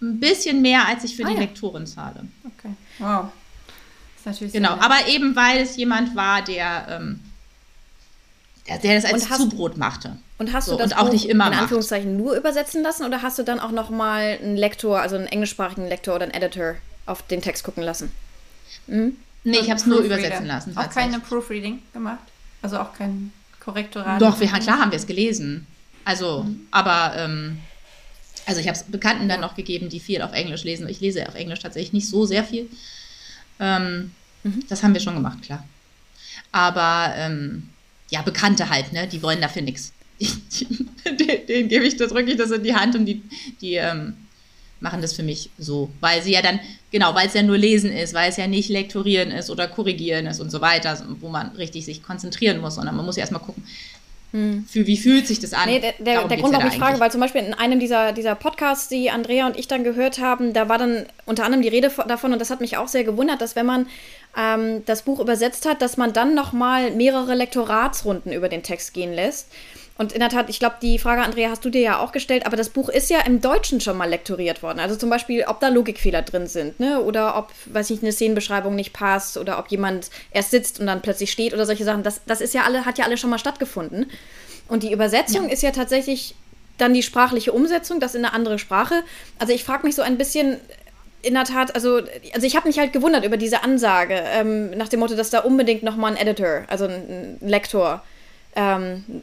ein 0.00 0.18
bisschen 0.20 0.62
mehr, 0.62 0.86
als 0.88 1.04
ich 1.04 1.14
für 1.16 1.24
Ah, 1.24 1.28
die 1.28 1.34
ja. 1.34 1.40
Lektorin 1.40 1.86
zahle. 1.86 2.26
Okay. 2.44 2.72
Wow. 2.98 3.26
ist 4.16 4.26
natürlich 4.26 4.52
Genau, 4.52 4.70
aber 4.72 5.06
eben 5.08 5.36
weil 5.36 5.58
es 5.58 5.76
jemand 5.76 6.16
war, 6.16 6.42
der, 6.42 6.86
ähm, 6.90 7.20
der, 8.66 8.78
der 8.78 8.94
das 9.00 9.04
als 9.12 9.24
Und 9.24 9.30
hast- 9.30 9.40
Zubrot 9.40 9.76
machte. 9.76 10.16
Und 10.38 10.52
hast 10.52 10.64
So, 10.66 10.72
du 10.72 10.78
das 10.78 10.92
und 10.92 10.98
auch 10.98 11.04
Buch 11.06 11.12
nicht 11.12 11.28
immer 11.28 11.44
in 11.44 11.50
macht. 11.50 11.62
Anführungszeichen 11.62 12.16
nur 12.16 12.34
übersetzen 12.34 12.82
lassen 12.82 13.04
oder 13.04 13.22
hast 13.22 13.38
du 13.38 13.42
dann 13.44 13.60
auch 13.60 13.70
noch 13.70 13.90
mal 13.90 14.38
einen 14.42 14.56
Lektor, 14.56 15.00
also 15.00 15.14
einen 15.16 15.26
englischsprachigen 15.26 15.86
Lektor 15.88 16.14
oder 16.16 16.24
einen 16.24 16.34
Editor 16.34 16.76
auf 17.06 17.22
den 17.26 17.42
Text 17.42 17.62
gucken 17.64 17.82
lassen? 17.84 18.10
Nee, 18.86 19.12
ich 19.44 19.68
habe 19.70 19.78
es 19.78 19.86
nur 19.86 20.00
übersetzen 20.00 20.46
lassen. 20.46 20.76
Auch 20.76 20.88
keine. 20.90 21.20
Proofreading 21.20 21.82
gemacht? 21.92 22.18
Also 22.62 22.78
auch 22.78 22.94
kein 22.94 23.32
Korrektorat? 23.62 24.20
Doch, 24.20 24.40
wir, 24.40 24.48
klar 24.48 24.80
haben 24.80 24.90
wir 24.90 24.98
es 24.98 25.06
gelesen. 25.06 25.66
Also, 26.04 26.46
aber, 26.70 27.14
ähm, 27.16 27.58
also 28.46 28.60
ich 28.60 28.66
habe 28.66 28.76
es 28.76 28.84
Bekannten 28.84 29.28
dann 29.28 29.40
noch 29.40 29.54
gegeben, 29.54 29.88
die 29.88 30.00
viel 30.00 30.20
auf 30.22 30.32
Englisch 30.32 30.64
lesen. 30.64 30.88
Ich 30.88 31.00
lese 31.00 31.28
auf 31.28 31.36
Englisch 31.36 31.60
tatsächlich 31.60 31.92
nicht 31.92 32.08
so 32.08 32.26
sehr 32.26 32.42
viel. 32.42 32.68
Ähm, 33.60 34.12
Das 34.68 34.82
haben 34.82 34.94
wir 34.94 35.00
schon 35.00 35.14
gemacht, 35.14 35.42
klar. 35.42 35.64
Aber, 36.50 37.14
ähm, 37.16 37.68
ja, 38.10 38.22
Bekannte 38.22 38.68
halt, 38.68 38.92
ne, 38.92 39.06
die 39.06 39.22
wollen 39.22 39.40
dafür 39.40 39.62
nichts. 39.62 39.92
Den, 40.20 41.46
denen 41.46 41.68
gebe 41.68 41.84
ich, 41.84 41.96
da 41.96 42.06
drücke 42.06 42.30
ich 42.30 42.36
das 42.36 42.50
in 42.50 42.62
die 42.62 42.74
Hand 42.74 42.94
und 42.94 43.06
die, 43.06 43.22
die 43.60 43.74
ähm, 43.74 44.14
machen 44.82 45.00
das 45.00 45.12
für 45.14 45.22
mich 45.22 45.50
so. 45.58 45.88
Weil 46.00 46.22
sie 46.22 46.32
ja 46.32 46.42
dann, 46.42 46.60
genau, 46.90 47.14
weil 47.14 47.28
es 47.28 47.34
ja 47.34 47.42
nur 47.42 47.56
lesen 47.56 47.90
ist, 47.90 48.12
weil 48.14 48.28
es 48.28 48.36
ja 48.36 48.46
nicht 48.46 48.68
lektorieren 48.68 49.30
ist 49.30 49.48
oder 49.50 49.68
korrigieren 49.68 50.26
ist 50.26 50.40
und 50.40 50.50
so 50.50 50.60
weiter, 50.60 51.00
wo 51.20 51.28
man 51.28 51.48
richtig 51.56 51.84
sich 51.86 52.02
konzentrieren 52.02 52.60
muss, 52.60 52.74
sondern 52.74 52.96
man 52.96 53.06
muss 53.06 53.16
ja 53.16 53.20
erstmal 53.20 53.42
gucken, 53.42 53.64
für 54.34 54.86
wie 54.86 54.96
fühlt 54.96 55.26
sich 55.26 55.40
das 55.40 55.52
an. 55.52 55.68
Nee, 55.68 55.78
der, 55.78 55.92
der, 55.98 56.26
der 56.26 56.38
Grund, 56.38 56.54
ja 56.54 56.58
warum 56.58 56.70
da 56.70 56.74
ich 56.74 56.78
frage, 56.78 56.98
weil 57.00 57.10
zum 57.12 57.20
Beispiel 57.20 57.42
in 57.42 57.52
einem 57.52 57.78
dieser, 57.78 58.12
dieser 58.12 58.34
Podcasts, 58.34 58.88
die 58.88 59.10
Andrea 59.10 59.46
und 59.46 59.58
ich 59.58 59.68
dann 59.68 59.84
gehört 59.84 60.20
haben, 60.20 60.54
da 60.54 60.70
war 60.70 60.78
dann 60.78 61.04
unter 61.26 61.44
anderem 61.44 61.60
die 61.60 61.68
Rede 61.68 61.90
von- 61.90 62.08
davon 62.08 62.32
und 62.32 62.38
das 62.38 62.48
hat 62.48 62.62
mich 62.62 62.78
auch 62.78 62.88
sehr 62.88 63.04
gewundert, 63.04 63.42
dass 63.42 63.56
wenn 63.56 63.66
man 63.66 63.86
ähm, 64.34 64.84
das 64.86 65.02
Buch 65.02 65.20
übersetzt 65.20 65.66
hat, 65.66 65.82
dass 65.82 65.98
man 65.98 66.14
dann 66.14 66.34
nochmal 66.34 66.92
mehrere 66.92 67.34
Lektoratsrunden 67.34 68.32
über 68.32 68.48
den 68.48 68.62
Text 68.62 68.94
gehen 68.94 69.12
lässt. 69.12 69.48
Und 69.98 70.12
in 70.12 70.20
der 70.20 70.30
Tat, 70.30 70.48
ich 70.48 70.58
glaube, 70.58 70.76
die 70.80 70.98
Frage, 70.98 71.22
Andrea, 71.22 71.50
hast 71.50 71.64
du 71.64 71.70
dir 71.70 71.80
ja 71.80 71.98
auch 72.00 72.12
gestellt, 72.12 72.46
aber 72.46 72.56
das 72.56 72.70
Buch 72.70 72.88
ist 72.88 73.10
ja 73.10 73.20
im 73.20 73.40
Deutschen 73.40 73.80
schon 73.80 73.96
mal 73.96 74.08
lektoriert 74.08 74.62
worden. 74.62 74.80
Also 74.80 74.96
zum 74.96 75.10
Beispiel, 75.10 75.44
ob 75.46 75.60
da 75.60 75.68
Logikfehler 75.68 76.22
drin 76.22 76.46
sind, 76.46 76.80
ne? 76.80 77.00
Oder 77.00 77.36
ob, 77.36 77.50
weiß 77.66 77.90
ich, 77.90 78.02
eine 78.02 78.12
Szenenbeschreibung 78.12 78.74
nicht 78.74 78.92
passt 78.92 79.36
oder 79.36 79.58
ob 79.58 79.68
jemand 79.68 80.10
erst 80.30 80.50
sitzt 80.50 80.80
und 80.80 80.86
dann 80.86 81.02
plötzlich 81.02 81.30
steht 81.30 81.52
oder 81.52 81.66
solche 81.66 81.84
Sachen. 81.84 82.02
Das, 82.02 82.22
das 82.26 82.40
ist 82.40 82.54
ja 82.54 82.62
alle, 82.62 82.86
hat 82.86 82.98
ja 82.98 83.04
alle 83.04 83.18
schon 83.18 83.30
mal 83.30 83.38
stattgefunden. 83.38 84.10
Und 84.68 84.82
die 84.82 84.92
Übersetzung 84.92 85.46
ja. 85.46 85.52
ist 85.52 85.62
ja 85.62 85.70
tatsächlich 85.70 86.34
dann 86.78 86.94
die 86.94 87.02
sprachliche 87.02 87.52
Umsetzung, 87.52 88.00
das 88.00 88.14
in 88.14 88.24
eine 88.24 88.34
andere 88.34 88.58
Sprache. 88.58 89.02
Also 89.38 89.52
ich 89.52 89.62
frage 89.62 89.86
mich 89.86 89.94
so 89.94 90.02
ein 90.02 90.16
bisschen, 90.16 90.58
in 91.22 91.34
der 91.34 91.44
Tat, 91.44 91.74
also, 91.74 92.00
also 92.34 92.46
ich 92.46 92.56
habe 92.56 92.66
mich 92.66 92.78
halt 92.78 92.92
gewundert 92.92 93.24
über 93.24 93.36
diese 93.36 93.62
Ansage, 93.62 94.14
ähm, 94.14 94.70
nach 94.70 94.88
dem 94.88 95.00
Motto, 95.00 95.14
dass 95.14 95.30
da 95.30 95.40
unbedingt 95.40 95.82
nochmal 95.82 96.12
ein 96.12 96.16
Editor, 96.16 96.64
also 96.68 96.86
ein, 96.86 97.38
ein 97.40 97.48
Lektor, 97.48 98.02
ähm, 98.56 99.22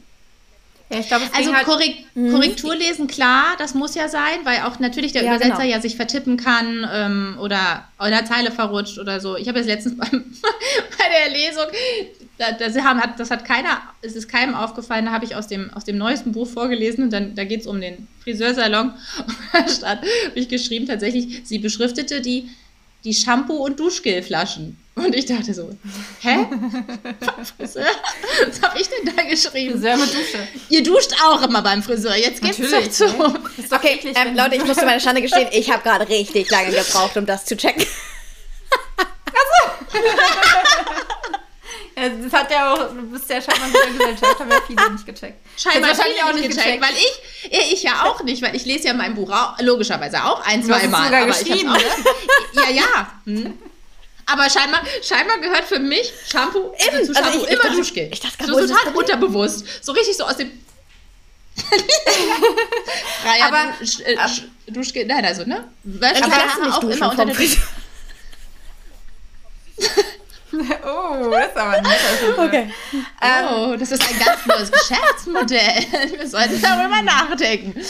ja, 0.90 1.00
glaub, 1.02 1.22
also 1.32 1.54
halt 1.54 1.66
Korrekt 1.66 2.16
mhm. 2.16 2.32
Korrektur 2.32 2.74
lesen, 2.74 3.06
klar, 3.06 3.54
das 3.58 3.74
muss 3.74 3.94
ja 3.94 4.08
sein, 4.08 4.40
weil 4.44 4.60
auch 4.62 4.78
natürlich 4.80 5.12
der 5.12 5.22
ja, 5.22 5.36
Übersetzer 5.36 5.62
genau. 5.62 5.74
ja 5.74 5.80
sich 5.80 5.96
vertippen 5.96 6.36
kann 6.36 6.86
ähm, 6.92 7.38
oder 7.40 7.84
in 8.02 8.10
der 8.10 8.24
Zeile 8.24 8.50
verrutscht 8.50 8.98
oder 8.98 9.20
so. 9.20 9.36
Ich 9.36 9.46
habe 9.48 9.58
jetzt 9.58 9.68
letztens 9.68 9.96
beim, 9.98 10.10
bei 10.10 11.04
der 11.08 11.32
Lesung, 11.32 11.64
da, 12.38 12.52
das, 12.52 12.76
haben, 12.82 13.00
das 13.16 13.30
hat 13.30 13.44
keiner, 13.44 13.80
es 14.02 14.16
ist 14.16 14.28
keinem 14.28 14.54
aufgefallen, 14.54 15.04
da 15.06 15.12
habe 15.12 15.24
ich 15.24 15.36
aus 15.36 15.46
dem, 15.46 15.72
aus 15.74 15.84
dem 15.84 15.96
neuesten 15.96 16.32
Buch 16.32 16.48
vorgelesen 16.48 17.04
und 17.04 17.12
dann 17.12 17.34
da 17.34 17.44
geht 17.44 17.60
es 17.60 17.66
um 17.66 17.80
den 17.80 18.08
Friseursalon. 18.24 18.92
Und 19.52 19.82
da 19.82 19.88
habe 19.90 20.06
ich 20.34 20.48
geschrieben, 20.48 20.86
tatsächlich, 20.86 21.42
sie 21.44 21.58
beschriftete 21.58 22.20
die 22.20 22.50
die 23.04 23.14
Shampoo- 23.14 23.64
und 23.64 23.80
Duschgelflaschen. 23.80 24.76
Und 24.96 25.14
ich 25.14 25.26
dachte 25.26 25.54
so, 25.54 25.70
hä? 26.20 26.46
Was 27.58 27.76
habe 28.62 28.80
ich 28.80 28.88
denn 28.88 29.16
da 29.16 29.22
geschrieben? 29.22 29.74
Friseur 29.74 29.96
mit 29.96 30.12
Dusche. 30.12 30.48
Ihr 30.68 30.82
duscht 30.82 31.12
auch 31.24 31.42
immer 31.42 31.62
beim 31.62 31.82
Friseur. 31.82 32.16
Jetzt 32.16 32.42
geht's 32.42 32.58
Natürlich, 32.58 32.88
doch 32.88 32.92
zu. 32.92 33.04
Ne? 33.06 33.40
Okay, 33.70 33.94
eklig, 33.94 34.16
ähm, 34.18 34.36
Leute, 34.36 34.56
ich 34.56 34.64
muss 34.64 34.76
zu 34.76 34.84
meiner 34.84 35.00
Schande 35.00 35.22
gestehen, 35.22 35.48
ich 35.52 35.70
habe 35.70 35.82
gerade 35.82 36.08
richtig 36.08 36.50
lange 36.50 36.70
gebraucht, 36.72 37.16
um 37.16 37.24
das 37.24 37.44
zu 37.44 37.56
checken. 37.56 37.86
Also. 39.26 40.04
Ja, 41.96 42.08
das 42.08 42.32
hat 42.32 42.50
ja 42.50 42.72
auch, 42.72 42.78
du 42.94 43.02
bist 43.10 43.28
ja 43.28 43.42
scheinbar 43.42 43.66
in 43.66 43.98
der 43.98 44.12
Gesellschaft, 44.12 44.40
haben 44.40 44.50
ja 44.50 44.60
viele 44.66 44.90
nicht 44.92 45.04
gecheckt. 45.04 45.38
Scheinbar 45.58 45.90
wahrscheinlich 45.90 46.22
auch 46.22 46.32
nicht 46.32 46.48
gecheckt, 46.48 46.80
gecheckt, 46.80 46.82
weil 46.82 46.94
ich, 46.94 47.72
ich 47.72 47.82
ja 47.82 48.04
auch 48.04 48.22
nicht, 48.22 48.40
weil 48.40 48.56
ich 48.56 48.64
lese 48.64 48.86
ja 48.88 48.94
mein 48.94 49.14
Buch 49.14 49.30
auch, 49.30 49.58
logischerweise 49.60 50.24
auch 50.24 50.40
ein, 50.46 50.62
zwei 50.64 50.88
Mal. 50.88 51.04
Sogar 51.04 51.22
aber 51.22 51.32
geschrieben, 51.32 51.76
ich 51.76 52.56
auch, 52.56 52.64
Ja, 52.64 52.70
ja. 52.70 53.12
Hm. 53.26 53.58
Aber 54.32 54.48
scheinbar, 54.48 54.82
scheinbar 55.02 55.38
gehört 55.38 55.64
für 55.64 55.78
mich 55.78 56.12
Shampoo, 56.30 56.72
Eben, 56.78 56.96
also 56.96 57.12
zu 57.12 57.14
Shampoo 57.14 57.28
also 57.38 57.46
ich, 57.46 57.52
immer 57.52 57.70
ich 57.70 57.76
Duschgel. 57.76 58.08
Ich 58.12 58.20
dachte 58.20 58.46
so 58.46 58.66
total 58.66 58.94
unterbewusst. 58.94 59.64
So 59.84 59.92
richtig 59.92 60.16
so 60.16 60.24
aus 60.24 60.36
dem 60.36 60.50
Freier 63.22 63.46
aber, 63.46 63.74
Dusch, 63.78 64.00
äh, 64.00 64.16
Duschgel, 64.68 65.06
nein, 65.06 65.24
also, 65.24 65.44
ne? 65.44 65.68
Wäsche 65.82 66.24
also 66.24 66.70
auch 66.70 66.82
immer 66.84 67.10
unter 67.10 67.26
der 67.26 67.34
Dusche. 67.34 67.58
Oh, 70.52 71.30
das 71.30 71.46
ist 71.46 71.56
aber 71.56 71.80
nett. 71.80 72.00
Okay. 72.36 72.74
Ähm, 73.22 73.46
oh, 73.50 73.76
das 73.76 73.92
ist 73.92 74.02
ein 74.02 74.18
ganz 74.18 74.44
neues 74.46 74.72
Geschäftsmodell. 74.72 75.86
Wir 76.16 76.28
sollten 76.28 76.60
darüber 76.60 77.02
nachdenken. 77.02 77.80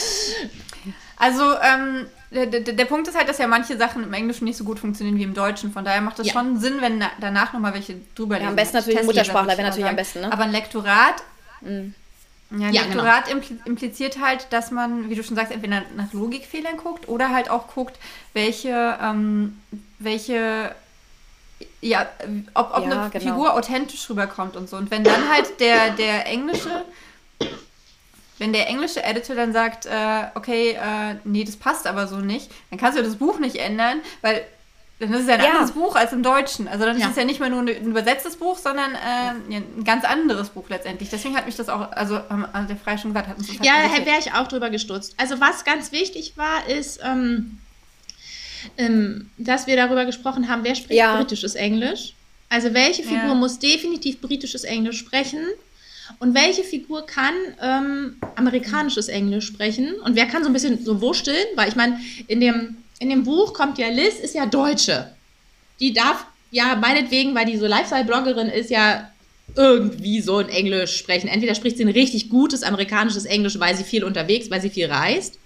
Also, 1.17 1.57
ähm, 1.59 2.07
der, 2.31 2.45
der, 2.45 2.61
der, 2.61 2.85
Punkt 2.85 3.07
ist 3.07 3.17
halt, 3.17 3.27
dass 3.27 3.37
ja 3.37 3.47
manche 3.47 3.77
Sachen 3.77 4.03
im 4.03 4.13
Englischen 4.13 4.45
nicht 4.45 4.57
so 4.57 4.63
gut 4.63 4.79
funktionieren 4.79 5.17
wie 5.17 5.23
im 5.23 5.33
Deutschen. 5.33 5.71
Von 5.71 5.83
daher 5.83 6.01
macht 6.01 6.19
es 6.19 6.27
ja. 6.27 6.33
schon 6.33 6.59
Sinn, 6.59 6.79
wenn 6.79 7.03
danach 7.19 7.53
nochmal 7.53 7.73
welche 7.73 7.97
drüber 8.15 8.35
lesen. 8.35 8.43
Ja, 8.43 8.49
am 8.49 8.55
besten 8.55 8.77
natürlich 8.77 8.99
ein 8.99 9.05
Muttersprachler, 9.05 9.57
wäre 9.57 9.67
natürlich 9.67 9.89
am 9.89 9.95
besten. 9.95 10.21
Ne? 10.21 10.31
Aber 10.31 10.43
ein 10.43 10.51
Lektorat. 10.51 11.23
Mhm. 11.61 11.93
Ja, 12.51 12.67
ein 12.67 12.73
ja, 12.73 12.81
Lektorat 12.83 13.25
genau. 13.27 13.61
impliziert 13.65 14.19
halt, 14.19 14.47
dass 14.51 14.71
man, 14.71 15.09
wie 15.09 15.15
du 15.15 15.23
schon 15.23 15.35
sagst, 15.35 15.53
entweder 15.53 15.83
nach 15.95 16.11
Logikfehlern 16.11 16.77
guckt 16.77 17.07
oder 17.07 17.29
halt 17.29 17.49
auch 17.49 17.67
guckt, 17.67 17.97
welche, 18.33 18.97
ähm, 19.01 19.61
welche 19.99 20.73
ja, 21.81 22.07
ob, 22.53 22.73
ob 22.75 22.85
ja, 22.85 22.91
eine 22.91 23.09
genau. 23.09 23.25
Figur 23.25 23.53
authentisch 23.53 24.09
rüberkommt 24.09 24.55
und 24.55 24.69
so. 24.69 24.77
Und 24.77 24.91
wenn 24.91 25.03
dann 25.03 25.29
halt 25.29 25.59
der, 25.59 25.91
der 25.91 26.27
englische, 26.27 26.85
wenn 28.41 28.53
der 28.53 28.67
englische 28.67 29.03
Editor 29.03 29.35
dann 29.35 29.53
sagt, 29.53 29.85
äh, 29.85 30.23
okay, 30.33 30.71
äh, 30.71 31.15
nee, 31.23 31.43
das 31.43 31.57
passt 31.57 31.85
aber 31.85 32.07
so 32.07 32.17
nicht, 32.17 32.49
dann 32.71 32.79
kannst 32.79 32.97
du 32.97 33.03
das 33.03 33.17
Buch 33.17 33.37
nicht 33.37 33.57
ändern, 33.57 34.01
weil 34.21 34.43
dann 34.97 35.13
ist 35.13 35.21
es 35.21 35.27
ja 35.27 35.35
ein 35.35 35.41
ja. 35.41 35.49
anderes 35.51 35.71
Buch 35.73 35.95
als 35.95 36.11
im 36.11 36.23
Deutschen. 36.23 36.67
Also 36.67 36.85
dann 36.85 36.97
ist 36.97 37.07
es 37.07 37.15
ja 37.15 37.23
nicht 37.23 37.39
mehr 37.39 37.49
nur 37.49 37.61
ein 37.61 37.67
übersetztes 37.67 38.37
Buch, 38.37 38.57
sondern 38.57 38.95
äh, 38.95 39.55
ein 39.55 39.83
ganz 39.83 40.05
anderes 40.05 40.49
Buch 40.49 40.69
letztendlich. 40.69 41.09
Deswegen 41.09 41.37
hat 41.37 41.45
mich 41.45 41.55
das 41.55 41.69
auch, 41.69 41.91
also, 41.91 42.19
also 42.19 42.67
der 42.67 42.77
Freie 42.77 42.97
schon 42.97 43.11
gesagt, 43.11 43.29
hat 43.29 43.37
uns 43.37 43.47
das 43.47 43.59
halt 43.59 43.65
Ja, 43.65 44.05
wäre 44.05 44.19
ich 44.19 44.33
auch 44.33 44.47
drüber 44.47 44.71
gestutzt. 44.71 45.13
Also 45.17 45.39
was 45.39 45.63
ganz 45.63 45.91
wichtig 45.91 46.33
war, 46.35 46.67
ist, 46.67 46.99
ähm, 47.03 47.59
ähm, 48.77 49.29
dass 49.37 49.67
wir 49.67 49.75
darüber 49.75 50.05
gesprochen 50.05 50.49
haben, 50.49 50.63
wer 50.63 50.73
spricht 50.73 50.97
ja. 50.97 51.15
britisches 51.15 51.53
Englisch. 51.53 52.13
Also 52.49 52.73
welche 52.73 53.03
Figur 53.03 53.17
ja. 53.17 53.33
muss 53.35 53.59
definitiv 53.59 54.19
britisches 54.19 54.63
Englisch 54.63 54.97
sprechen 54.97 55.45
und 56.19 56.33
welche 56.35 56.63
Figur 56.63 57.05
kann 57.05 57.33
ähm, 57.61 58.15
amerikanisches 58.35 59.07
Englisch 59.07 59.47
sprechen 59.47 59.93
und 60.05 60.15
wer 60.15 60.25
kann 60.25 60.43
so 60.43 60.49
ein 60.49 60.53
bisschen 60.53 60.83
so 60.83 61.01
wursteln, 61.01 61.45
weil 61.55 61.69
ich 61.69 61.75
meine, 61.75 61.99
in 62.27 62.39
dem, 62.39 62.77
in 62.99 63.09
dem 63.09 63.23
Buch 63.23 63.53
kommt 63.53 63.77
ja 63.77 63.89
Liz, 63.89 64.19
ist 64.19 64.35
ja 64.35 64.45
Deutsche. 64.45 65.11
Die 65.79 65.93
darf 65.93 66.25
ja 66.51 66.75
meinetwegen, 66.75 67.33
weil 67.33 67.45
die 67.45 67.57
so 67.57 67.65
Lifestyle-Bloggerin 67.65 68.47
ist, 68.47 68.69
ja 68.69 69.09
irgendwie 69.55 70.21
so 70.21 70.37
ein 70.37 70.49
Englisch 70.49 70.97
sprechen. 70.97 71.27
Entweder 71.27 71.55
spricht 71.55 71.77
sie 71.77 71.83
ein 71.83 71.89
richtig 71.89 72.29
gutes 72.29 72.63
amerikanisches 72.63 73.25
Englisch, 73.25 73.59
weil 73.59 73.75
sie 73.75 73.83
viel 73.83 74.03
unterwegs, 74.03 74.49
weil 74.49 74.61
sie 74.61 74.69
viel 74.69 74.87
reist. 74.87 75.39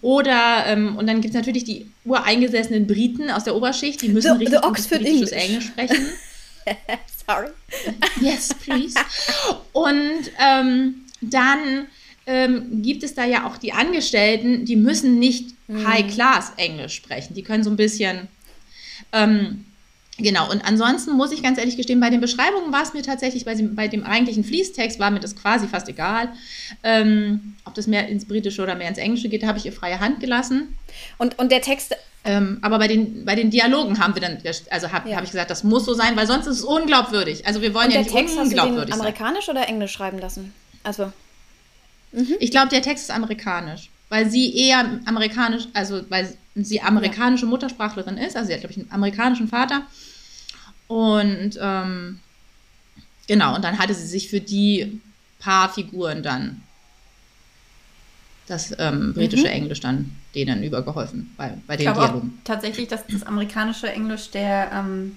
Oder, 0.00 0.64
ähm, 0.66 0.96
und 0.96 1.06
dann 1.06 1.20
gibt 1.20 1.34
es 1.34 1.38
natürlich 1.38 1.64
die 1.64 1.90
ureingesessenen 2.04 2.86
Briten 2.86 3.30
aus 3.30 3.44
der 3.44 3.54
Oberschicht, 3.54 4.00
die 4.02 4.08
müssen 4.08 4.38
the, 4.38 4.44
richtig 4.44 4.60
the 4.60 4.66
Oxford 4.66 5.04
English. 5.04 5.32
Englisch 5.32 5.66
sprechen. 5.66 6.08
Sorry. 7.32 7.48
Yes, 8.20 8.54
please. 8.54 8.98
Und 9.72 10.30
ähm, 10.38 11.06
dann 11.20 11.88
ähm, 12.26 12.82
gibt 12.82 13.02
es 13.02 13.14
da 13.14 13.24
ja 13.24 13.46
auch 13.46 13.56
die 13.56 13.72
Angestellten, 13.72 14.64
die 14.64 14.76
müssen 14.76 15.18
nicht 15.18 15.54
mhm. 15.68 15.86
High-Class 15.86 16.52
Englisch 16.56 16.94
sprechen. 16.94 17.34
Die 17.34 17.42
können 17.42 17.64
so 17.64 17.70
ein 17.70 17.76
bisschen 17.76 18.28
ähm, 19.12 19.64
Genau, 20.22 20.48
und 20.48 20.64
ansonsten 20.64 21.12
muss 21.12 21.32
ich 21.32 21.42
ganz 21.42 21.58
ehrlich 21.58 21.76
gestehen, 21.76 21.98
bei 21.98 22.08
den 22.08 22.20
Beschreibungen 22.20 22.72
war 22.72 22.82
es 22.82 22.94
mir 22.94 23.02
tatsächlich, 23.02 23.44
bei 23.44 23.54
dem, 23.54 23.74
bei 23.74 23.88
dem 23.88 24.04
eigentlichen 24.04 24.44
Fließtext 24.44 25.00
war 25.00 25.10
mir 25.10 25.18
das 25.18 25.34
quasi 25.34 25.66
fast 25.66 25.88
egal. 25.88 26.28
Ähm, 26.84 27.56
ob 27.64 27.74
das 27.74 27.88
mehr 27.88 28.08
ins 28.08 28.26
Britische 28.26 28.62
oder 28.62 28.76
mehr 28.76 28.88
ins 28.88 28.98
Englische 28.98 29.28
geht, 29.28 29.44
habe 29.44 29.58
ich 29.58 29.66
ihr 29.66 29.72
freie 29.72 29.98
Hand 29.98 30.20
gelassen. 30.20 30.78
Und, 31.18 31.38
und 31.40 31.50
der 31.50 31.60
Text. 31.60 31.96
Ähm, 32.24 32.58
aber 32.62 32.78
bei 32.78 32.86
den, 32.86 33.24
bei 33.24 33.34
den 33.34 33.50
Dialogen 33.50 33.98
haben 33.98 34.14
wir 34.14 34.22
dann, 34.22 34.38
also 34.70 34.92
habe 34.92 35.10
ja. 35.10 35.16
hab 35.16 35.24
ich 35.24 35.32
gesagt, 35.32 35.50
das 35.50 35.64
muss 35.64 35.84
so 35.84 35.92
sein, 35.92 36.14
weil 36.14 36.28
sonst 36.28 36.46
ist 36.46 36.58
es 36.58 36.64
unglaubwürdig. 36.64 37.44
Also 37.44 37.60
wir 37.60 37.74
wollen 37.74 37.88
und 37.88 37.94
ja 37.94 37.98
nicht 37.98 38.12
Text 38.12 38.38
unglaubwürdig 38.38 38.92
hast 38.92 39.00
du 39.00 39.04
den 39.04 39.14
amerikanisch 39.14 39.48
oder 39.48 39.68
englisch 39.68 39.90
schreiben 39.90 40.20
lassen? 40.20 40.54
Also. 40.84 41.12
Mhm. 42.12 42.36
Ich 42.38 42.52
glaube, 42.52 42.68
der 42.68 42.82
Text 42.82 43.04
ist 43.04 43.10
amerikanisch, 43.10 43.90
weil 44.08 44.30
sie 44.30 44.56
eher 44.56 45.00
amerikanisch, 45.04 45.64
also 45.72 46.02
weil 46.10 46.32
sie 46.54 46.80
amerikanische. 46.80 47.46
Muttersprachlerin 47.46 48.18
ist, 48.18 48.36
also 48.36 48.46
sie 48.46 48.52
hat, 48.54 48.60
glaube 48.60 48.72
ich, 48.72 48.78
einen 48.78 48.92
amerikanischen 48.92 49.48
Vater. 49.48 49.82
Und 50.92 51.58
ähm, 51.58 52.20
genau, 53.26 53.54
und 53.54 53.64
dann 53.64 53.78
hatte 53.78 53.94
sie 53.94 54.06
sich 54.06 54.28
für 54.28 54.40
die 54.40 55.00
paar 55.38 55.72
Figuren 55.72 56.22
dann 56.22 56.60
das 58.46 58.74
ähm, 58.78 59.14
britische 59.14 59.46
mhm. 59.46 59.52
Englisch 59.52 59.80
dann 59.80 60.14
denen 60.34 60.62
übergeholfen 60.62 61.32
bei, 61.38 61.56
bei 61.66 61.78
den 61.78 61.88
ich 61.88 61.94
Dialogen. 61.94 62.38
Auch 62.38 62.44
tatsächlich, 62.44 62.88
dass 62.88 63.06
das 63.06 63.22
amerikanische 63.22 63.90
Englisch 63.90 64.30
der 64.32 64.70
ähm, 64.70 65.16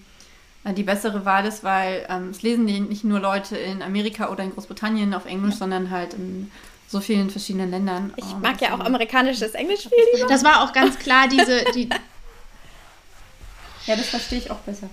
die 0.78 0.84
bessere 0.84 1.26
Wahl 1.26 1.46
ist, 1.46 1.66
weil 1.66 2.06
ähm, 2.08 2.30
es 2.30 2.42
lesen 2.42 2.64
nicht 2.64 3.04
nur 3.04 3.20
Leute 3.20 3.58
in 3.58 3.82
Amerika 3.82 4.30
oder 4.30 4.46
in 4.46 4.52
Großbritannien 4.52 5.14
auf 5.14 5.26
Englisch, 5.26 5.56
ja. 5.56 5.60
sondern 5.60 5.90
halt 5.90 6.14
in 6.14 6.50
so 6.88 7.02
vielen 7.02 7.30
verschiedenen 7.30 7.70
Ländern. 7.70 8.14
Ich 8.16 8.24
um, 8.24 8.40
mag 8.40 8.62
ja 8.62 8.74
auch 8.76 8.80
amerikanisches 8.80 9.52
Englisch 9.52 9.90
viel 9.90 10.26
Das 10.30 10.46
war 10.46 10.64
auch 10.64 10.72
ganz 10.72 10.98
klar 11.00 11.28
diese. 11.28 11.66
Die 11.76 11.90
ja, 13.88 13.98
das 13.98 14.08
verstehe 14.08 14.40
ich 14.40 14.50
auch 14.50 14.60
besser. 14.60 14.90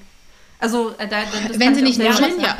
Also, 0.63 0.95
äh, 0.99 1.09
da, 1.09 1.23
das 1.49 1.59
wenn 1.59 1.75
sie 1.75 1.83
nicht 1.83 1.99
lernen, 1.99 2.41
ja. 2.41 2.57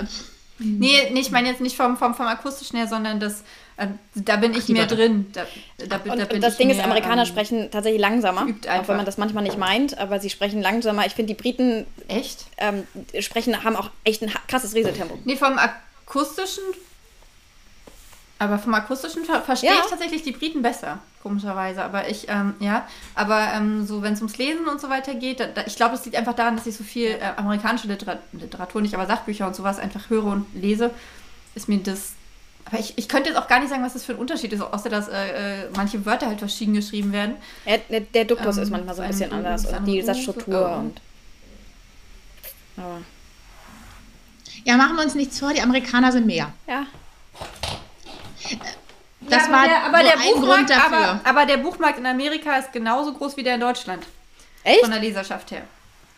Nee, 0.59 1.11
nee, 1.13 1.21
ich 1.21 1.31
meine 1.31 1.49
jetzt 1.49 1.61
nicht 1.61 1.77
vom, 1.77 1.97
vom, 1.97 2.15
vom 2.15 2.27
akustischen 2.27 2.77
her, 2.77 2.89
sondern 2.89 3.21
das, 3.21 3.43
äh, 3.77 3.87
da 4.17 4.37
bin 4.37 4.55
ich 4.55 4.69
mehr 4.69 4.87
drin. 4.87 5.27
Da, 5.33 5.47
da, 5.87 5.97
und, 6.11 6.19
da 6.19 6.27
und 6.27 6.43
das 6.43 6.57
Ding 6.57 6.67
mehr, 6.67 6.77
ist, 6.77 6.83
Amerikaner 6.83 7.23
ähm, 7.23 7.29
sprechen 7.29 7.71
tatsächlich 7.71 8.01
langsamer, 8.01 8.43
auch 8.43 8.89
wenn 8.89 8.97
man 8.97 9.07
das 9.07 9.19
manchmal 9.19 9.45
nicht 9.45 9.57
meint, 9.57 9.99
aber 9.99 10.19
sie 10.19 10.31
sprechen 10.31 10.61
langsamer. 10.61 11.07
Ich 11.07 11.15
finde, 11.15 11.33
die 11.33 11.41
Briten 11.41 11.87
echt 12.09 12.47
ähm, 12.59 12.87
sprechen, 13.21 13.63
haben 13.63 13.77
auch 13.77 13.91
echt 14.03 14.23
ein 14.23 14.33
krasses 14.49 14.75
Resetempo. 14.75 15.19
Nee, 15.25 15.37
vom 15.37 15.59
akustischen 15.59 16.65
Aber 18.43 18.59
vom 18.59 18.75
akustischen 18.75 19.25
ver 19.25 19.41
verstehe 19.41 19.71
ja. 19.71 19.77
ich 19.85 19.89
tatsächlich 19.89 20.25
die 20.25 20.33
Briten 20.33 20.63
besser, 20.63 20.99
komischerweise. 21.23 21.85
Aber 21.85 22.09
ich, 22.09 22.29
ähm, 22.29 22.55
ja, 22.59 22.89
aber 23.15 23.53
ähm, 23.55 23.87
so, 23.87 24.03
wenn 24.03 24.15
es 24.15 24.19
ums 24.19 24.37
Lesen 24.37 24.67
und 24.67 24.81
so 24.81 24.91
weiter 24.91 25.15
geht, 25.15 25.39
da, 25.39 25.47
da, 25.47 25.63
ich 25.65 25.77
glaube, 25.77 25.95
es 25.95 26.05
liegt 26.05 26.17
einfach 26.17 26.35
daran, 26.35 26.57
dass 26.57 26.67
ich 26.67 26.77
so 26.77 26.83
viel 26.83 27.11
äh, 27.11 27.21
amerikanische 27.37 27.87
Literat 27.87 28.19
Literatur, 28.33 28.83
nicht 28.83 28.95
aber 28.95 29.07
Sachbücher 29.07 29.47
und 29.47 29.55
sowas 29.55 29.79
einfach 29.79 30.11
höre 30.11 30.25
und 30.25 30.47
lese, 30.55 30.91
ist 31.55 31.69
mir 31.69 31.79
das. 31.79 32.15
Aber 32.65 32.81
ich, 32.81 32.95
ich 32.99 33.09
könnte 33.09 33.29
jetzt 33.29 33.39
auch 33.39 33.47
gar 33.47 33.61
nicht 33.61 33.69
sagen, 33.69 33.85
was 33.85 33.93
das 33.93 34.03
für 34.03 34.15
ein 34.15 34.19
Unterschied 34.19 34.53
ist, 34.53 34.61
außer 34.61 34.89
dass 34.89 35.07
äh, 35.07 35.67
äh, 35.67 35.69
manche 35.77 36.05
Wörter 36.05 36.27
halt 36.27 36.41
verschieden 36.41 36.75
geschrieben 36.75 37.13
werden. 37.13 37.37
Ja, 37.65 37.77
der 38.01 38.25
Duktus 38.25 38.57
ähm, 38.57 38.63
ist 38.65 38.71
manchmal 38.71 38.97
so 38.97 39.03
ein 39.03 39.09
bisschen 39.09 39.33
anders 39.33 39.67
und 39.67 39.85
die 39.85 40.03
Satzstruktur 40.03 40.79
und. 40.79 41.01
Aber. 42.77 43.03
Ja, 44.65 44.77
machen 44.77 44.97
wir 44.97 45.05
uns 45.05 45.15
nichts 45.15 45.39
vor, 45.39 45.53
die 45.53 45.61
Amerikaner 45.61 46.11
sind 46.11 46.27
mehr. 46.27 46.53
Ja. 46.67 46.87
Das 49.21 49.47
ja, 49.47 49.53
war 49.53 49.69
der, 49.69 49.85
aber 49.85 49.99
so 49.99 50.05
der 50.05 50.19
ein 50.19 50.43
Grund 50.43 50.71
dafür. 50.71 50.99
Aber, 50.99 51.21
aber, 51.25 51.47
der 51.47 51.59
Buchmarkt 51.59 51.99
in 51.99 52.07
Amerika 52.07 52.57
ist 52.57 52.73
genauso 52.73 53.13
groß 53.13 53.37
wie 53.37 53.43
der 53.43 53.55
in 53.55 53.61
Deutschland. 53.61 54.05
Echt? 54.65 54.81
Von 54.81 54.91
der 54.91 55.01
Leserschaft 55.01 55.51
her. 55.51 55.63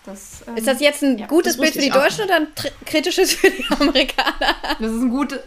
Das, 0.06 0.44
ähm, 0.46 0.56
ist 0.56 0.66
das 0.66 0.80
jetzt 0.80 1.02
ein 1.02 1.18
ja, 1.18 1.26
gutes 1.26 1.56
Bild 1.56 1.72
für 1.72 1.80
die 1.80 1.90
Deutschen 1.90 2.24
oder 2.24 2.36
ein 2.36 2.48
kritisches 2.84 3.34
für 3.34 3.50
die 3.50 3.64
Amerikaner? 3.70 4.54
Das 4.78 4.90
ist 4.90 5.02
ein 5.02 5.10
gutes. 5.10 5.40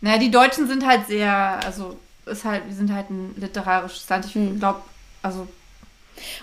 Naja, 0.00 0.18
die 0.18 0.30
Deutschen 0.30 0.68
sind 0.68 0.86
halt 0.86 1.06
sehr, 1.06 1.60
also 1.64 1.98
ist 2.26 2.44
halt, 2.44 2.66
wir 2.66 2.74
sind 2.74 2.92
halt 2.92 3.10
ein 3.10 3.34
literarisches 3.38 4.08
Land. 4.08 4.26
Ich 4.26 4.34
hm. 4.34 4.58
glaube, 4.58 4.82
also. 5.22 5.48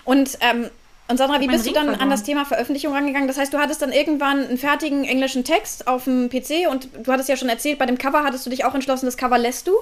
Und 0.04 0.36
ähm, 0.40 0.70
und 1.08 1.18
Sandra, 1.18 1.40
wie 1.40 1.46
bist 1.46 1.66
du 1.66 1.72
dann 1.72 1.94
an 1.94 2.10
das 2.10 2.22
Thema 2.22 2.44
Veröffentlichung 2.44 2.94
rangegangen? 2.94 3.28
Das 3.28 3.36
heißt, 3.36 3.52
du 3.52 3.58
hattest 3.58 3.82
dann 3.82 3.92
irgendwann 3.92 4.46
einen 4.46 4.58
fertigen 4.58 5.04
englischen 5.04 5.44
Text 5.44 5.86
auf 5.86 6.04
dem 6.04 6.30
PC 6.30 6.70
und 6.70 6.88
du 7.02 7.12
hattest 7.12 7.28
ja 7.28 7.36
schon 7.36 7.48
erzählt, 7.48 7.78
bei 7.78 7.86
dem 7.86 7.98
Cover 7.98 8.22
hattest 8.24 8.46
du 8.46 8.50
dich 8.50 8.64
auch 8.64 8.74
entschlossen, 8.74 9.06
das 9.06 9.16
Cover 9.16 9.36
lässt 9.36 9.66
du? 9.66 9.72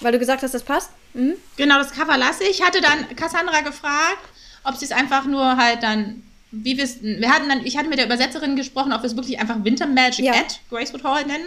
Weil 0.00 0.12
du 0.12 0.18
gesagt 0.18 0.42
hast, 0.42 0.52
das 0.52 0.64
passt? 0.64 0.90
Mhm. 1.14 1.34
Genau, 1.56 1.78
das 1.78 1.92
Cover 1.92 2.16
lasse 2.16 2.44
ich. 2.44 2.60
Ich 2.60 2.62
hatte 2.62 2.80
dann 2.80 3.14
Cassandra 3.14 3.60
gefragt, 3.60 4.18
ob 4.64 4.76
sie 4.76 4.86
es 4.86 4.92
einfach 4.92 5.26
nur 5.26 5.56
halt 5.56 5.82
dann, 5.82 6.22
wie 6.50 6.76
wir 6.76 6.84
es, 6.84 7.02
wir 7.02 7.28
hatten 7.28 7.48
dann, 7.48 7.64
ich 7.64 7.76
hatte 7.76 7.88
mit 7.88 7.98
der 7.98 8.06
Übersetzerin 8.06 8.56
gesprochen, 8.56 8.92
ob 8.92 9.02
wir 9.02 9.06
es 9.06 9.16
wirklich 9.16 9.38
einfach 9.38 9.62
Winter 9.62 9.86
Magic 9.86 10.24
ja. 10.24 10.32
at 10.32 10.60
Gracewood 10.70 11.04
Hall 11.04 11.24
nennen. 11.24 11.44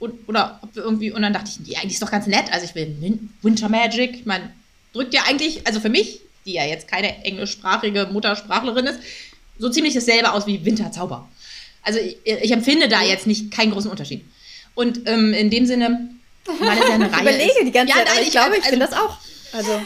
Und, 0.00 0.28
oder 0.28 0.60
ob 0.62 0.74
wir 0.76 0.82
irgendwie, 0.82 1.10
und 1.12 1.22
dann 1.22 1.32
dachte 1.32 1.50
ich, 1.50 1.66
ja, 1.66 1.80
eigentlich 1.80 1.94
ist 1.94 2.02
doch 2.02 2.10
ganz 2.10 2.26
nett. 2.26 2.52
Also 2.52 2.66
ich 2.66 2.74
will 2.74 3.20
Winter 3.42 3.68
Magic, 3.68 4.26
man 4.26 4.52
drückt 4.92 5.14
ja 5.14 5.22
eigentlich, 5.26 5.66
also 5.66 5.80
für 5.80 5.88
mich 5.88 6.20
die 6.48 6.54
ja 6.54 6.64
jetzt 6.64 6.88
keine 6.88 7.24
englischsprachige 7.24 8.08
Muttersprachlerin 8.10 8.86
ist, 8.86 9.00
so 9.58 9.68
ziemlich 9.68 9.94
dasselbe 9.94 10.32
aus 10.32 10.46
wie 10.46 10.64
Winterzauber. 10.64 11.28
Also 11.82 12.00
ich, 12.00 12.16
ich 12.24 12.50
empfinde 12.50 12.88
da 12.88 13.02
jetzt 13.02 13.26
nicht 13.26 13.50
keinen 13.50 13.72
großen 13.72 13.90
Unterschied. 13.90 14.24
Und 14.74 15.06
ähm, 15.06 15.34
in 15.34 15.50
dem 15.50 15.66
Sinne, 15.66 16.10
weil 16.46 16.78
es 16.78 16.88
ja 16.88 16.94
eine 16.94 17.12
Reihe 17.12 17.20
überlege 17.20 17.58
ist. 17.58 17.66
die 17.66 17.72
ganze 17.72 17.90
ja, 17.90 17.98
Zeit, 17.98 18.06
nein, 18.06 18.18
ich, 18.20 18.28
ich 18.28 18.32
glaube, 18.32 18.56
ich 18.56 18.64
also, 18.64 18.70
finde 18.70 18.86
das 18.86 18.94
auch. 18.94 19.18
Also 19.52 19.80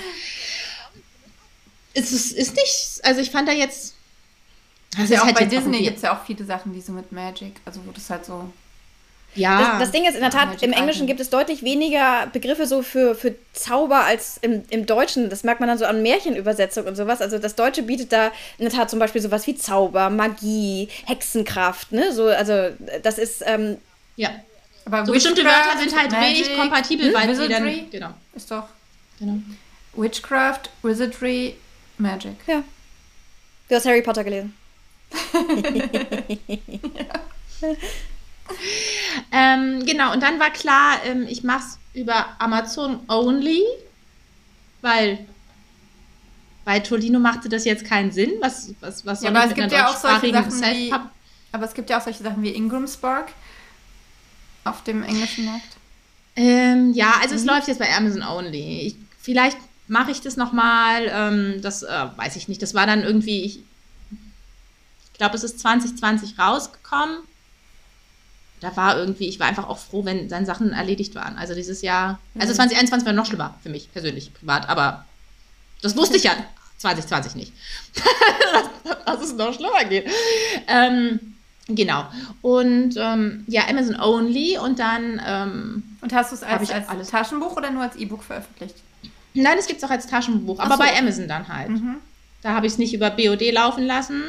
es 1.94 2.12
ist, 2.12 2.32
ist 2.32 2.54
nicht, 2.56 3.00
also 3.02 3.20
ich 3.20 3.30
fand 3.30 3.48
da 3.48 3.52
jetzt. 3.52 3.94
Also 4.96 5.14
ja 5.14 5.22
auch 5.22 5.26
halt 5.26 5.36
bei 5.36 5.44
Disney 5.46 5.82
gibt 5.82 5.96
es 5.96 6.02
ja 6.02 6.16
auch 6.16 6.24
viele 6.24 6.44
Sachen, 6.44 6.74
die 6.74 6.80
so 6.80 6.92
mit 6.92 7.10
Magic, 7.12 7.54
also 7.64 7.80
wo 7.86 7.90
das 7.92 8.08
halt 8.10 8.26
so 8.26 8.52
ja. 9.34 9.72
Das, 9.72 9.80
das, 9.80 9.90
Ding 9.92 10.04
ist, 10.04 10.14
in 10.14 10.20
der 10.20 10.30
Tat, 10.30 10.62
im 10.62 10.72
Englischen 10.72 11.06
gibt 11.06 11.20
es 11.20 11.30
deutlich 11.30 11.62
weniger 11.62 12.26
Begriffe 12.32 12.66
so 12.66 12.82
für, 12.82 13.14
für 13.14 13.34
Zauber 13.52 14.04
als 14.04 14.38
im, 14.42 14.64
im 14.68 14.84
Deutschen. 14.84 15.30
Das 15.30 15.42
merkt 15.42 15.60
man 15.60 15.68
dann 15.68 15.78
so 15.78 15.86
an 15.86 16.02
Märchenübersetzung 16.02 16.86
und 16.86 16.96
sowas. 16.96 17.22
Also 17.22 17.38
das 17.38 17.54
Deutsche 17.54 17.82
bietet 17.82 18.12
da 18.12 18.26
in 18.58 18.66
der 18.66 18.70
Tat 18.70 18.90
zum 18.90 18.98
Beispiel 18.98 19.22
sowas 19.22 19.46
wie 19.46 19.56
Zauber, 19.56 20.10
Magie, 20.10 20.88
Hexenkraft, 21.06 21.92
ne? 21.92 22.12
So, 22.12 22.26
also 22.26 22.70
das 23.02 23.18
ist. 23.18 23.42
Ähm, 23.46 23.78
ja. 24.16 24.30
Aber 24.84 25.06
so 25.06 25.12
bestimmte 25.12 25.44
Wörter 25.44 25.78
sind 25.78 25.96
halt 25.96 26.10
Magic, 26.10 26.46
wenig 26.46 26.58
kompatibel, 26.58 27.06
hm? 27.06 27.14
weil 27.14 27.28
Wizardry, 27.28 27.48
sie 27.48 27.52
dann. 27.54 27.90
Genau. 27.90 28.10
Ist 28.34 28.50
doch. 28.50 28.64
Genau. 29.18 29.38
Witchcraft, 29.94 30.70
Wizardry, 30.82 31.56
Magic. 31.98 32.36
Ja. 32.46 32.62
Du 33.68 33.74
hast 33.76 33.86
Harry 33.86 34.02
Potter 34.02 34.24
gelesen. 34.24 34.54
ja. 36.48 37.68
ähm, 39.32 39.84
genau, 39.86 40.12
und 40.12 40.22
dann 40.22 40.38
war 40.40 40.50
klar, 40.50 40.98
ähm, 41.04 41.26
ich 41.28 41.42
mache 41.42 41.64
es 41.64 41.78
über 41.94 42.26
Amazon 42.38 43.00
Only, 43.08 43.62
weil 44.80 45.26
bei 46.64 46.80
Tolino 46.80 47.18
machte 47.18 47.48
das 47.48 47.64
jetzt 47.64 47.84
keinen 47.84 48.12
Sinn. 48.12 48.32
Was, 48.40 48.74
was, 48.80 49.04
was 49.04 49.22
ja, 49.22 49.30
aber 49.30 49.46
es 49.46 49.54
gibt 49.54 49.72
ja 49.72 49.88
auch 49.88 49.96
solche 49.96 50.32
Sachen 50.32 50.60
wie, 50.60 50.92
Aber 51.52 51.64
es 51.64 51.74
gibt 51.74 51.90
ja 51.90 51.98
auch 51.98 52.02
solche 52.02 52.22
Sachen 52.22 52.42
wie 52.42 52.50
Ingram 52.50 52.86
Spark 52.86 53.32
auf 54.64 54.84
dem 54.84 55.02
englischen 55.02 55.44
Markt. 55.44 55.76
Ähm, 56.36 56.92
ja, 56.94 57.14
also 57.20 57.34
mhm. 57.34 57.40
es 57.40 57.44
läuft 57.44 57.68
jetzt 57.68 57.78
bei 57.78 57.94
Amazon 57.94 58.22
Only. 58.22 58.80
Ich, 58.86 58.96
vielleicht 59.18 59.58
mache 59.88 60.12
ich 60.12 60.20
das 60.20 60.36
nochmal. 60.36 61.10
Ähm, 61.10 61.60
das 61.62 61.82
äh, 61.82 62.06
weiß 62.16 62.36
ich 62.36 62.48
nicht. 62.48 62.62
Das 62.62 62.74
war 62.74 62.86
dann 62.86 63.02
irgendwie, 63.02 63.44
ich, 63.44 63.58
ich 63.58 65.18
glaube, 65.18 65.34
es 65.34 65.42
ist 65.42 65.58
2020 65.60 66.38
rausgekommen 66.38 67.18
da 68.62 68.76
war 68.76 68.96
irgendwie, 68.96 69.28
ich 69.28 69.40
war 69.40 69.48
einfach 69.48 69.68
auch 69.68 69.78
froh, 69.78 70.04
wenn 70.04 70.28
dann 70.28 70.46
Sachen 70.46 70.72
erledigt 70.72 71.14
waren. 71.14 71.36
Also 71.36 71.54
dieses 71.54 71.82
Jahr, 71.82 72.20
also 72.38 72.54
2021 72.54 73.02
mhm. 73.02 73.06
war 73.06 73.12
noch 73.12 73.26
schlimmer 73.26 73.54
für 73.62 73.68
mich 73.68 73.92
persönlich, 73.92 74.32
privat, 74.32 74.68
aber 74.68 75.04
das 75.82 75.96
wusste 75.96 76.16
ich 76.16 76.24
ja 76.24 76.32
2020 76.78 77.34
nicht. 77.34 77.52
dass, 79.04 79.20
es 79.20 79.34
noch 79.34 79.52
schlimmer 79.52 79.84
geht. 79.84 80.06
Ähm, 80.68 81.34
genau. 81.66 82.06
Und 82.40 82.94
ähm, 82.96 83.44
ja, 83.48 83.62
Amazon 83.68 84.00
Only 84.00 84.58
und 84.58 84.78
dann. 84.78 85.20
Ähm, 85.24 85.82
und 86.00 86.12
hast 86.12 86.30
du 86.30 86.36
es 86.36 86.42
als, 86.42 86.70
als 86.70 86.88
alles. 86.88 87.08
Taschenbuch 87.08 87.56
oder 87.56 87.70
nur 87.70 87.82
als 87.82 87.96
E-Book 87.96 88.22
veröffentlicht? 88.22 88.76
Nein, 89.34 89.58
es 89.58 89.66
gibt 89.66 89.78
es 89.78 89.84
auch 89.84 89.90
als 89.90 90.06
Taschenbuch, 90.06 90.60
aber 90.60 90.74
so. 90.74 90.80
bei 90.80 90.96
Amazon 90.96 91.26
dann 91.26 91.48
halt. 91.48 91.70
Mhm. 91.70 91.96
Da 92.42 92.54
habe 92.54 92.66
ich 92.66 92.72
es 92.72 92.78
nicht 92.78 92.94
über 92.94 93.10
BOD 93.10 93.52
laufen 93.52 93.84
lassen, 93.84 94.22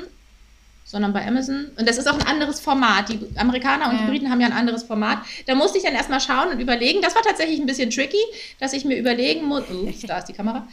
sondern 0.85 1.13
bei 1.13 1.25
Amazon. 1.27 1.71
Und 1.77 1.87
das 1.87 1.97
ist 1.97 2.07
auch 2.07 2.19
ein 2.19 2.27
anderes 2.27 2.59
Format. 2.59 3.09
Die 3.09 3.19
Amerikaner 3.35 3.89
und 3.89 3.95
ja. 3.95 4.01
die 4.03 4.11
Briten 4.11 4.29
haben 4.29 4.41
ja 4.41 4.47
ein 4.47 4.53
anderes 4.53 4.83
Format. 4.83 5.19
Da 5.47 5.55
musste 5.55 5.77
ich 5.77 5.83
dann 5.83 5.95
erstmal 5.95 6.21
schauen 6.21 6.49
und 6.49 6.59
überlegen. 6.59 7.01
Das 7.01 7.15
war 7.15 7.21
tatsächlich 7.21 7.59
ein 7.59 7.65
bisschen 7.65 7.89
tricky, 7.89 8.21
dass 8.59 8.73
ich 8.73 8.85
mir 8.85 8.97
überlegen 8.97 9.45
muss, 9.45 9.63
oh, 9.71 9.89
da 10.07 10.19
ist 10.19 10.25
die 10.25 10.33
Kamera, 10.33 10.67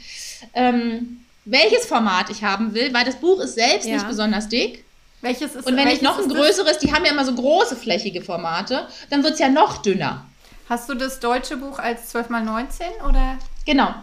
ähm, 0.55 1.25
welches 1.45 1.87
Format 1.87 2.31
ich 2.31 2.45
haben 2.45 2.75
will, 2.75 2.93
weil 2.93 3.05
das 3.05 3.17
Buch 3.17 3.41
ist 3.41 3.55
selbst 3.55 3.89
ja. 3.89 3.95
nicht 3.95 4.09
besonders 4.09 4.49
dick. 4.49 4.85
Welches 5.23 5.55
ist 5.55 5.67
Und 5.67 5.77
wenn 5.77 5.89
ich 5.89 6.01
noch 6.01 6.19
ein 6.19 6.29
größeres, 6.29 6.79
die 6.79 6.93
haben 6.93 7.05
ja 7.05 7.13
immer 7.13 7.25
so 7.25 7.35
große 7.35 7.77
flächige 7.77 8.23
Formate, 8.23 8.87
dann 9.11 9.23
wird 9.23 9.35
es 9.35 9.39
ja 9.39 9.49
noch 9.49 9.79
dünner. 9.79 10.27
Hast 10.69 10.89
du 10.89 10.95
das 10.95 11.21
deutsche 11.21 11.57
Buch 11.57 11.79
als 11.79 12.15
12x19 12.15 13.07
oder? 13.07 13.39
Genau. 13.67 13.95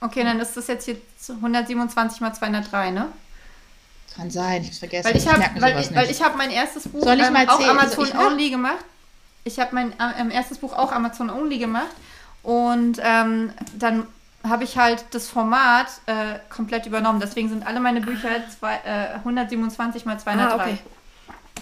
Okay, 0.00 0.24
dann 0.24 0.40
ist 0.40 0.56
das 0.56 0.66
jetzt 0.66 0.84
hier 0.86 0.96
127 1.28 2.20
mal 2.20 2.32
203, 2.32 2.90
ne? 2.90 3.08
Kann 4.16 4.30
sein, 4.30 4.62
ich 4.62 4.78
vergesse. 4.78 5.08
Weil 5.08 5.16
ich 5.16 5.28
habe 5.28 5.44
weil 5.60 5.80
ich, 5.80 5.94
weil 5.94 6.10
ich 6.10 6.22
hab 6.22 6.36
mein 6.36 6.50
erstes 6.50 6.88
Buch 6.88 7.02
Soll 7.02 7.20
ich 7.20 7.30
mal 7.30 7.42
ähm, 7.42 7.48
auch 7.48 7.68
Amazon 7.68 8.08
Only 8.16 8.50
gemacht. 8.50 8.84
Ich 9.44 9.60
habe 9.60 9.74
mein 9.74 9.92
ähm, 10.18 10.30
erstes 10.30 10.58
Buch 10.58 10.72
auch 10.72 10.90
Amazon 10.90 11.30
Only 11.30 11.58
gemacht 11.58 11.94
und 12.42 12.98
ähm, 13.02 13.52
dann 13.78 14.06
habe 14.48 14.64
ich 14.64 14.78
halt 14.78 15.04
das 15.10 15.28
Format 15.28 15.88
äh, 16.06 16.38
komplett 16.48 16.86
übernommen. 16.86 17.20
Deswegen 17.20 17.48
sind 17.48 17.66
alle 17.66 17.80
meine 17.80 18.00
Bücher 18.00 18.30
zwei, 18.58 18.76
äh, 18.84 19.16
127 19.16 20.04
mal 20.04 20.18
203. 20.18 20.48
Ah, 20.48 20.54
okay. 20.54 20.78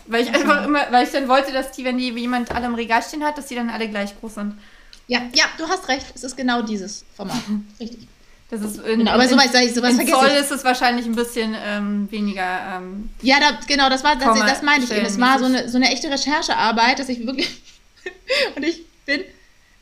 Weil 0.07 0.23
ich 0.23 0.35
einfach 0.35 0.65
immer, 0.65 0.81
weil 0.91 1.05
ich 1.05 1.13
dann 1.13 1.29
wollte, 1.29 1.53
dass 1.53 1.73
die, 1.73 1.85
wenn 1.85 1.99
die 1.99 2.11
jemand 2.11 2.53
alle 2.53 2.67
im 2.67 2.75
Regal 2.75 3.03
stehen 3.03 3.25
hat, 3.25 3.39
dass 3.39 3.47
die 3.47 3.55
dann 3.55 3.71
alle 3.71 3.89
gleich 3.89 4.19
groß 4.21 4.35
sind. 4.35 4.59
Ja, 5.07 5.21
ja, 5.35 5.45
du 5.59 5.69
hast 5.69 5.89
recht. 5.89 6.07
Es 6.15 6.25
ist 6.25 6.37
genau 6.37 6.63
dieses 6.63 7.05
Format. 7.17 7.37
Richtig. 7.81 8.09
Das 8.51 8.61
ist 8.61 8.79
in, 8.79 8.99
genau, 8.99 9.13
aber 9.13 9.27
sowas, 9.27 9.47
in, 9.55 9.75
sowas 9.75 9.99
in 9.99 10.07
Zoll 10.07 10.29
ist 10.29 10.51
es 10.51 10.65
wahrscheinlich 10.65 11.07
ein 11.07 11.15
bisschen 11.15 11.57
ähm, 11.65 12.11
weniger. 12.11 12.77
Ähm, 12.77 13.09
ja, 13.23 13.41
da, 13.41 13.59
genau, 13.67 13.89
das 13.89 14.05
war 14.05 14.17
das, 14.17 14.39
das 14.39 14.63
meine 14.63 14.85
ich 14.85 14.91
eben. 14.91 15.07
Es 15.07 15.19
war 15.19 15.39
so 15.39 15.47
eine, 15.47 15.69
so 15.69 15.77
eine 15.77 15.91
echte 15.91 16.11
Recherchearbeit, 16.11 16.99
dass 16.99 17.09
ich 17.09 17.27
wirklich 17.27 17.49
und 18.57 18.63
ich 18.63 18.85
bin, 19.07 19.23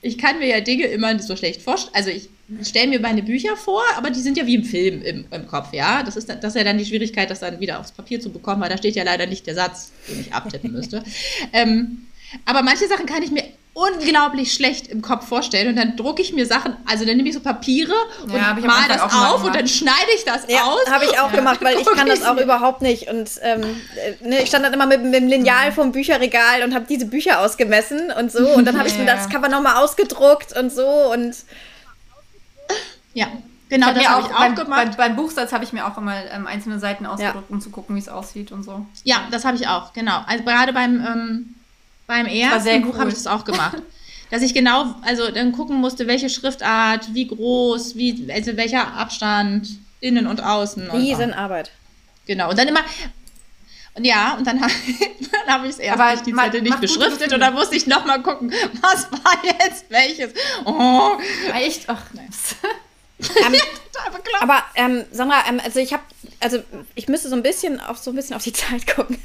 ich 0.00 0.16
kann 0.16 0.38
mir 0.38 0.46
ja 0.46 0.60
Dinge 0.60 0.86
immer 0.86 1.12
nicht 1.12 1.26
so 1.26 1.36
schlecht 1.36 1.62
vorstellen. 1.62 1.94
Also 1.94 2.10
ich 2.10 2.28
stelle 2.62 2.88
mir 2.88 3.00
meine 3.00 3.22
Bücher 3.22 3.56
vor, 3.56 3.82
aber 3.96 4.10
die 4.10 4.20
sind 4.20 4.36
ja 4.36 4.46
wie 4.46 4.54
im 4.54 4.64
Film 4.64 5.02
im, 5.02 5.24
im 5.30 5.46
Kopf, 5.46 5.72
ja. 5.72 6.02
Das 6.02 6.16
ist, 6.16 6.28
das 6.28 6.44
ist 6.44 6.56
ja 6.56 6.64
dann 6.64 6.78
die 6.78 6.86
Schwierigkeit, 6.86 7.30
das 7.30 7.40
dann 7.40 7.60
wieder 7.60 7.80
aufs 7.80 7.92
Papier 7.92 8.20
zu 8.20 8.30
bekommen, 8.30 8.60
weil 8.60 8.70
da 8.70 8.78
steht 8.78 8.94
ja 8.94 9.04
leider 9.04 9.26
nicht 9.26 9.46
der 9.46 9.54
Satz, 9.54 9.92
den 10.08 10.20
ich 10.20 10.32
abtippen 10.32 10.72
müsste. 10.72 11.02
ähm, 11.52 12.06
aber 12.44 12.62
manche 12.62 12.88
Sachen 12.88 13.06
kann 13.06 13.22
ich 13.22 13.30
mir 13.30 13.44
unglaublich 13.75 14.53
schlecht 14.53 14.89
im 14.89 15.01
Kopf 15.01 15.27
vorstellen 15.27 15.68
und 15.68 15.77
dann 15.77 15.97
drucke 15.97 16.20
ich 16.20 16.35
mir 16.35 16.45
Sachen, 16.45 16.77
also 16.87 17.07
dann 17.07 17.16
nehme 17.16 17.29
ich 17.31 17.35
so 17.35 17.41
Papiere 17.41 17.95
und 18.23 18.33
ja, 18.33 18.55
mal 18.55 18.87
das 18.87 19.01
auf 19.01 19.45
und 19.45 19.55
dann 19.55 19.66
schneide 19.66 20.11
ich 20.14 20.25
das 20.25 20.45
ja, 20.49 20.62
aus. 20.64 20.91
habe 20.91 21.07
ich 21.07 21.18
auch 21.18 21.33
gemacht, 21.33 21.61
weil 21.62 21.79
ich 21.79 21.87
kann 21.87 22.07
das 22.07 22.23
auch 22.23 22.37
überhaupt 22.37 22.83
nicht 22.83 23.09
und 23.09 23.31
ähm, 23.41 23.81
ne, 24.20 24.43
ich 24.43 24.49
stand 24.49 24.66
dann 24.66 24.75
immer 24.75 24.87
mit, 24.87 25.03
mit 25.03 25.14
dem 25.14 25.27
Lineal 25.27 25.73
vom 25.73 25.93
Bücherregal 25.93 26.62
und 26.64 26.75
habe 26.75 26.85
diese 26.87 27.07
Bücher 27.07 27.41
ausgemessen 27.41 28.12
und 28.12 28.31
so 28.31 28.47
und 28.51 28.66
dann 28.66 28.79
habe 28.79 28.89
ich 28.89 28.99
mir 28.99 29.07
das 29.07 29.31
Cover 29.31 29.49
nochmal 29.49 29.83
ausgedruckt 29.83 30.55
und 30.55 30.70
so 30.70 30.87
und 31.12 31.35
ja, 33.14 33.29
Genau, 33.73 33.91
das 33.95 34.07
habe 34.07 34.20
ich 34.20 34.27
auch 34.35 34.39
beim, 34.39 34.55
gemacht. 34.55 34.85
Beim, 34.85 34.97
beim 34.97 35.16
Buchsatz 35.16 35.51
habe 35.51 35.64
ich 35.64 35.73
mir 35.73 35.87
auch 35.87 35.97
immer 35.97 36.14
ähm, 36.31 36.47
einzelne 36.47 36.79
Seiten 36.79 37.07
ausgedruckt, 37.07 37.49
ja. 37.49 37.55
um 37.55 37.59
zu 37.59 37.70
gucken, 37.70 37.97
wie 37.97 38.01
es 38.01 38.09
aussieht 38.11 38.53
und 38.53 38.64
so. 38.64 38.85
Ja, 39.03 39.23
das 39.31 39.47
habe 39.47 39.57
ich 39.57 39.66
auch, 39.66 39.95
genau. 39.95 40.20
Also 40.27 40.45
gerade 40.45 40.75
beim, 40.75 41.01
ähm, 41.01 41.55
beim 42.12 42.26
ersten 42.26 42.82
Buch 42.82 42.94
cool. 42.94 43.00
habe 43.00 43.08
ich 43.10 43.16
das 43.16 43.26
auch 43.26 43.44
gemacht. 43.44 43.78
dass 44.30 44.40
ich 44.40 44.54
genau, 44.54 44.94
also 45.02 45.30
dann 45.30 45.52
gucken 45.52 45.76
musste, 45.76 46.06
welche 46.06 46.30
Schriftart, 46.30 47.12
wie 47.12 47.26
groß, 47.26 47.96
wie, 47.96 48.32
also 48.32 48.56
welcher 48.56 48.94
Abstand, 48.94 49.68
innen 50.00 50.26
und 50.26 50.42
außen. 50.42 50.90
Riesenarbeit. 50.90 51.70
Genau. 52.26 52.48
Und 52.48 52.58
dann 52.58 52.66
immer, 52.66 52.80
und 53.94 54.06
ja, 54.06 54.34
und 54.38 54.46
dann, 54.46 54.58
dann 54.60 54.70
habe 55.54 55.66
ich 55.66 55.72
es 55.72 55.78
erst 55.78 56.00
Aber 56.00 56.10
nicht, 56.12 56.26
die 56.26 56.34
Zettel 56.34 56.62
nicht 56.62 56.80
beschriftet 56.80 57.32
und 57.34 57.40
dann 57.40 57.52
musste 57.52 57.76
ich 57.76 57.86
nochmal 57.86 58.22
gucken, 58.22 58.50
was 58.80 59.12
war 59.12 59.44
jetzt 59.44 59.84
welches. 59.90 60.32
Oh. 60.64 61.18
Echt? 61.54 61.84
Ach, 61.88 62.02
nice. 62.14 62.56
Aber 64.40 64.62
ähm, 64.74 65.05
Sandra, 65.12 65.45
ähm, 65.49 65.61
also 65.62 65.80
ich 65.80 65.93
habe, 65.93 66.03
also 66.40 66.62
ich 66.95 67.09
müsste 67.09 67.28
so 67.28 67.36
ein 67.36 67.43
bisschen 67.43 67.80
auf 67.80 67.99
so 67.99 68.11
ein 68.11 68.16
bisschen 68.16 68.36
auf 68.36 68.43
die 68.43 68.53
Zeit 68.53 68.86
gucken. 68.86 69.18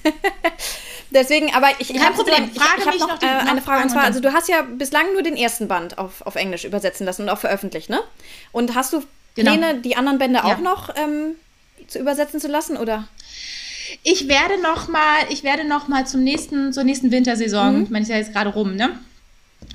Deswegen, 1.12 1.54
aber 1.54 1.70
ich, 1.80 1.90
ich 1.90 2.02
habe 2.02 2.16
Problem. 2.16 2.50
ich, 2.52 2.58
ich 2.58 2.62
hab 2.62 3.00
noch, 3.00 3.08
noch 3.08 3.18
die, 3.20 3.26
äh, 3.26 3.30
eine 3.30 3.62
Frage 3.62 3.84
und 3.84 3.90
zwar, 3.90 4.04
also 4.04 4.20
du 4.20 4.34
hast 4.34 4.50
ja 4.50 4.62
bislang 4.62 5.06
nur 5.14 5.24
den 5.24 5.38
ersten 5.38 5.68
Band 5.68 5.98
auf, 5.98 6.22
auf 6.26 6.36
Englisch 6.36 6.66
übersetzen 6.66 7.06
lassen 7.06 7.24
und 7.24 7.30
auch 7.30 7.40
veröffentlicht, 7.40 7.90
ne? 7.90 8.02
Und 8.52 8.76
hast 8.76 8.94
du 8.94 9.04
genau. 9.36 9.52
Pläne, 9.52 9.68
genau. 9.70 9.82
die 9.82 9.96
anderen 9.96 10.20
Bände 10.20 10.40
ja. 10.40 10.44
auch 10.44 10.60
noch 10.60 10.94
ähm, 10.96 11.36
zu 11.88 12.00
übersetzen 12.00 12.42
zu 12.42 12.50
lassen, 12.50 12.76
oder? 12.76 13.08
Ich 14.04 14.28
werde 14.28 14.62
noch 14.62 14.90
mal, 14.90 15.16
ich 15.30 15.44
werde 15.44 15.66
noch 15.66 15.88
mal 15.88 16.06
zum 16.06 16.24
nächsten, 16.24 16.74
zur 16.74 16.84
nächsten 16.84 17.10
Wintersaison, 17.12 17.78
mhm. 17.78 17.84
ich 17.84 17.90
meine, 17.90 18.04
ist 18.04 18.10
ja 18.10 18.18
jetzt 18.18 18.34
gerade 18.34 18.50
rum, 18.50 18.76
ne? 18.76 19.00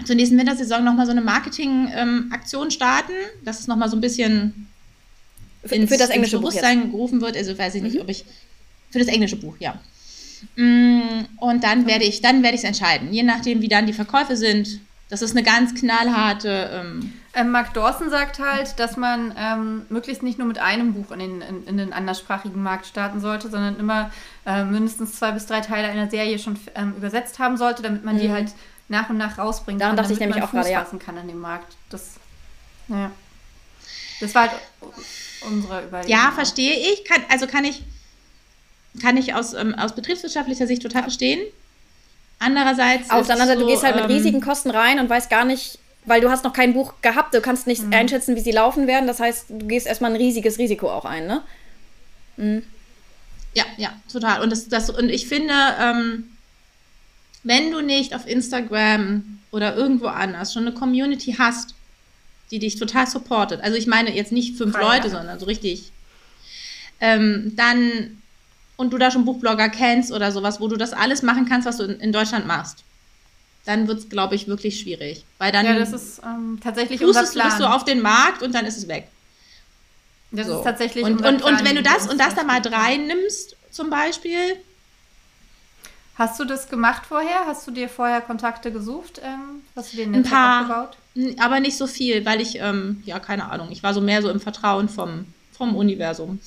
Zur 0.05 0.17
nächsten 0.17 0.39
Wintersaison 0.39 0.85
noch 0.85 0.95
mal 0.95 1.07
so 1.07 1.13
eine 1.13 1.23
Marketing-Aktion 1.23 2.65
ähm, 2.65 2.71
starten, 2.71 3.13
dass 3.45 3.61
es 3.61 3.69
noch 3.69 3.77
mal 3.77 3.89
so 3.89 3.97
ein 3.97 4.01
bisschen 4.01 4.69
für, 5.65 5.75
ins, 5.75 5.91
für 5.91 5.99
das 5.99 6.11
englische 6.11 6.39
Bewusstsein 6.39 6.83
Buch 6.83 6.93
gerufen 6.93 7.21
wird. 7.21 7.37
Also 7.37 7.57
weiß 7.57 7.75
ich 7.75 7.83
nicht, 7.83 7.97
mhm. 7.97 8.03
ob 8.03 8.09
ich 8.09 8.25
für 8.91 8.99
das 8.99 9.09
englische 9.09 9.37
Buch, 9.37 9.57
ja. 9.59 9.81
Mm, 10.57 11.27
und 11.39 11.65
dann 11.65 11.87
werde 11.87 12.05
ich, 12.05 12.21
dann 12.21 12.43
werde 12.43 12.57
ich 12.57 12.63
es 12.63 12.67
entscheiden, 12.67 13.13
je 13.13 13.23
nachdem, 13.23 13.63
wie 13.63 13.69
dann 13.69 13.87
die 13.87 13.93
Verkäufe 13.93 14.37
sind. 14.37 14.81
Das 15.09 15.21
ist 15.21 15.33
eine 15.33 15.43
ganz 15.43 15.75
knallharte. 15.75 16.71
Ähm, 16.73 17.13
ähm, 17.35 17.51
Mark 17.51 17.75
Dawson 17.75 18.09
sagt 18.09 18.39
halt, 18.39 18.79
dass 18.79 18.97
man 18.97 19.35
ähm, 19.39 19.83
möglichst 19.91 20.23
nicht 20.23 20.39
nur 20.39 20.49
mit 20.49 20.59
einem 20.59 20.95
Buch 20.95 21.11
in 21.11 21.19
den, 21.19 21.43
in, 21.43 21.67
in 21.67 21.77
den 21.77 21.93
anderssprachigen 21.93 22.63
Markt 22.63 22.87
starten 22.87 23.21
sollte, 23.21 23.51
sondern 23.51 23.79
immer 23.79 24.11
äh, 24.47 24.65
mindestens 24.65 25.17
zwei 25.17 25.33
bis 25.33 25.47
drei 25.47 25.61
Teile 25.61 25.89
einer 25.89 26.09
Serie 26.09 26.39
schon 26.39 26.59
ähm, 26.75 26.95
übersetzt 26.97 27.39
haben 27.39 27.59
sollte, 27.59 27.83
damit 27.83 28.05
man 28.05 28.17
mhm. 28.17 28.21
die 28.21 28.31
halt 28.31 28.53
nach 28.89 29.11
und 29.11 29.19
nach 29.19 29.39
rausbringen 29.39 29.79
Daran 29.79 29.97
kann, 29.97 30.05
dachte 30.05 30.15
ich 30.15 30.21
nämlich 30.21 30.43
auch 30.43 30.51
Fuß 30.51 30.67
gerade, 30.67 30.85
fassen 30.85 30.99
kann 30.99 31.19
an 31.19 31.29
dem 31.29 31.41
Markt. 31.41 31.77
Das, 31.91 32.15
ja. 32.89 33.11
das 34.21 34.35
war 34.35 34.49
halt 34.49 34.53
unsere 35.47 35.85
Überlegung. 35.85 36.11
Ja, 36.11 36.33
verstehe 36.35 36.75
ich. 36.75 37.05
Kann, 37.05 37.23
also 37.29 37.47
kann 37.47 37.65
ich, 37.65 37.83
kann 39.01 39.17
ich 39.17 39.35
aus, 39.35 39.55
ähm, 39.55 39.75
aus 39.75 39.95
betriebswirtschaftlicher 39.95 40.67
Sicht 40.67 40.83
total 40.83 41.03
verstehen. 41.03 41.41
Andererseits. 42.39 43.11
Auf 43.11 43.27
der 43.27 43.37
anderen 43.37 43.49
Seite, 43.49 43.61
so, 43.61 43.67
du 43.67 43.73
gehst 43.73 43.85
halt 43.85 43.95
mit 43.95 44.05
ähm, 44.05 44.11
riesigen 44.11 44.41
Kosten 44.41 44.71
rein 44.71 44.99
und 44.99 45.09
weißt 45.09 45.31
gar 45.31 45.45
nicht, 45.45 45.79
weil 46.05 46.21
du 46.21 46.31
hast 46.31 46.45
noch 46.45 46.53
kein 46.53 46.73
Buch 46.75 46.95
gehabt, 47.01 47.35
du 47.35 47.41
kannst 47.41 47.67
nicht 47.67 47.85
mhm. 47.85 47.93
einschätzen, 47.93 48.35
wie 48.35 48.41
sie 48.41 48.51
laufen 48.51 48.87
werden. 48.87 49.07
Das 49.07 49.21
heißt, 49.21 49.47
du 49.51 49.67
gehst 49.67 49.87
erstmal 49.87 50.11
ein 50.11 50.17
riesiges 50.17 50.59
Risiko 50.59 50.91
auch 50.91 51.05
ein, 51.05 51.27
ne? 51.27 51.43
Mhm. 52.37 52.63
Ja, 53.55 53.65
ja, 53.77 53.93
total. 54.11 54.43
Und, 54.43 54.51
das, 54.51 54.69
das, 54.69 54.91
und 54.91 55.09
ich 55.09 55.29
finde, 55.29 55.55
ähm, 55.81 56.37
wenn 57.45 57.71
du 57.71 57.81
nicht 57.81 58.15
auf 58.15 58.27
Instagram 58.27 59.39
oder 59.51 59.77
irgendwo 59.77 60.07
anders 60.07 60.53
schon 60.53 60.67
eine 60.67 60.75
Community 60.75 61.37
hast, 61.39 61.75
die 62.53 62.61
dich 62.61 62.77
total 62.77 63.09
supportet, 63.09 63.61
also 63.63 63.77
ich 63.77 63.89
meine 63.89 64.15
jetzt 64.15 64.31
nicht 64.31 64.57
fünf 64.57 64.77
Frei, 64.77 64.97
Leute, 64.97 65.11
sondern 65.11 65.41
so 65.41 65.47
richtig, 65.47 65.91
ähm, 67.01 67.53
dann 67.57 68.19
und 68.77 68.93
du 68.93 68.99
da 68.99 69.11
schon 69.11 69.25
Buchblogger 69.25 69.69
kennst 69.69 70.13
oder 70.13 70.31
sowas, 70.31 70.61
wo 70.61 70.69
du 70.69 70.77
das 70.77 70.93
alles 70.93 71.23
machen 71.23 71.47
kannst, 71.47 71.67
was 71.67 71.79
du 71.79 71.85
in, 71.85 71.99
in 71.99 72.13
Deutschland 72.13 72.47
machst 72.47 72.85
dann 73.65 73.87
wird 73.87 73.99
es, 73.99 74.09
glaube 74.09 74.35
ich, 74.35 74.49
wirklich 74.49 74.81
schwierig. 74.81 75.25
Weil 75.39 75.53
dann 75.53 75.67
ja, 75.67 75.79
das 75.79 75.93
ist 75.93 76.21
ähm, 76.25 76.59
tatsächlich 76.63 77.03
unser 77.03 77.25
Plan. 77.25 77.49
bist 77.49 77.61
du 77.61 77.65
auf 77.65 77.85
den 77.85 78.01
Markt 78.01 78.43
und 78.43 78.55
dann 78.55 78.67
ist 78.67 78.77
es 78.77 78.89
weg. 78.89 79.09
Das 80.33 80.47
so. 80.47 80.59
ist 80.59 80.65
tatsächlich 80.65 81.05
und, 81.05 81.25
und, 81.25 81.43
und 81.43 81.65
wenn 81.65 81.77
du 81.77 81.83
das 81.83 82.09
und 82.09 82.19
das 82.19 82.35
da 82.35 82.43
mal 82.43 82.61
rein 82.61 83.07
nimmst, 83.07 83.57
zum 83.71 83.91
Beispiel. 83.91 84.57
Hast 86.15 86.39
du 86.39 86.45
das 86.45 86.69
gemacht 86.69 87.07
vorher? 87.07 87.47
Hast 87.47 87.67
du 87.67 87.71
dir 87.71 87.89
vorher 87.89 88.21
Kontakte 88.21 88.71
gesucht? 88.71 89.21
Ähm, 89.25 89.63
hast 89.75 89.93
du 89.93 89.97
dir 89.97 90.07
ein 90.07 90.23
paar, 90.23 90.63
aufgebaut? 90.63 90.97
Aber 91.39 91.61
nicht 91.61 91.77
so 91.77 91.87
viel, 91.87 92.25
weil 92.27 92.41
ich, 92.41 92.59
ähm, 92.59 93.03
ja, 93.07 93.19
keine 93.19 93.51
Ahnung, 93.51 93.69
ich 93.71 93.83
war 93.83 93.95
so 93.95 94.01
mehr 94.01 94.21
so 94.21 94.29
im 94.29 94.41
Vertrauen 94.41 94.89
vom, 94.89 95.27
vom 95.53 95.75
Universum. 95.75 96.41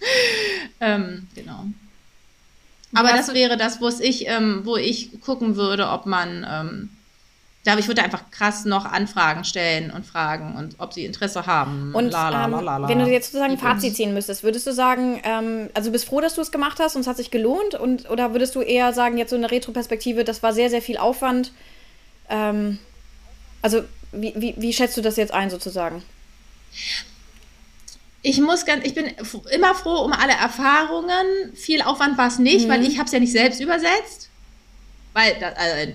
ähm, 0.80 1.26
genau. 1.34 1.64
Aber 2.94 3.10
das 3.10 3.32
wäre 3.32 3.56
das, 3.56 3.80
wo 3.80 3.88
ich, 3.88 4.26
ähm, 4.26 4.62
wo 4.64 4.76
ich 4.76 5.20
gucken 5.20 5.56
würde, 5.56 5.88
ob 5.88 6.06
man, 6.06 6.46
ähm, 6.48 6.90
da 7.64 7.76
ich 7.76 7.88
würde 7.88 8.02
einfach 8.02 8.30
krass 8.30 8.64
noch 8.64 8.86
Anfragen 8.86 9.44
stellen 9.44 9.90
und 9.90 10.06
fragen 10.06 10.56
und 10.56 10.76
ob 10.78 10.94
sie 10.94 11.04
Interesse 11.04 11.44
haben. 11.46 11.94
Und 11.94 12.14
ähm, 12.14 12.52
wenn 12.88 12.98
du 12.98 13.06
jetzt 13.06 13.26
sozusagen 13.26 13.52
ein 13.52 13.58
Fazit 13.58 13.94
ziehen 13.94 14.14
müsstest, 14.14 14.42
würdest 14.42 14.66
du 14.66 14.72
sagen, 14.72 15.20
ähm, 15.24 15.68
also 15.74 15.88
du 15.88 15.92
bist 15.92 16.06
froh, 16.06 16.20
dass 16.20 16.34
du 16.34 16.40
es 16.40 16.52
gemacht 16.52 16.78
hast 16.80 16.96
und 16.96 17.02
es 17.02 17.06
hat 17.06 17.18
sich 17.18 17.30
gelohnt 17.30 17.74
und 17.74 18.08
oder 18.08 18.32
würdest 18.32 18.54
du 18.54 18.62
eher 18.62 18.94
sagen, 18.94 19.18
jetzt 19.18 19.30
so 19.30 19.36
eine 19.36 19.50
Retroperspektive, 19.50 20.24
das 20.24 20.42
war 20.42 20.54
sehr, 20.54 20.70
sehr 20.70 20.80
viel 20.80 20.96
Aufwand? 20.96 21.52
Ähm, 22.30 22.78
also 23.60 23.82
wie, 24.12 24.32
wie, 24.36 24.54
wie 24.56 24.72
schätzt 24.72 24.96
du 24.96 25.02
das 25.02 25.16
jetzt 25.16 25.32
ein 25.32 25.50
sozusagen? 25.50 26.02
ich 28.22 28.40
muss 28.40 28.66
ganz, 28.66 28.84
ich 28.84 28.94
bin 28.94 29.06
immer 29.50 29.74
froh 29.74 30.04
um 30.04 30.12
alle 30.12 30.32
Erfahrungen. 30.32 31.54
Viel 31.54 31.82
Aufwand 31.82 32.18
war 32.18 32.28
es 32.28 32.38
nicht, 32.38 32.66
mhm. 32.66 32.70
weil 32.70 32.86
ich 32.86 32.98
habe 32.98 33.06
es 33.06 33.12
ja 33.12 33.20
nicht 33.20 33.32
selbst 33.32 33.60
übersetzt. 33.60 34.28
Weil, 35.12 35.42
also, 35.42 35.92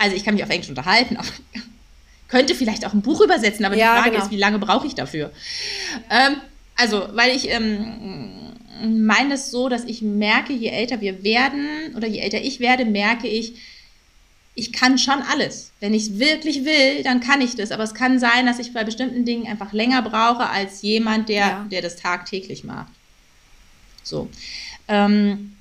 also 0.00 0.16
ich 0.16 0.24
kann 0.24 0.34
mich 0.34 0.42
auf 0.42 0.50
Englisch 0.50 0.70
unterhalten, 0.70 1.16
aber 1.16 1.28
könnte 2.28 2.54
vielleicht 2.54 2.86
auch 2.86 2.94
ein 2.94 3.02
Buch 3.02 3.20
übersetzen, 3.20 3.64
aber 3.64 3.76
ja, 3.76 3.94
die 3.94 3.98
Frage 3.98 4.10
genau. 4.12 4.24
ist, 4.24 4.30
wie 4.30 4.36
lange 4.36 4.58
brauche 4.58 4.86
ich 4.86 4.94
dafür? 4.94 5.30
Ähm, 6.10 6.36
also, 6.76 7.08
weil 7.12 7.36
ich 7.36 7.50
ähm, 7.50 8.54
meine 8.82 9.34
es 9.34 9.50
so, 9.50 9.68
dass 9.68 9.84
ich 9.84 10.00
merke, 10.00 10.54
je 10.54 10.68
älter 10.68 11.00
wir 11.02 11.22
werden 11.22 11.94
oder 11.96 12.08
je 12.08 12.20
älter 12.20 12.40
ich 12.40 12.60
werde, 12.60 12.86
merke 12.86 13.28
ich, 13.28 13.54
ich 14.54 14.72
kann 14.72 14.98
schon 14.98 15.22
alles. 15.30 15.72
Wenn 15.80 15.92
ich 15.92 16.04
es 16.04 16.18
wirklich 16.18 16.64
will, 16.64 17.02
dann 17.02 17.20
kann 17.20 17.40
ich 17.40 17.54
das. 17.56 17.70
Aber 17.70 17.84
es 17.84 17.94
kann 17.94 18.18
sein, 18.18 18.46
dass 18.46 18.58
ich 18.58 18.72
bei 18.72 18.84
bestimmten 18.84 19.24
Dingen 19.24 19.46
einfach 19.46 19.72
länger 19.72 20.02
brauche 20.02 20.48
als 20.48 20.82
jemand, 20.82 21.28
der, 21.28 21.36
ja. 21.36 21.66
der 21.70 21.82
das 21.82 21.96
tagtäglich 21.96 22.64
macht. 22.64 22.92
So. 24.02 24.28
Ähm, 24.88 25.56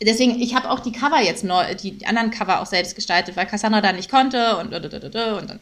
deswegen, 0.00 0.40
ich 0.40 0.54
habe 0.54 0.70
auch 0.70 0.80
die 0.80 0.92
Cover 0.92 1.20
jetzt 1.20 1.44
neu, 1.44 1.74
die 1.74 2.04
anderen 2.06 2.30
Cover 2.30 2.60
auch 2.60 2.66
selbst 2.66 2.94
gestaltet, 2.94 3.36
weil 3.36 3.46
Cassandra 3.46 3.80
da 3.80 3.92
nicht 3.92 4.10
konnte 4.10 4.56
und, 4.58 4.72
und, 4.72 4.94
und 4.94 5.14
dann. 5.14 5.60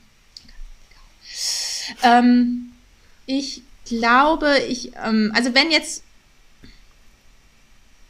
Ähm, 2.03 2.73
ich 3.27 3.63
glaube, 3.85 4.59
ich, 4.69 4.93
ähm, 5.05 5.33
also 5.35 5.55
wenn 5.55 5.71
jetzt 5.71 6.05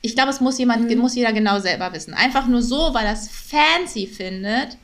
ich 0.05 0.15
glaube, 0.15 0.29
es 0.29 0.43
muss 0.43 0.59
jemand, 0.59 0.91
mhm. 0.91 0.99
muss 0.99 1.15
jeder 1.15 1.33
genau 1.33 1.61
selber 1.61 1.91
wissen. 1.95 2.13
Einfach 2.13 2.47
nur 2.47 2.61
so, 2.61 2.93
weil 2.93 3.07
er 3.07 3.15
es 3.15 3.31
fancy 3.31 4.07
findet, 4.07 4.77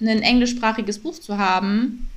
ein 0.00 0.22
englischsprachiges 0.22 1.00
Buch 1.00 1.18
zu 1.18 1.36
haben, 1.36 2.08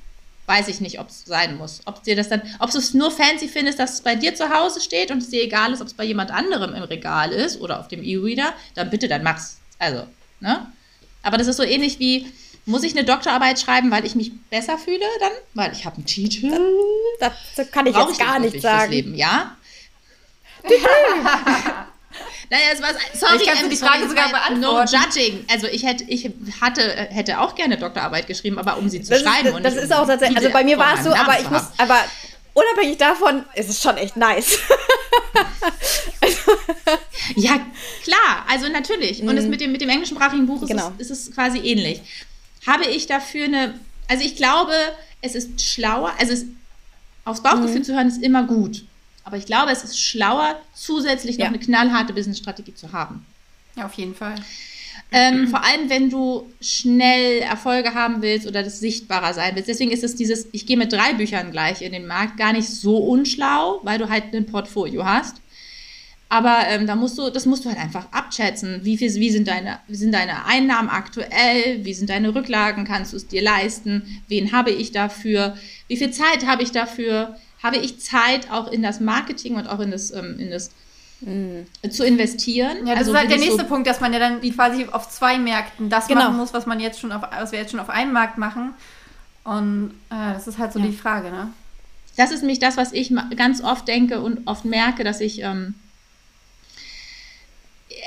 weiß 0.46 0.68
ich 0.68 0.80
nicht, 0.80 0.98
ob 0.98 1.08
es 1.08 1.24
sein 1.24 1.56
muss. 1.56 1.80
Ob 1.84 2.02
dir 2.02 2.16
das 2.16 2.28
dann, 2.28 2.42
ob 2.58 2.70
du 2.70 2.78
es 2.78 2.94
nur 2.94 3.10
fancy 3.10 3.48
findest, 3.48 3.78
dass 3.78 3.94
es 3.94 4.00
bei 4.00 4.16
dir 4.16 4.34
zu 4.34 4.50
Hause 4.50 4.80
steht 4.80 5.10
und 5.10 5.18
es 5.18 5.30
dir 5.30 5.42
egal 5.42 5.72
ist, 5.72 5.80
ob 5.80 5.86
es 5.86 5.94
bei 5.94 6.04
jemand 6.04 6.30
anderem 6.30 6.74
im 6.74 6.82
Regal 6.82 7.30
ist 7.30 7.60
oder 7.60 7.80
auf 7.80 7.88
dem 7.88 8.02
E-Reader, 8.02 8.52
dann 8.74 8.90
bitte, 8.90 9.08
dann 9.08 9.22
mach's. 9.22 9.58
Also, 9.78 10.06
ne? 10.40 10.66
Aber 11.22 11.38
das 11.38 11.46
ist 11.46 11.56
so 11.56 11.62
ähnlich 11.62 11.98
wie, 12.00 12.32
muss 12.66 12.82
ich 12.82 12.92
eine 12.96 13.04
Doktorarbeit 13.04 13.60
schreiben, 13.60 13.90
weil 13.90 14.04
ich 14.04 14.14
mich 14.14 14.32
besser 14.50 14.78
fühle 14.78 15.04
dann? 15.20 15.32
Weil 15.54 15.72
ich 15.72 15.84
habe 15.84 15.96
einen 15.96 16.06
Titel. 16.06 16.50
Das, 17.20 17.32
das 17.56 17.70
kann 17.70 17.86
ich 17.86 17.94
Brauch 17.94 18.08
jetzt 18.08 18.18
gar 18.18 18.38
nicht 18.38 18.60
sagen. 18.60 18.92
Leben, 18.92 19.14
ja? 19.14 19.56
Naja, 22.52 22.64
es 22.74 22.82
war 22.82 22.90
sorry, 23.14 23.36
ich 23.40 23.48
kann 23.48 23.64
ähm, 23.64 23.70
die 23.70 23.76
Frage 23.76 24.06
sogar 24.06 24.28
beantworten. 24.28 24.60
No 24.60 24.84
judging. 24.84 25.42
Also 25.50 25.68
ich 25.68 25.84
hätte, 25.84 26.04
ich 26.04 26.30
hatte, 26.60 26.82
hätte 26.82 27.40
auch 27.40 27.54
gerne 27.54 27.78
Doktorarbeit 27.78 28.26
geschrieben, 28.26 28.58
aber 28.58 28.76
um 28.76 28.90
sie 28.90 29.00
zu 29.00 29.08
das 29.08 29.22
schreiben. 29.22 29.48
Ist, 29.48 29.54
und 29.54 29.62
das 29.62 29.74
ist 29.74 29.90
auch 29.90 30.06
tatsächlich. 30.06 30.36
Also 30.36 30.50
bei 30.50 30.62
mir 30.62 30.76
war 30.76 30.98
es 30.98 31.04
so, 31.04 31.14
aber 31.14 31.40
ich 31.40 31.48
muss, 31.48 31.62
aber 31.78 31.98
unabhängig 32.52 32.98
davon 32.98 33.46
ist 33.54 33.70
es 33.70 33.80
schon 33.80 33.96
echt 33.96 34.18
nice. 34.18 34.58
ja, 37.36 37.58
klar, 38.04 38.44
also 38.46 38.68
natürlich. 38.68 39.22
Und 39.22 39.32
mhm. 39.32 39.38
es 39.38 39.46
mit 39.46 39.62
dem, 39.62 39.72
mit 39.72 39.80
dem 39.80 39.88
englischsprachigen 39.88 40.44
Buch 40.46 40.60
ist, 40.60 40.68
genau. 40.68 40.92
es, 40.98 41.08
ist 41.08 41.28
es 41.28 41.34
quasi 41.34 41.56
ähnlich. 41.58 42.02
Habe 42.66 42.84
ich 42.84 43.06
dafür 43.06 43.46
eine, 43.46 43.80
also 44.08 44.22
ich 44.22 44.36
glaube, 44.36 44.74
es 45.22 45.34
ist 45.34 45.58
schlauer, 45.62 46.12
also 46.18 46.34
es, 46.34 46.44
aufs 47.24 47.42
Bauchgefühl 47.42 47.78
mhm. 47.78 47.84
zu 47.84 47.94
hören, 47.94 48.08
ist 48.08 48.22
immer 48.22 48.42
gut. 48.42 48.84
Aber 49.24 49.36
ich 49.36 49.46
glaube, 49.46 49.70
es 49.70 49.84
ist 49.84 50.00
schlauer, 50.00 50.60
zusätzlich 50.74 51.38
noch 51.38 51.44
ja. 51.44 51.50
eine 51.50 51.58
knallharte 51.58 52.12
Businessstrategie 52.12 52.74
zu 52.74 52.92
haben. 52.92 53.24
Ja, 53.76 53.86
auf 53.86 53.94
jeden 53.94 54.14
Fall. 54.14 54.34
Ähm, 55.14 55.48
vor 55.48 55.62
allem, 55.62 55.90
wenn 55.90 56.08
du 56.08 56.50
schnell 56.60 57.40
Erfolge 57.40 57.94
haben 57.94 58.22
willst 58.22 58.46
oder 58.46 58.62
das 58.62 58.80
sichtbarer 58.80 59.34
sein 59.34 59.54
willst. 59.54 59.68
Deswegen 59.68 59.90
ist 59.90 60.04
es 60.04 60.16
dieses, 60.16 60.46
ich 60.52 60.66
gehe 60.66 60.78
mit 60.78 60.92
drei 60.92 61.12
Büchern 61.12 61.50
gleich 61.50 61.82
in 61.82 61.92
den 61.92 62.06
Markt, 62.06 62.38
gar 62.38 62.52
nicht 62.52 62.68
so 62.68 62.96
unschlau, 62.96 63.80
weil 63.82 63.98
du 63.98 64.08
halt 64.08 64.34
ein 64.34 64.46
Portfolio 64.46 65.04
hast. 65.04 65.36
Aber 66.30 66.66
ähm, 66.68 66.86
da 66.86 66.96
musst 66.96 67.18
du, 67.18 67.28
das 67.28 67.44
musst 67.44 67.66
du 67.66 67.68
halt 67.68 67.78
einfach 67.78 68.10
abschätzen. 68.10 68.80
Wie, 68.84 68.96
viel, 68.96 69.14
wie, 69.16 69.30
sind 69.30 69.48
deine, 69.48 69.80
wie 69.86 69.96
sind 69.96 70.12
deine 70.12 70.46
Einnahmen 70.46 70.88
aktuell? 70.88 71.84
Wie 71.84 71.92
sind 71.92 72.08
deine 72.08 72.34
Rücklagen? 72.34 72.86
Kannst 72.86 73.12
du 73.12 73.18
es 73.18 73.28
dir 73.28 73.42
leisten? 73.42 74.22
Wen 74.28 74.50
habe 74.52 74.70
ich 74.70 74.92
dafür? 74.92 75.58
Wie 75.88 75.98
viel 75.98 76.10
Zeit 76.10 76.46
habe 76.46 76.62
ich 76.62 76.72
dafür? 76.72 77.36
Habe 77.62 77.76
ich 77.76 78.00
Zeit 78.00 78.50
auch 78.50 78.70
in 78.70 78.82
das 78.82 79.00
Marketing 79.00 79.56
und 79.56 79.66
auch 79.66 79.80
in 79.80 79.90
das, 79.90 80.10
ähm, 80.10 80.38
in 80.38 80.50
das 80.50 80.70
mhm. 81.20 81.66
zu 81.90 82.04
investieren? 82.04 82.86
Ja, 82.86 82.94
das 82.94 83.00
also, 83.00 83.12
ist 83.12 83.18
halt 83.18 83.30
der 83.30 83.38
nächste 83.38 83.62
so 83.62 83.66
Punkt, 83.66 83.86
dass 83.86 84.00
man 84.00 84.12
ja 84.12 84.18
dann 84.18 84.40
quasi 84.40 84.86
auf 84.90 85.08
zwei 85.08 85.38
Märkten 85.38 85.88
das 85.88 86.08
genau. 86.08 86.22
machen 86.24 86.36
muss, 86.36 86.52
was 86.52 86.66
man 86.66 86.80
jetzt 86.80 87.00
schon 87.00 87.12
auf, 87.12 87.22
was 87.22 87.52
wir 87.52 87.58
jetzt 87.58 87.70
schon 87.70 87.80
auf 87.80 87.90
einem 87.90 88.12
Markt 88.12 88.38
machen. 88.38 88.74
Und 89.44 89.94
äh, 90.10 90.34
das 90.34 90.46
ist 90.46 90.58
halt 90.58 90.72
so 90.72 90.78
ja. 90.78 90.86
die 90.86 90.92
Frage, 90.92 91.30
ne? 91.30 91.52
Das 92.16 92.30
ist 92.30 92.40
nämlich 92.40 92.58
das, 92.58 92.76
was 92.76 92.92
ich 92.92 93.12
ganz 93.36 93.62
oft 93.62 93.88
denke 93.88 94.20
und 94.20 94.46
oft 94.46 94.66
merke, 94.66 95.02
dass 95.02 95.20
ich 95.20 95.40
ähm, 95.42 95.74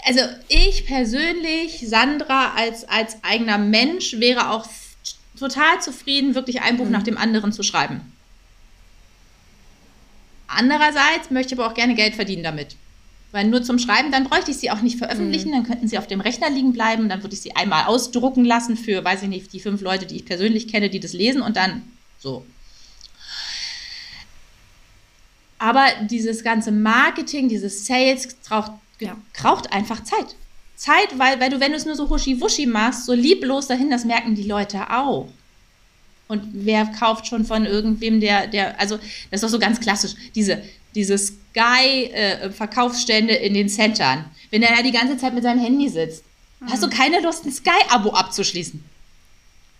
also 0.05 0.21
ich 0.47 0.85
persönlich, 0.85 1.83
Sandra 1.87 2.53
als, 2.55 2.87
als 2.87 3.23
eigener 3.23 3.57
Mensch, 3.57 4.19
wäre 4.19 4.51
auch 4.51 4.67
total 5.37 5.81
zufrieden, 5.81 6.35
wirklich 6.35 6.61
ein 6.61 6.77
Buch 6.77 6.85
mhm. 6.85 6.91
nach 6.91 7.03
dem 7.03 7.17
anderen 7.17 7.51
zu 7.51 7.63
schreiben. 7.63 8.01
Andererseits 10.47 11.31
möchte 11.31 11.53
ich 11.53 11.59
aber 11.59 11.69
auch 11.69 11.75
gerne 11.75 11.95
Geld 11.95 12.15
verdienen 12.15 12.43
damit. 12.43 12.75
Weil 13.31 13.47
nur 13.47 13.63
zum 13.63 13.79
Schreiben, 13.79 14.11
dann 14.11 14.25
bräuchte 14.25 14.51
ich 14.51 14.57
sie 14.57 14.71
auch 14.71 14.81
nicht 14.81 14.97
veröffentlichen, 14.97 15.49
mhm. 15.49 15.53
dann 15.53 15.63
könnten 15.63 15.87
sie 15.87 15.97
auf 15.97 16.07
dem 16.07 16.21
Rechner 16.21 16.49
liegen 16.49 16.71
bleiben, 16.71 17.09
dann 17.09 17.21
würde 17.21 17.35
ich 17.35 17.41
sie 17.41 17.55
einmal 17.55 17.85
ausdrucken 17.85 18.45
lassen 18.45 18.77
für, 18.77 19.03
weiß 19.03 19.23
ich 19.23 19.29
nicht, 19.29 19.51
die 19.51 19.59
fünf 19.59 19.81
Leute, 19.81 20.05
die 20.05 20.15
ich 20.15 20.25
persönlich 20.25 20.67
kenne, 20.67 20.89
die 20.89 20.99
das 20.99 21.13
lesen 21.13 21.41
und 21.41 21.57
dann 21.57 21.81
so. 22.17 22.45
Aber 25.57 25.85
dieses 26.09 26.43
ganze 26.43 26.71
Marketing, 26.71 27.49
dieses 27.49 27.85
Sales 27.85 28.35
braucht 28.47 28.71
ja. 28.99 29.17
braucht 29.33 29.71
einfach 29.73 30.03
Zeit. 30.03 30.35
Zeit, 30.75 31.17
weil, 31.17 31.39
weil 31.39 31.49
du, 31.49 31.59
wenn 31.59 31.71
du 31.71 31.77
es 31.77 31.85
nur 31.85 31.95
so 31.95 32.09
huschi-wuschi 32.09 32.67
machst, 32.67 33.05
so 33.05 33.13
lieblos 33.13 33.67
dahin, 33.67 33.89
das 33.89 34.05
merken 34.05 34.35
die 34.35 34.43
Leute 34.43 34.89
auch. 34.91 35.29
Und 36.27 36.43
wer 36.53 36.87
kauft 36.87 37.27
schon 37.27 37.45
von 37.45 37.65
irgendwem, 37.65 38.19
der, 38.19 38.47
der, 38.47 38.79
also 38.79 38.97
das 38.97 39.41
ist 39.41 39.43
doch 39.43 39.49
so 39.49 39.59
ganz 39.59 39.79
klassisch, 39.79 40.15
diese, 40.33 40.63
diese 40.95 41.15
Sky-Verkaufsstände 41.17 43.39
äh, 43.39 43.45
in 43.45 43.53
den 43.53 43.69
Centern. 43.69 44.25
Wenn 44.49 44.63
er 44.63 44.75
da 44.75 44.81
die 44.81 44.91
ganze 44.91 45.17
Zeit 45.17 45.33
mit 45.33 45.43
seinem 45.43 45.59
Handy 45.59 45.89
sitzt, 45.89 46.23
mhm. 46.59 46.71
hast 46.71 46.81
du 46.81 46.89
keine 46.89 47.19
Lust, 47.21 47.45
ein 47.45 47.51
Sky-Abo 47.51 48.09
abzuschließen. 48.09 48.83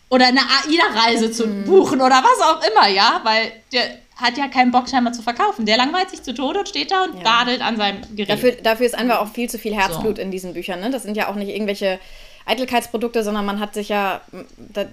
Oder 0.09 0.27
eine 0.27 0.41
AIDA-Reise 0.41 1.31
zu 1.31 1.47
mhm. 1.47 1.63
buchen 1.63 1.99
oder 1.99 2.23
was 2.23 2.39
auch 2.41 2.61
immer, 2.69 2.87
ja, 2.89 3.21
weil 3.23 3.51
der, 3.73 3.97
hat 4.15 4.37
ja 4.37 4.47
keinen 4.47 4.71
Bock 4.71 4.89
scheinbar 4.89 5.13
zu 5.13 5.21
verkaufen. 5.21 5.65
Der 5.65 5.77
langweilt 5.77 6.09
sich 6.09 6.23
zu 6.23 6.33
Tode 6.33 6.59
und 6.59 6.69
steht 6.69 6.91
da 6.91 7.03
und 7.03 7.17
ja. 7.17 7.23
dadelt 7.23 7.61
an 7.61 7.75
seinem 7.75 8.01
Gerät. 8.15 8.29
Dafür, 8.29 8.51
dafür 8.53 8.85
ist 8.85 8.95
einfach 8.95 9.19
auch 9.19 9.27
viel 9.27 9.49
zu 9.49 9.59
viel 9.59 9.75
Herzblut 9.75 10.17
so. 10.17 10.21
in 10.21 10.31
diesen 10.31 10.53
Büchern. 10.53 10.79
Ne? 10.79 10.89
Das 10.89 11.03
sind 11.03 11.17
ja 11.17 11.27
auch 11.27 11.35
nicht 11.35 11.49
irgendwelche 11.49 11.99
Eitelkeitsprodukte, 12.45 13.23
sondern 13.23 13.45
man 13.45 13.59
hat 13.59 13.73
sich 13.73 13.89
ja, 13.89 14.21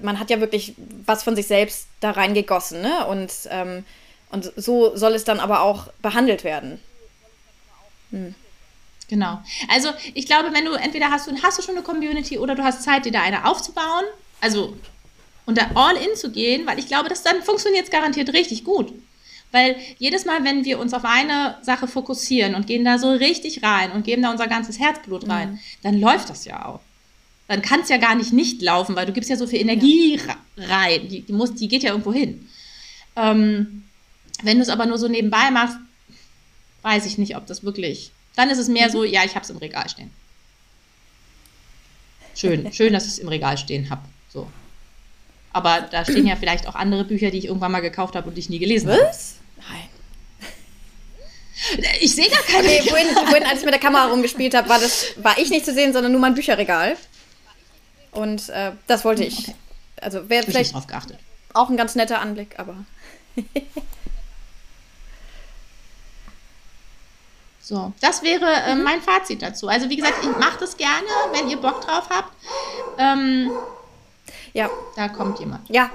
man 0.02 0.18
hat 0.18 0.30
ja 0.30 0.40
wirklich 0.40 0.74
was 1.04 1.22
von 1.22 1.36
sich 1.36 1.46
selbst 1.46 1.86
da 2.00 2.12
reingegossen. 2.12 2.80
Ne? 2.80 3.06
Und, 3.06 3.32
ähm, 3.50 3.84
und 4.30 4.52
so 4.56 4.96
soll 4.96 5.14
es 5.14 5.24
dann 5.24 5.40
aber 5.40 5.62
auch 5.62 5.88
behandelt 6.00 6.44
werden. 6.44 6.80
Hm. 8.10 8.34
Genau. 9.08 9.42
Also 9.68 9.90
ich 10.14 10.26
glaube, 10.26 10.54
wenn 10.54 10.64
du 10.64 10.72
entweder 10.72 11.10
hast 11.10 11.26
du, 11.26 11.36
hast 11.42 11.58
du 11.58 11.62
schon 11.62 11.76
eine 11.76 11.84
Community 11.84 12.38
oder 12.38 12.54
du 12.54 12.62
hast 12.62 12.82
Zeit, 12.82 13.04
dir 13.04 13.12
da 13.12 13.20
eine 13.20 13.44
aufzubauen. 13.44 14.04
Also 14.40 14.74
und 15.44 15.58
da 15.58 15.70
all 15.74 15.96
in 15.96 16.16
zu 16.16 16.30
gehen, 16.30 16.66
weil 16.66 16.78
ich 16.78 16.86
glaube, 16.86 17.08
dass 17.08 17.22
dann 17.22 17.42
funktioniert 17.42 17.84
es 17.84 17.90
garantiert 17.90 18.32
richtig 18.32 18.64
gut. 18.64 18.92
Weil 19.50 19.76
jedes 19.98 20.24
Mal, 20.24 20.44
wenn 20.44 20.64
wir 20.64 20.78
uns 20.78 20.94
auf 20.94 21.04
eine 21.04 21.58
Sache 21.60 21.86
fokussieren 21.86 22.54
und 22.54 22.66
gehen 22.66 22.84
da 22.84 22.98
so 22.98 23.10
richtig 23.10 23.62
rein 23.62 23.92
und 23.92 24.04
geben 24.04 24.22
da 24.22 24.30
unser 24.30 24.46
ganzes 24.46 24.78
Herzblut 24.78 25.28
rein, 25.28 25.52
mhm. 25.52 25.58
dann 25.82 26.00
läuft 26.00 26.30
das 26.30 26.46
ja 26.46 26.64
auch. 26.64 26.80
Dann 27.52 27.60
kann 27.60 27.80
es 27.80 27.90
ja 27.90 27.98
gar 27.98 28.14
nicht 28.14 28.32
nicht 28.32 28.62
laufen, 28.62 28.96
weil 28.96 29.04
du 29.04 29.12
gibst 29.12 29.28
ja 29.28 29.36
so 29.36 29.46
viel 29.46 29.60
Energie 29.60 30.16
ja. 30.16 30.38
rein. 30.56 31.06
Die, 31.08 31.20
die, 31.20 31.34
muss, 31.34 31.54
die 31.54 31.68
geht 31.68 31.82
ja 31.82 31.90
irgendwo 31.90 32.10
hin. 32.10 32.48
Ähm, 33.14 33.84
wenn 34.42 34.56
du 34.56 34.62
es 34.62 34.70
aber 34.70 34.86
nur 34.86 34.96
so 34.96 35.06
nebenbei 35.06 35.50
machst, 35.50 35.76
weiß 36.80 37.04
ich 37.04 37.18
nicht, 37.18 37.36
ob 37.36 37.46
das 37.46 37.62
wirklich. 37.62 38.10
Dann 38.36 38.48
ist 38.48 38.56
es 38.56 38.68
mehr 38.68 38.88
mhm. 38.88 38.92
so, 38.92 39.04
ja, 39.04 39.22
ich 39.26 39.34
habe 39.34 39.44
es 39.44 39.50
im 39.50 39.58
Regal 39.58 39.86
stehen. 39.90 40.10
Schön, 42.34 42.72
schön, 42.72 42.94
dass 42.94 43.04
ich 43.04 43.10
es 43.10 43.18
im 43.18 43.28
Regal 43.28 43.58
stehen 43.58 43.90
habe. 43.90 44.00
So. 44.32 44.50
Aber 45.52 45.82
da 45.82 46.06
stehen 46.06 46.26
ja 46.26 46.36
vielleicht 46.36 46.66
auch 46.66 46.74
andere 46.74 47.04
Bücher, 47.04 47.30
die 47.30 47.36
ich 47.36 47.44
irgendwann 47.48 47.72
mal 47.72 47.80
gekauft 47.80 48.16
habe 48.16 48.30
und 48.30 48.34
die 48.36 48.40
ich 48.40 48.48
nie 48.48 48.60
gelesen 48.60 48.88
habe. 48.88 49.02
Was? 49.02 49.34
Nein. 49.58 49.90
Ich 52.00 52.14
sehe 52.14 52.30
gar 52.30 52.42
keine. 52.44 52.66
Okay, 52.66 52.88
vorhin, 52.88 53.08
vorhin, 53.14 53.44
als 53.44 53.58
ich 53.58 53.64
mit 53.66 53.74
der 53.74 53.80
Kamera 53.80 54.06
rumgespielt 54.06 54.54
habe, 54.54 54.70
war, 54.70 54.80
war 55.16 55.36
ich 55.36 55.50
nicht 55.50 55.66
zu 55.66 55.74
sehen, 55.74 55.92
sondern 55.92 56.12
nur 56.12 56.20
mein 56.22 56.34
Bücherregal. 56.34 56.96
Und 58.12 58.48
äh, 58.50 58.72
das 58.86 59.04
wollte 59.04 59.24
ich. 59.24 59.48
Okay. 59.48 59.56
Also 60.00 60.28
wäre 60.28 60.44
vielleicht 60.44 60.74
drauf 60.74 60.86
geachtet. 60.86 61.18
auch 61.54 61.68
ein 61.68 61.76
ganz 61.76 61.94
netter 61.94 62.20
Anblick, 62.20 62.58
aber. 62.58 62.84
so, 67.60 67.92
das 68.00 68.22
wäre 68.22 68.46
äh, 68.46 68.74
mhm. 68.74 68.82
mein 68.82 69.00
Fazit 69.00 69.42
dazu. 69.42 69.68
Also 69.68 69.88
wie 69.90 69.96
gesagt, 69.96 70.22
mache 70.38 70.58
das 70.60 70.76
gerne, 70.76 71.06
wenn 71.32 71.48
ihr 71.48 71.56
Bock 71.56 71.80
drauf 71.80 72.08
habt. 72.10 72.32
Ähm, 72.98 73.50
ja. 74.52 74.68
Da 74.96 75.08
kommt 75.08 75.40
jemand. 75.40 75.68
Ja. 75.70 75.90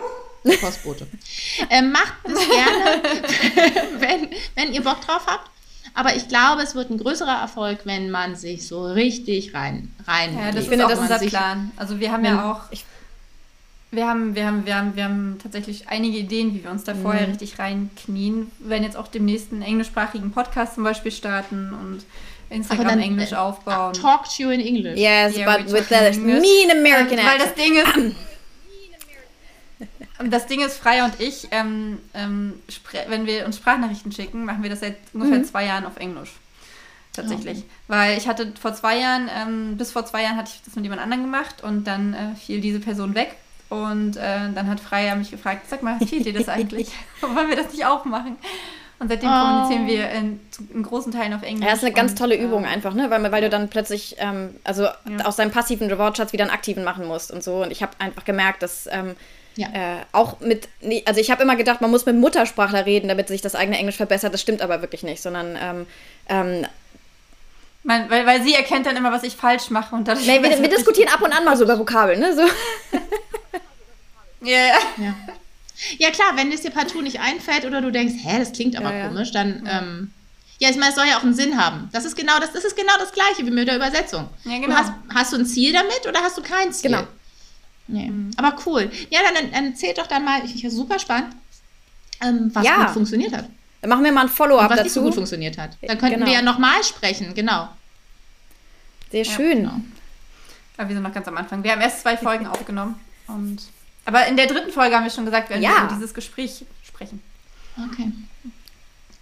Postbote. 0.62 1.08
ähm, 1.70 1.92
macht 1.92 2.16
es 2.24 2.48
gerne, 2.48 3.02
wenn, 4.00 4.30
wenn 4.56 4.74
ihr 4.74 4.84
Bock 4.84 5.02
drauf 5.02 5.26
habt. 5.28 5.52
Aber 5.98 6.16
ich 6.16 6.28
glaube, 6.28 6.62
es 6.62 6.76
wird 6.76 6.92
ein 6.92 7.00
größerer 7.00 7.42
Erfolg, 7.42 7.80
wenn 7.86 8.12
man 8.12 8.36
sich 8.36 8.68
so 8.68 8.86
richtig 8.86 9.56
rein 9.56 9.92
rein. 10.06 10.38
Ja, 10.38 10.52
das 10.52 10.66
ich 10.66 10.70
finde, 10.70 10.86
das 10.88 11.00
ist 11.00 11.10
der 11.10 11.28
Plan. 11.28 11.72
Also 11.76 12.00
wir 12.00 12.12
haben 12.12 12.24
ja 12.24 12.52
auch, 12.52 12.72
ich, 12.72 12.86
wir 13.90 14.08
haben, 14.08 14.36
wir 14.36 14.46
haben, 14.46 14.64
wir 14.68 14.76
haben, 14.76 14.96
wir 14.96 15.06
haben 15.06 15.40
tatsächlich 15.42 15.90
einige 15.90 16.20
Ideen, 16.20 16.54
wie 16.54 16.64
wir 16.64 16.70
uns 16.70 16.84
da 16.84 16.94
vorher 16.94 17.24
mhm. 17.24 17.32
richtig 17.34 17.58
reinknien. 17.58 18.52
Wir 18.60 18.70
werden 18.70 18.84
jetzt 18.84 18.96
auch 18.96 19.08
demnächst 19.08 19.52
einen 19.52 19.64
englischsprachigen 19.64 20.30
Podcast 20.30 20.76
zum 20.76 20.84
Beispiel 20.84 21.12
starten 21.12 21.74
und 21.74 22.06
Instagram 22.52 22.90
dann, 22.90 23.00
Englisch 23.00 23.32
äh, 23.32 23.38
aufbauen. 23.38 23.94
Talk 23.94 24.26
to 24.26 24.44
you 24.44 24.50
in 24.52 24.62
English. 24.62 25.00
Yes, 25.00 25.36
yeah, 25.36 25.58
but 25.58 25.72
with 25.72 25.88
that 25.90 26.16
mean 26.16 26.70
American 26.70 27.18
accent. 27.18 27.28
Weil 27.28 27.40
das 27.40 27.54
Ding 27.56 27.74
ist, 27.76 28.16
das 30.30 30.48
Ding 30.48 30.62
ist, 30.62 30.78
Freya 30.78 31.06
und 31.06 31.20
ich, 31.20 31.48
ähm, 31.52 32.00
ähm, 32.14 32.54
wenn 33.08 33.26
wir 33.26 33.46
uns 33.46 33.58
Sprachnachrichten 33.58 34.12
schicken, 34.12 34.46
machen 34.46 34.64
wir 34.64 34.70
das 34.70 34.82
seit 34.82 34.98
ungefähr 35.14 35.40
mhm. 35.40 35.46
zwei 35.46 35.66
Jahren 35.66 35.86
auf 35.86 35.98
Englisch. 35.98 36.34
Tatsächlich. 37.14 37.60
Okay. 37.60 37.68
Weil 37.88 38.18
ich 38.18 38.28
hatte 38.28 38.54
vor 38.60 38.74
zwei 38.76 39.00
Jahren, 39.00 39.30
ähm, 39.36 39.78
bis 39.78 39.92
vor 39.92 40.06
zwei 40.06 40.24
Jahren 40.24 40.38
hatte 40.38 40.52
ich 40.54 40.62
das 40.64 40.76
mit 40.76 40.86
jemand 40.86 41.02
anderem 41.02 41.24
gemacht 41.24 41.64
und 41.64 41.86
dann 41.86 42.14
äh, 42.14 42.36
fiel 42.36 42.62
diese 42.62 42.80
Person 42.80 43.16
weg. 43.16 43.36
Und 43.70 44.16
äh, 44.16 44.52
dann 44.54 44.68
hat 44.68 44.80
Freya 44.80 45.16
mich 45.16 45.32
gefragt, 45.32 45.68
sag 45.70 45.84
mal, 45.84 46.00
fehlt 46.00 46.26
dir 46.26 46.34
das 46.34 46.48
eigentlich? 46.48 46.90
Wollen 47.22 47.50
wir 47.50 47.56
das 47.56 47.72
nicht 47.74 47.86
auch 47.86 48.06
machen? 48.06 48.38
Und 49.00 49.10
seitdem 49.10 49.30
oh. 49.30 49.34
kommunizieren 49.34 49.88
wir 49.88 50.10
in, 50.10 50.40
in, 50.74 50.84
großen 50.84 51.12
Teilen 51.12 51.34
auf 51.34 51.44
Englisch. 51.44 51.66
Ja, 51.66 51.72
das 51.72 51.80
ist 51.80 51.86
eine 51.86 51.94
ganz 51.94 52.16
tolle 52.16 52.38
und, 52.38 52.44
Übung 52.44 52.64
äh, 52.64 52.68
einfach, 52.68 52.94
ne? 52.94 53.10
Weil, 53.10 53.32
weil 53.32 53.42
du 53.42 53.50
dann 53.50 53.70
plötzlich 53.70 54.16
ähm, 54.18 54.56
also 54.64 54.84
ja. 54.84 55.26
aus 55.26 55.36
deinem 55.36 55.52
passiven 55.52 55.96
Wortschatz 55.98 56.34
wieder 56.34 56.46
einen 56.46 56.54
aktiven 56.54 56.84
machen 56.84 57.06
musst 57.08 57.32
und 57.32 57.44
so. 57.44 57.64
Und 57.64 57.72
ich 57.72 57.84
habe 57.84 57.92
einfach 58.00 58.26
gemerkt, 58.26 58.64
dass 58.64 58.88
ähm, 58.92 59.16
ja. 59.58 59.68
Äh, 59.74 60.06
auch 60.12 60.40
mit, 60.40 60.68
also 61.06 61.20
ich 61.20 61.32
habe 61.32 61.44
immer 61.44 61.56
gedacht, 61.56 61.82
man 61.82 61.92
muss 61.92 62.06
mit 62.06 62.16
Muttersprachler 62.16 62.86
reden, 62.86 63.08
damit 63.08 63.28
sich 63.28 63.42
das 63.42 63.56
eigene 63.56 63.78
Englisch 63.78 63.98
verbessert. 63.98 64.34
Das 64.34 64.42
stimmt 64.42 64.62
aber 64.62 64.82
wirklich 64.82 65.04
nicht, 65.04 65.22
sondern 65.22 65.58
ähm, 65.60 65.86
ähm, 66.30 66.66
mein, 67.84 68.10
weil, 68.10 68.26
weil 68.26 68.44
sie 68.44 68.54
erkennt 68.54 68.86
dann 68.86 68.98
immer, 68.98 69.12
was 69.12 69.24
ich 69.24 69.36
falsch 69.36 69.70
mache. 69.70 69.96
Und 69.96 70.08
dadurch 70.08 70.28
nee, 70.28 70.42
wir, 70.42 70.50
wir 70.62 70.70
diskutieren 70.70 71.10
ab 71.10 71.22
und 71.22 71.32
an 71.32 71.44
mal 71.44 71.58
so 71.58 71.64
über 71.64 71.80
Vokabeln, 71.80 72.20
ne? 72.20 72.36
So. 72.36 72.42
yeah. 74.46 74.78
ja. 74.98 75.16
Ja, 75.98 76.10
klar, 76.10 76.30
wenn 76.36 76.52
es 76.52 76.62
dir 76.62 76.72
partout 76.72 77.02
nicht 77.02 77.20
einfällt 77.20 77.66
oder 77.66 77.82
du 77.82 77.92
denkst, 77.92 78.16
hä, 78.24 78.40
das 78.40 78.52
klingt 78.52 78.76
aber 78.76 78.94
ja, 78.94 79.08
komisch, 79.08 79.32
dann. 79.32 79.64
Ja. 79.66 79.80
Ähm, 79.80 80.12
ja, 80.60 80.70
ich 80.70 80.76
meine, 80.76 80.90
es 80.90 80.96
soll 80.96 81.06
ja 81.06 81.18
auch 81.18 81.24
einen 81.24 81.36
Sinn 81.36 81.64
haben. 81.64 81.90
Das 81.94 82.04
ist 82.04 82.16
genau 82.16 82.40
das, 82.40 82.52
das 82.52 82.66
ist 82.66 82.76
genau 82.76 82.94
das 82.98 83.12
Gleiche 83.12 83.46
wie 83.46 83.52
mit 83.52 83.68
der 83.68 83.76
Übersetzung. 83.76 84.28
Ja, 84.44 84.56
genau. 84.56 84.68
Du 84.68 84.76
hast, 84.76 84.92
hast 85.14 85.34
du 85.34 85.38
ein 85.38 85.46
Ziel 85.46 85.72
damit 85.72 86.08
oder 86.08 86.20
hast 86.22 86.38
du 86.38 86.42
kein 86.42 86.74
Ziel? 86.74 86.90
Genau. 86.90 87.04
Nee. 87.88 88.10
Mhm. 88.10 88.32
Aber 88.38 88.56
cool. 88.66 88.92
Ja, 89.10 89.20
dann, 89.34 89.52
dann 89.52 89.66
erzählt 89.68 89.98
doch 89.98 90.08
dann 90.08 90.26
mal, 90.26 90.44
ich 90.44 90.54
finde 90.54 90.72
super 90.72 91.00
spannend, 91.00 91.36
ähm, 92.22 92.52
was 92.54 92.66
ja. 92.66 92.86
gut 92.86 92.94
funktioniert 92.94 93.34
hat. 93.34 93.46
Dann 93.82 93.90
machen 93.90 94.04
wir 94.04 94.12
mal 94.12 94.22
ein 94.22 94.30
Follow-up 94.30 94.70
dazu. 94.70 94.78
Was 94.78 94.84
nicht 94.84 94.94
so 94.94 95.02
gut 95.02 95.16
funktioniert 95.16 95.58
hat. 95.58 95.78
Dann 95.82 95.98
könnten 95.98 96.16
genau. 96.16 96.26
wir 96.26 96.34
ja 96.34 96.42
nochmal 96.42 96.84
sprechen, 96.84 97.34
genau. 97.34 97.70
Sehr 99.12 99.24
schön. 99.24 99.64
Ja, 99.64 99.70
genau. 99.70 99.82
Aber 100.78 100.90
wir 100.90 100.96
sind 100.96 101.04
noch 101.04 101.14
ganz 101.14 101.28
am 101.28 101.38
Anfang. 101.38 101.64
Wir 101.64 101.72
haben 101.72 101.82
erst 101.82 102.02
zwei 102.02 102.18
Folgen 102.18 102.48
aufgenommen. 102.48 103.00
Und, 103.28 103.64
aber 104.06 104.28
in 104.28 104.38
der 104.38 104.48
dritten 104.48 104.72
Folge 104.72 104.96
haben 104.96 105.04
wir 105.04 105.12
schon 105.12 105.26
gesagt, 105.26 105.50
werden 105.50 105.62
ja. 105.62 105.72
wir 105.72 105.84
über 105.86 105.94
dieses 105.96 106.14
Gespräch 106.14 106.66
sprechen. 106.84 107.22
Okay. 107.92 108.12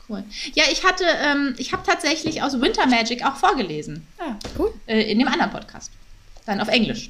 Cool. 0.08 0.24
Ja, 0.54 0.66
ich 0.72 0.84
hatte, 0.84 1.04
ähm, 1.04 1.56
ich 1.58 1.74
habe 1.74 1.84
tatsächlich 1.84 2.44
aus 2.44 2.60
Winter 2.62 2.86
Magic 2.86 3.26
auch 3.26 3.36
vorgelesen. 3.36 4.06
Ah, 4.20 4.36
cool. 4.58 4.74
Äh, 4.86 5.12
in 5.12 5.18
dem 5.18 5.28
anderen 5.28 5.52
Podcast. 5.52 5.92
Dann 6.46 6.62
auf 6.62 6.68
Englisch. 6.68 7.10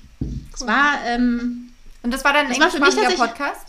Es 0.54 0.66
war. 0.66 1.00
Ähm, 1.06 1.72
Und 2.04 2.12
das 2.14 2.24
war 2.24 2.34
dann 2.34 2.48
ein 2.48 2.52
englischsprachiger 2.52 3.12
Podcast? 3.16 3.68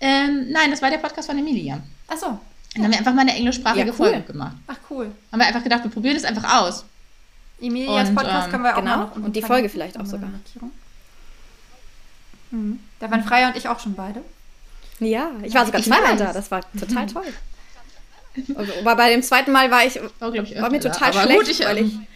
Ähm, 0.00 0.50
nein, 0.50 0.70
das 0.70 0.80
war 0.80 0.90
der 0.90 0.98
Podcast 0.98 1.28
von 1.28 1.38
Emilia. 1.38 1.80
Ach 2.08 2.16
so. 2.16 2.38
dann 2.74 2.84
haben 2.84 2.90
wir 2.92 2.98
einfach 2.98 3.12
mal 3.12 3.22
eine 3.22 3.34
englischsprachige 3.34 3.86
Ja, 3.86 3.92
cool. 3.92 3.96
Folge 3.96 4.20
gemacht. 4.22 4.56
Ach, 4.66 4.76
cool. 4.90 5.10
Haben 5.30 5.38
wir 5.40 5.46
einfach 5.46 5.62
gedacht, 5.62 5.84
wir 5.84 5.90
probieren 5.90 6.14
das 6.14 6.24
einfach 6.24 6.60
aus. 6.60 6.84
Emilias 7.60 8.08
Und, 8.08 8.14
Podcast 8.14 8.46
ähm, 8.46 8.50
können 8.50 8.64
wir 8.64 8.72
auch 8.76 8.80
genau. 8.80 8.96
mal 8.96 9.04
noch 9.06 9.16
Und 9.16 9.36
die 9.36 9.40
unten 9.40 9.46
Folge 9.46 9.68
vielleicht 9.68 10.00
auch 10.00 10.06
sogar. 10.06 10.30
Mhm. 12.50 12.80
Da 12.98 13.10
waren 13.10 13.22
Freya 13.22 13.48
und 13.48 13.56
ich 13.56 13.68
auch 13.68 13.78
schon 13.78 13.94
beide. 13.94 14.22
Ja, 14.98 15.30
ich 15.42 15.54
war 15.54 15.66
sogar 15.66 15.80
Ich 15.80 15.86
zweimal 15.86 16.16
da. 16.16 16.32
Das 16.32 16.50
war 16.50 16.62
total 16.78 17.06
toll. 17.12 17.26
Aber 18.84 18.96
bei 18.96 19.10
dem 19.10 19.22
zweiten 19.22 19.52
Mal 19.52 19.70
war 19.70 19.84
ich 19.84 20.00
War, 20.18 20.34
ich, 20.34 20.60
war 20.60 20.70
mir 20.70 20.80
total 20.80 21.10
da. 21.12 21.22
Schlecht, 21.22 21.38
gut, 21.38 21.48
ich, 21.48 21.60
weil, 21.64 21.78
ich, 21.78 21.94
ähm, 21.94 22.06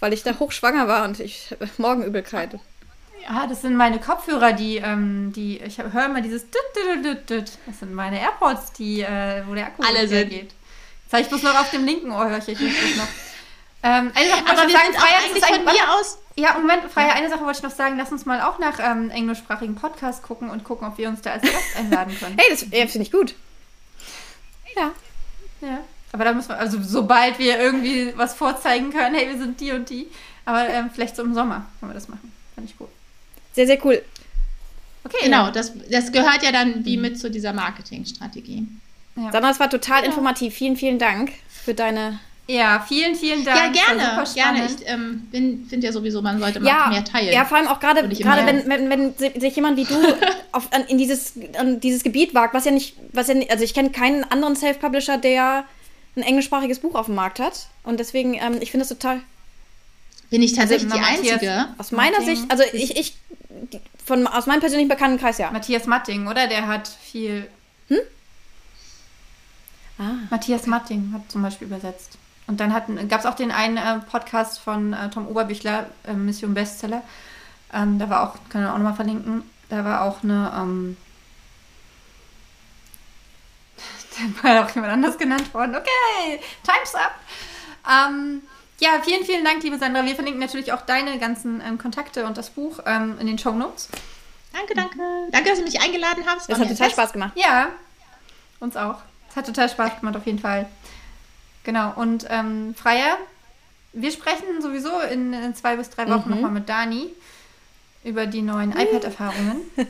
weil 0.00 0.12
ich 0.12 0.22
da 0.22 0.38
hochschwanger 0.38 0.86
war 0.86 1.04
und 1.04 1.18
ich 1.20 1.54
Morgenübelkeit. 1.78 2.58
Ja, 3.24 3.46
das 3.46 3.62
sind 3.62 3.76
meine 3.76 4.00
Kopfhörer, 4.00 4.52
die, 4.52 4.76
ähm, 4.78 5.32
die 5.34 5.58
ich 5.58 5.78
höre 5.78 6.06
immer 6.06 6.20
dieses 6.20 6.44
Düt, 6.50 6.62
Düt, 6.76 7.04
Düt, 7.04 7.30
Düt. 7.30 7.58
Das 7.66 7.78
sind 7.78 7.94
meine 7.94 8.20
AirPods, 8.20 8.72
die, 8.72 9.02
äh, 9.02 9.42
wo 9.46 9.54
der 9.54 9.66
Akku 9.66 9.82
Alle 9.82 10.08
sind. 10.08 10.28
geht. 10.30 10.54
Das 11.04 11.12
habe 11.14 11.22
ich 11.22 11.28
bloß 11.28 11.42
noch 11.42 11.60
auf 11.60 11.70
dem 11.70 11.84
linken 11.84 12.10
Ohr, 12.10 12.28
höre 12.28 12.38
ich, 12.38 12.46
das 12.46 12.58
noch. 12.96 13.08
Ähm, 13.84 14.12
eine 14.14 14.28
Sache 14.28 14.46
wollte 14.46 14.52
Aber 14.52 14.68
ich 14.68 14.74
wir 14.74 14.80
sind 14.80 14.94
sagen, 14.94 14.94
Freya, 14.94 15.18
das 15.34 15.42
eigentlich 15.42 15.54
von 15.56 15.64
mir 15.64 15.94
aus. 15.98 16.18
Ja, 16.36 16.52
Moment, 16.56 16.84
Freya, 16.84 17.14
eine 17.14 17.28
Sache 17.28 17.40
wollte 17.40 17.58
ich 17.58 17.62
noch 17.64 17.72
sagen. 17.72 17.96
Lass 17.98 18.12
uns 18.12 18.24
mal 18.24 18.40
auch 18.42 18.60
nach 18.60 18.78
ähm, 18.78 19.10
englischsprachigen 19.10 19.74
Podcasts 19.74 20.22
gucken 20.22 20.50
und 20.50 20.62
gucken, 20.62 20.86
ob 20.86 20.98
wir 20.98 21.08
uns 21.08 21.20
da 21.20 21.32
als 21.32 21.42
Gast 21.42 21.56
einladen 21.76 22.16
können. 22.16 22.36
Hey, 22.38 22.48
das 22.48 22.64
ja, 22.70 22.86
finde 22.86 23.02
ich 23.02 23.10
gut. 23.10 23.34
Ja. 24.76 24.92
Ja. 25.62 25.78
Aber 26.12 26.24
da 26.24 26.32
müssen 26.32 26.50
wir, 26.50 26.58
also 26.58 26.78
sobald 26.80 27.40
wir 27.40 27.58
irgendwie 27.58 28.12
was 28.16 28.34
vorzeigen 28.34 28.92
können, 28.92 29.16
hey, 29.16 29.28
wir 29.28 29.38
sind 29.38 29.58
die 29.60 29.72
und 29.72 29.90
die. 29.90 30.08
Aber 30.44 30.68
ähm, 30.68 30.90
vielleicht 30.92 31.16
so 31.16 31.22
im 31.22 31.34
Sommer 31.34 31.66
können 31.80 31.90
wir 31.90 31.94
das 31.94 32.08
machen. 32.08 32.32
Fand 32.54 32.70
ich 32.70 32.78
gut. 32.78 32.88
Sehr, 33.52 33.66
sehr 33.66 33.84
cool. 33.84 34.02
Okay. 35.04 35.16
Genau, 35.24 35.50
das, 35.50 35.72
das 35.90 36.12
gehört 36.12 36.42
ja 36.42 36.52
dann 36.52 36.84
wie 36.84 36.96
mit 36.96 37.18
zu 37.18 37.30
dieser 37.30 37.52
Marketingstrategie. 37.52 38.66
Ja. 39.16 39.30
Sandra, 39.32 39.50
es 39.50 39.60
war 39.60 39.68
total 39.68 40.00
Ja. 40.00 40.06
informativ. 40.06 40.54
Vielen, 40.54 40.76
vielen 40.76 40.98
Dank 40.98 41.32
für 41.48 41.74
deine. 41.74 42.18
ja, 42.46 42.84
vielen, 42.86 43.14
vielen 43.14 43.44
Dank. 43.44 43.76
Ja, 43.76 43.84
gerne, 43.94 44.24
super 44.24 44.34
gerne. 44.34 44.66
Ich 44.66 44.86
ähm, 44.88 45.26
bin- 45.30 45.66
finde 45.68 45.86
ja 45.86 45.92
sowieso, 45.92 46.22
man 46.22 46.38
sollte 46.38 46.60
mal 46.60 46.68
Ja, 46.68 46.88
mehr 46.88 47.04
teilen. 47.04 47.32
ja, 47.32 47.44
vor 47.44 47.58
allem 47.58 47.68
auch 47.68 47.78
gerade, 47.80 48.08
gerade 48.08 48.46
wenn, 48.46 48.68
wenn, 48.68 48.90
wenn 48.90 49.14
si- 49.16 49.38
sich 49.38 49.54
jemand 49.56 49.76
wie 49.76 49.84
du 49.84 49.94
auf, 50.52 50.72
an, 50.72 50.84
in 50.86 50.98
dieses, 50.98 51.34
an 51.58 51.80
dieses 51.80 52.02
Gebiet 52.04 52.32
wagt, 52.34 52.54
was 52.54 52.64
ja 52.64 52.70
nicht, 52.70 52.96
was 53.12 53.28
ja 53.28 53.34
nicht, 53.34 53.50
also 53.50 53.64
ich 53.64 53.74
kenne 53.74 53.90
keinen 53.90 54.24
anderen 54.24 54.56
Self-Publisher, 54.56 55.18
der 55.18 55.64
ein 56.16 56.22
englischsprachiges 56.22 56.78
Buch 56.80 56.94
auf 56.94 57.06
dem 57.06 57.14
Markt 57.16 57.38
hat. 57.40 57.66
Und 57.84 57.98
deswegen, 58.00 58.34
ähm, 58.34 58.58
ich 58.60 58.70
finde 58.70 58.86
das 58.86 58.88
total, 58.96 59.20
Bin 60.32 60.42
ich 60.42 60.54
tatsächlich 60.54 60.90
Also, 60.90 61.04
die 61.04 61.10
Matthias- 61.12 61.32
Einzige. 61.34 61.68
aus 61.78 61.92
meiner 61.92 62.18
Martin 62.18 62.36
Sicht, 62.36 62.50
also 62.50 62.64
ich, 62.72 62.96
ich, 62.96 63.16
von, 64.04 64.26
aus 64.26 64.46
meinem 64.46 64.60
persönlichen 64.60 64.88
Bekanntenkreis, 64.88 65.36
ja. 65.36 65.50
Matthias 65.50 65.86
Matting, 65.86 66.26
oder? 66.26 66.48
Der 66.48 66.66
hat 66.66 66.88
viel. 66.88 67.48
Ah. 69.98 70.14
Matthias 70.30 70.66
Matting 70.66 71.12
hat 71.14 71.30
zum 71.30 71.42
Beispiel 71.42 71.66
übersetzt. 71.68 72.16
Und 72.46 72.58
dann 72.60 72.72
gab 73.08 73.20
es 73.20 73.26
auch 73.26 73.34
den 73.34 73.50
einen 73.52 73.76
äh, 73.76 73.98
Podcast 74.10 74.58
von 74.58 74.94
äh, 74.94 75.10
Tom 75.10 75.28
Oberbüchler, 75.28 75.86
äh, 76.08 76.14
Mission 76.14 76.54
Bestseller. 76.54 77.02
Ähm, 77.72 77.98
da 77.98 78.08
war 78.08 78.22
auch, 78.22 78.36
können 78.48 78.64
wir 78.64 78.72
auch 78.72 78.78
nochmal 78.78 78.94
verlinken, 78.94 79.42
da 79.68 79.84
war 79.84 80.02
auch 80.02 80.22
eine, 80.24 80.50
ähm, 80.56 80.96
da 84.42 84.48
war 84.48 84.64
auch 84.66 84.74
jemand 84.74 84.94
anders 84.94 85.18
genannt 85.18 85.52
worden. 85.54 85.76
Okay, 85.76 86.40
time's 86.64 86.94
up. 86.94 87.14
Ähm, 87.88 88.42
ja, 88.82 89.00
vielen, 89.02 89.24
vielen 89.24 89.44
Dank, 89.44 89.62
liebe 89.62 89.78
Sandra. 89.78 90.04
Wir 90.04 90.14
verlinken 90.16 90.40
natürlich 90.40 90.72
auch 90.72 90.82
deine 90.82 91.18
ganzen 91.20 91.60
ähm, 91.60 91.78
Kontakte 91.78 92.26
und 92.26 92.36
das 92.36 92.50
Buch 92.50 92.80
ähm, 92.84 93.16
in 93.20 93.26
den 93.28 93.38
Show 93.38 93.52
Notes. 93.52 93.88
Danke, 94.52 94.74
danke. 94.74 94.98
Danke, 95.30 95.50
dass 95.50 95.58
du 95.60 95.64
mich 95.64 95.80
eingeladen 95.80 96.24
hast. 96.26 96.50
Das 96.50 96.58
hat 96.58 96.68
total. 96.68 96.90
Spaß 96.90 97.12
gemacht. 97.12 97.32
Ja, 97.36 97.68
uns 98.60 98.76
auch. 98.76 98.96
Es 99.30 99.36
hat 99.36 99.46
total 99.46 99.68
Spaß 99.68 100.00
gemacht, 100.00 100.16
auf 100.16 100.26
jeden 100.26 100.40
Fall. 100.40 100.66
Genau, 101.64 101.92
und 101.94 102.26
ähm, 102.28 102.74
Freya, 102.74 103.16
wir 103.92 104.10
sprechen 104.10 104.60
sowieso 104.60 104.98
in, 105.00 105.32
in 105.32 105.54
zwei 105.54 105.76
bis 105.76 105.88
drei 105.90 106.08
Wochen 106.08 106.28
Mhm. 106.28 106.34
nochmal 106.34 106.50
mit 106.50 106.68
Dani 106.68 107.08
über 108.04 108.26
die 108.26 108.42
neuen 108.42 108.72
iPad-Erfahrungen. 108.72 109.60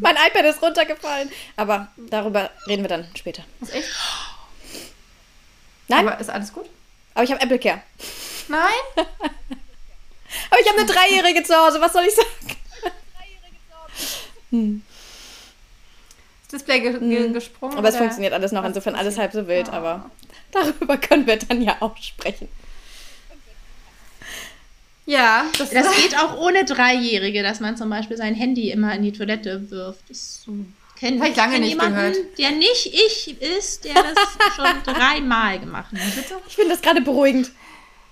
Mein 0.00 0.16
iPad 0.16 0.44
ist 0.46 0.60
runtergefallen. 0.62 1.30
Aber 1.56 1.88
darüber 1.96 2.50
reden 2.66 2.82
wir 2.82 2.88
dann 2.88 3.06
später. 3.14 3.44
Ist 3.60 3.72
echt? 3.72 3.88
Nein, 5.88 6.08
Aber 6.08 6.18
ist 6.18 6.28
alles 6.30 6.52
gut? 6.52 6.66
Aber 7.14 7.24
ich 7.24 7.30
habe 7.30 7.40
Apple 7.42 7.58
Care. 7.58 7.82
Nein? 8.48 8.60
Aber 10.50 10.60
ich 10.60 10.68
habe 10.68 10.78
eine 10.80 10.86
Dreijährige 10.86 11.44
zu 11.44 11.54
Hause, 11.54 11.80
was 11.80 11.92
soll 11.92 12.02
ich 12.04 12.14
sagen? 12.14 12.28
Das 16.50 16.62
Display 16.62 16.80
ge 16.80 16.98
ge 16.98 17.32
gesprungen? 17.32 17.78
Aber 17.78 17.88
es 17.88 17.96
funktioniert 17.96 18.32
alles 18.32 18.52
noch, 18.52 18.64
insofern 18.64 18.94
ist 18.94 19.00
alles 19.00 19.18
halb 19.18 19.32
so 19.32 19.46
wild, 19.46 19.68
Oh. 19.68 19.72
aber 19.72 20.10
darüber 20.52 20.96
können 20.98 21.26
wir 21.26 21.36
dann 21.36 21.62
ja 21.62 21.76
auch 21.80 21.96
sprechen. 21.96 22.48
Ja, 25.06 25.46
das, 25.58 25.70
Das 25.70 25.96
geht 25.96 26.16
auch 26.18 26.36
ohne 26.38 26.64
Dreijährige, 26.64 27.42
dass 27.42 27.60
man 27.60 27.76
zum 27.76 27.90
Beispiel 27.90 28.16
sein 28.16 28.34
Handy 28.34 28.70
immer 28.70 28.94
in 28.94 29.02
die 29.02 29.12
Toilette 29.12 29.70
wirft. 29.70 30.08
Das 30.08 30.46
kennt 30.98 31.20
Hab 31.20 31.28
ich 31.30 31.36
lange 31.36 31.52
kenn 31.54 31.60
nicht 31.62 31.70
jemanden, 31.70 31.94
gehört. 31.94 32.38
der 32.38 32.50
nicht 32.52 32.86
ich 32.86 33.40
ist, 33.40 33.84
der 33.84 33.94
das 33.94 34.14
schon 34.56 34.94
dreimal 34.94 35.58
gemacht 35.58 35.92
hat. 35.92 36.14
Bitte? 36.14 36.40
Ich 36.46 36.54
finde 36.54 36.70
das 36.72 36.82
gerade 36.82 37.00
beruhigend. 37.00 37.50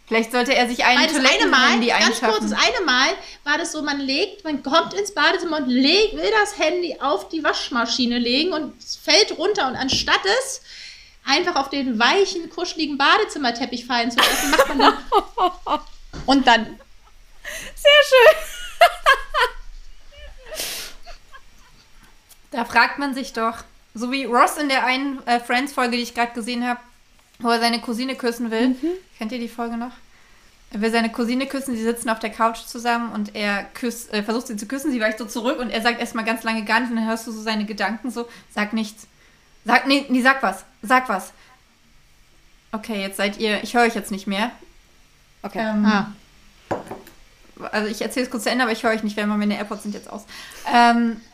Vielleicht 0.07 0.33
sollte 0.33 0.55
er 0.55 0.69
sich 0.69 0.85
ein 0.85 0.99
Weil 0.99 1.07
das 1.07 1.17
eine 1.17 1.47
Mal, 1.47 1.79
Toilettenhandy 1.79 1.87
ganz 1.87 2.21
kurz, 2.21 2.51
das 2.51 2.53
eine 2.53 2.85
Mal 2.85 3.09
war 3.45 3.57
das 3.57 3.73
so, 3.73 3.83
man 3.83 4.01
legt, 4.01 4.45
man 4.45 4.63
kommt 4.63 4.95
ins 4.95 5.15
Badezimmer 5.15 5.59
und 5.59 5.69
legt, 5.69 6.17
will 6.17 6.31
das 6.41 6.59
Handy 6.59 6.97
auf 7.01 7.29
die 7.29 7.43
Waschmaschine 7.43 8.19
legen 8.19 8.53
und 8.53 8.75
es 8.79 8.97
fällt 8.97 9.39
runter 9.39 9.69
und 9.69 9.77
anstatt 9.77 10.21
es 10.25 10.61
einfach 11.25 11.57
auf 11.57 11.71
den 11.71 11.99
weichen, 11.99 12.51
kuscheligen 12.51 12.99
Badezimmerteppich 12.99 13.87
fallen 13.87 14.11
zu 14.11 14.19
lassen, 14.19 14.51
macht 14.51 14.69
man 14.69 14.79
dann 15.65 15.81
und 16.27 16.47
dann 16.47 16.79
Sehr 17.75 18.03
schön. 18.09 18.37
Da 22.53 22.65
fragt 22.65 22.99
man 22.99 23.15
sich 23.15 23.33
doch, 23.33 23.65
so 23.95 24.13
wie 24.13 24.25
Ross 24.25 24.57
in 24.57 24.69
der 24.69 24.85
einen 24.85 25.27
äh, 25.27 25.41
Friends-Folge, 25.41 25.97
die 25.97 26.03
ich 26.03 26.15
gerade 26.15 26.33
gesehen 26.33 26.67
habe, 26.67 26.81
wo 27.39 27.49
er 27.49 27.61
seine 27.61 27.81
Cousine 27.81 28.15
küssen 28.15 28.51
will. 28.51 28.69
Mhm. 28.69 28.91
Kennt 29.19 29.33
ihr 29.33 29.39
die 29.39 29.49
Folge 29.49 29.77
noch? 29.77 29.93
Er 30.71 30.81
will 30.81 30.91
seine 30.91 31.11
Cousine 31.11 31.47
küssen, 31.47 31.77
sie 31.77 31.83
sitzen 31.83 32.09
auf 32.09 32.19
der 32.19 32.31
Couch 32.31 32.61
zusammen 32.61 33.13
und 33.13 33.35
er 33.35 33.65
küsst, 33.75 34.13
äh, 34.13 34.23
versucht 34.23 34.47
sie 34.47 34.57
zu 34.57 34.67
küssen, 34.67 34.91
sie 34.91 35.01
weicht 35.01 35.19
so 35.19 35.27
zurück 35.27 35.59
und 35.59 35.71
er 35.71 35.83
sagt 35.83 36.01
erstmal 36.01 36.25
ganz 36.25 36.45
lange 36.45 36.65
gar 36.65 36.81
nichts 36.81 36.91
und 36.91 36.97
dann 36.97 37.09
hörst 37.09 37.27
du 37.27 37.33
so 37.33 37.43
seine 37.43 37.67
Gedanken 37.67 38.11
so, 38.11 38.27
sag 38.55 38.73
nichts. 38.73 39.07
Sag, 39.65 39.87
nee, 39.87 40.07
nee, 40.09 40.23
sag 40.23 40.43
was, 40.43 40.65
sag 40.83 41.09
was. 41.09 41.33
Okay, 42.73 43.03
jetzt 43.03 43.19
seid 43.19 43.39
ihr, 43.39 43.63
ich 43.63 43.75
höre 43.75 43.83
euch 43.83 43.95
jetzt 43.95 44.11
nicht 44.11 44.27
mehr. 44.27 44.51
Okay. 45.43 45.59
Ähm, 45.59 45.85
ah, 45.85 46.13
also 47.71 47.89
ich 47.89 48.01
erzähle 48.01 48.25
es 48.25 48.31
kurz 48.31 48.45
zu 48.45 48.51
Ende, 48.51 48.65
aber 48.65 48.73
ich 48.73 48.83
höre 48.83 48.93
euch 48.93 49.03
nicht, 49.03 49.17
weil 49.17 49.27
meine 49.27 49.57
AirPods 49.57 49.83
sind 49.83 49.95
jetzt 49.95 50.11
aus. 50.11 50.25
Ähm, 50.73 51.13
äh, 51.13 51.32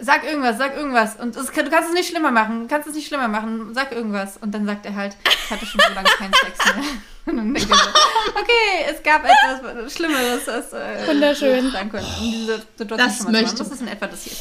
sag 0.00 0.24
irgendwas, 0.24 0.58
sag 0.58 0.76
irgendwas. 0.76 1.16
Und 1.16 1.36
es, 1.36 1.46
du 1.46 1.70
kannst 1.70 1.88
es 1.88 1.94
nicht 1.94 2.08
schlimmer 2.08 2.30
machen, 2.30 2.62
du 2.62 2.68
kannst 2.68 2.88
es 2.88 2.94
nicht 2.94 3.06
schlimmer 3.06 3.28
machen, 3.28 3.74
sag 3.74 3.92
irgendwas. 3.92 4.36
Und 4.38 4.52
dann 4.52 4.64
sagt 4.66 4.86
er 4.86 4.94
halt, 4.94 5.16
ich 5.24 5.50
hatte 5.50 5.66
schon 5.66 5.80
so 5.86 5.94
lange 5.94 6.08
keinen 6.08 6.32
Sex 6.34 6.58
mehr. 6.76 6.84
Und 7.24 7.36
dann 7.36 7.54
denke 7.54 7.72
ich 7.72 7.78
so, 7.80 7.88
okay, 8.34 8.90
es 8.92 9.00
gab 9.04 9.24
etwas 9.24 9.92
Schlimmeres, 9.94 10.44
das 10.44 10.72
äh, 10.72 11.06
Wunderschön. 11.06 11.70
sein 11.70 11.88
könnte, 11.88 12.08
um 12.20 12.32
diese 12.32 12.62
Situation 12.76 12.98
Das 12.98 13.16
schon 13.18 13.26
mal 13.26 13.32
zu 13.38 13.42
möchte- 13.42 13.56
machen. 13.58 13.58
Das 13.70 13.72
ist 13.72 13.80
in 13.80 13.88
etwa 13.88 14.06
das 14.08 14.22
hier. 14.24 14.32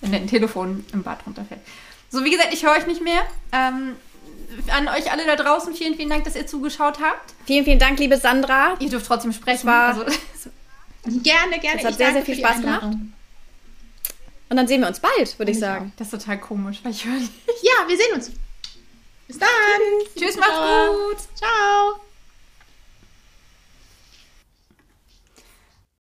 Wenn 0.00 0.14
ein 0.14 0.26
Telefon 0.28 0.84
im 0.92 1.02
Bad 1.02 1.18
runterfällt. 1.26 1.60
So, 2.08 2.24
wie 2.24 2.30
gesagt, 2.30 2.52
ich 2.54 2.64
höre 2.64 2.72
euch 2.72 2.86
nicht 2.86 3.02
mehr. 3.02 3.22
Ähm, 3.52 3.96
an 4.72 4.86
euch 4.88 5.10
alle 5.10 5.26
da 5.26 5.34
draußen, 5.36 5.74
vielen, 5.74 5.96
vielen 5.96 6.08
Dank, 6.10 6.22
dass 6.24 6.36
ihr 6.36 6.46
zugeschaut 6.46 7.00
habt. 7.00 7.34
Vielen, 7.46 7.64
vielen 7.64 7.78
Dank, 7.80 7.98
liebe 7.98 8.16
Sandra. 8.16 8.74
Ihr 8.78 8.88
dürft 8.90 9.06
trotzdem 9.06 9.32
sprechen. 9.32 9.66
war- 9.66 9.88
also, 9.88 10.04
gerne, 11.22 11.58
gerne. 11.58 11.80
Es 11.80 11.84
hat 11.84 11.90
Ich 11.90 11.96
sehr, 11.96 12.06
danke 12.12 12.12
sehr 12.14 12.24
viel 12.24 12.36
Spaß 12.36 12.56
Einladung. 12.58 13.12
Und 14.50 14.56
dann 14.56 14.66
sehen 14.66 14.80
wir 14.80 14.88
uns 14.88 14.98
bald, 15.00 15.38
würde 15.38 15.52
ich 15.52 15.58
sagen. 15.60 15.92
das 15.96 16.12
ist 16.12 16.20
total 16.20 16.38
komisch, 16.40 16.80
weil 16.82 16.90
ich 16.92 17.04
höre 17.04 17.14
nicht. 17.14 17.32
Ja, 17.62 17.88
wir 17.88 17.96
sehen 17.96 18.12
uns. 18.14 18.30
Bis 19.28 19.38
dann. 19.38 19.48
Tschüss, 20.16 20.36
macht's 20.36 20.52
Ciao. 20.54 20.92
gut. 20.92 21.18
Ciao. 21.36 22.09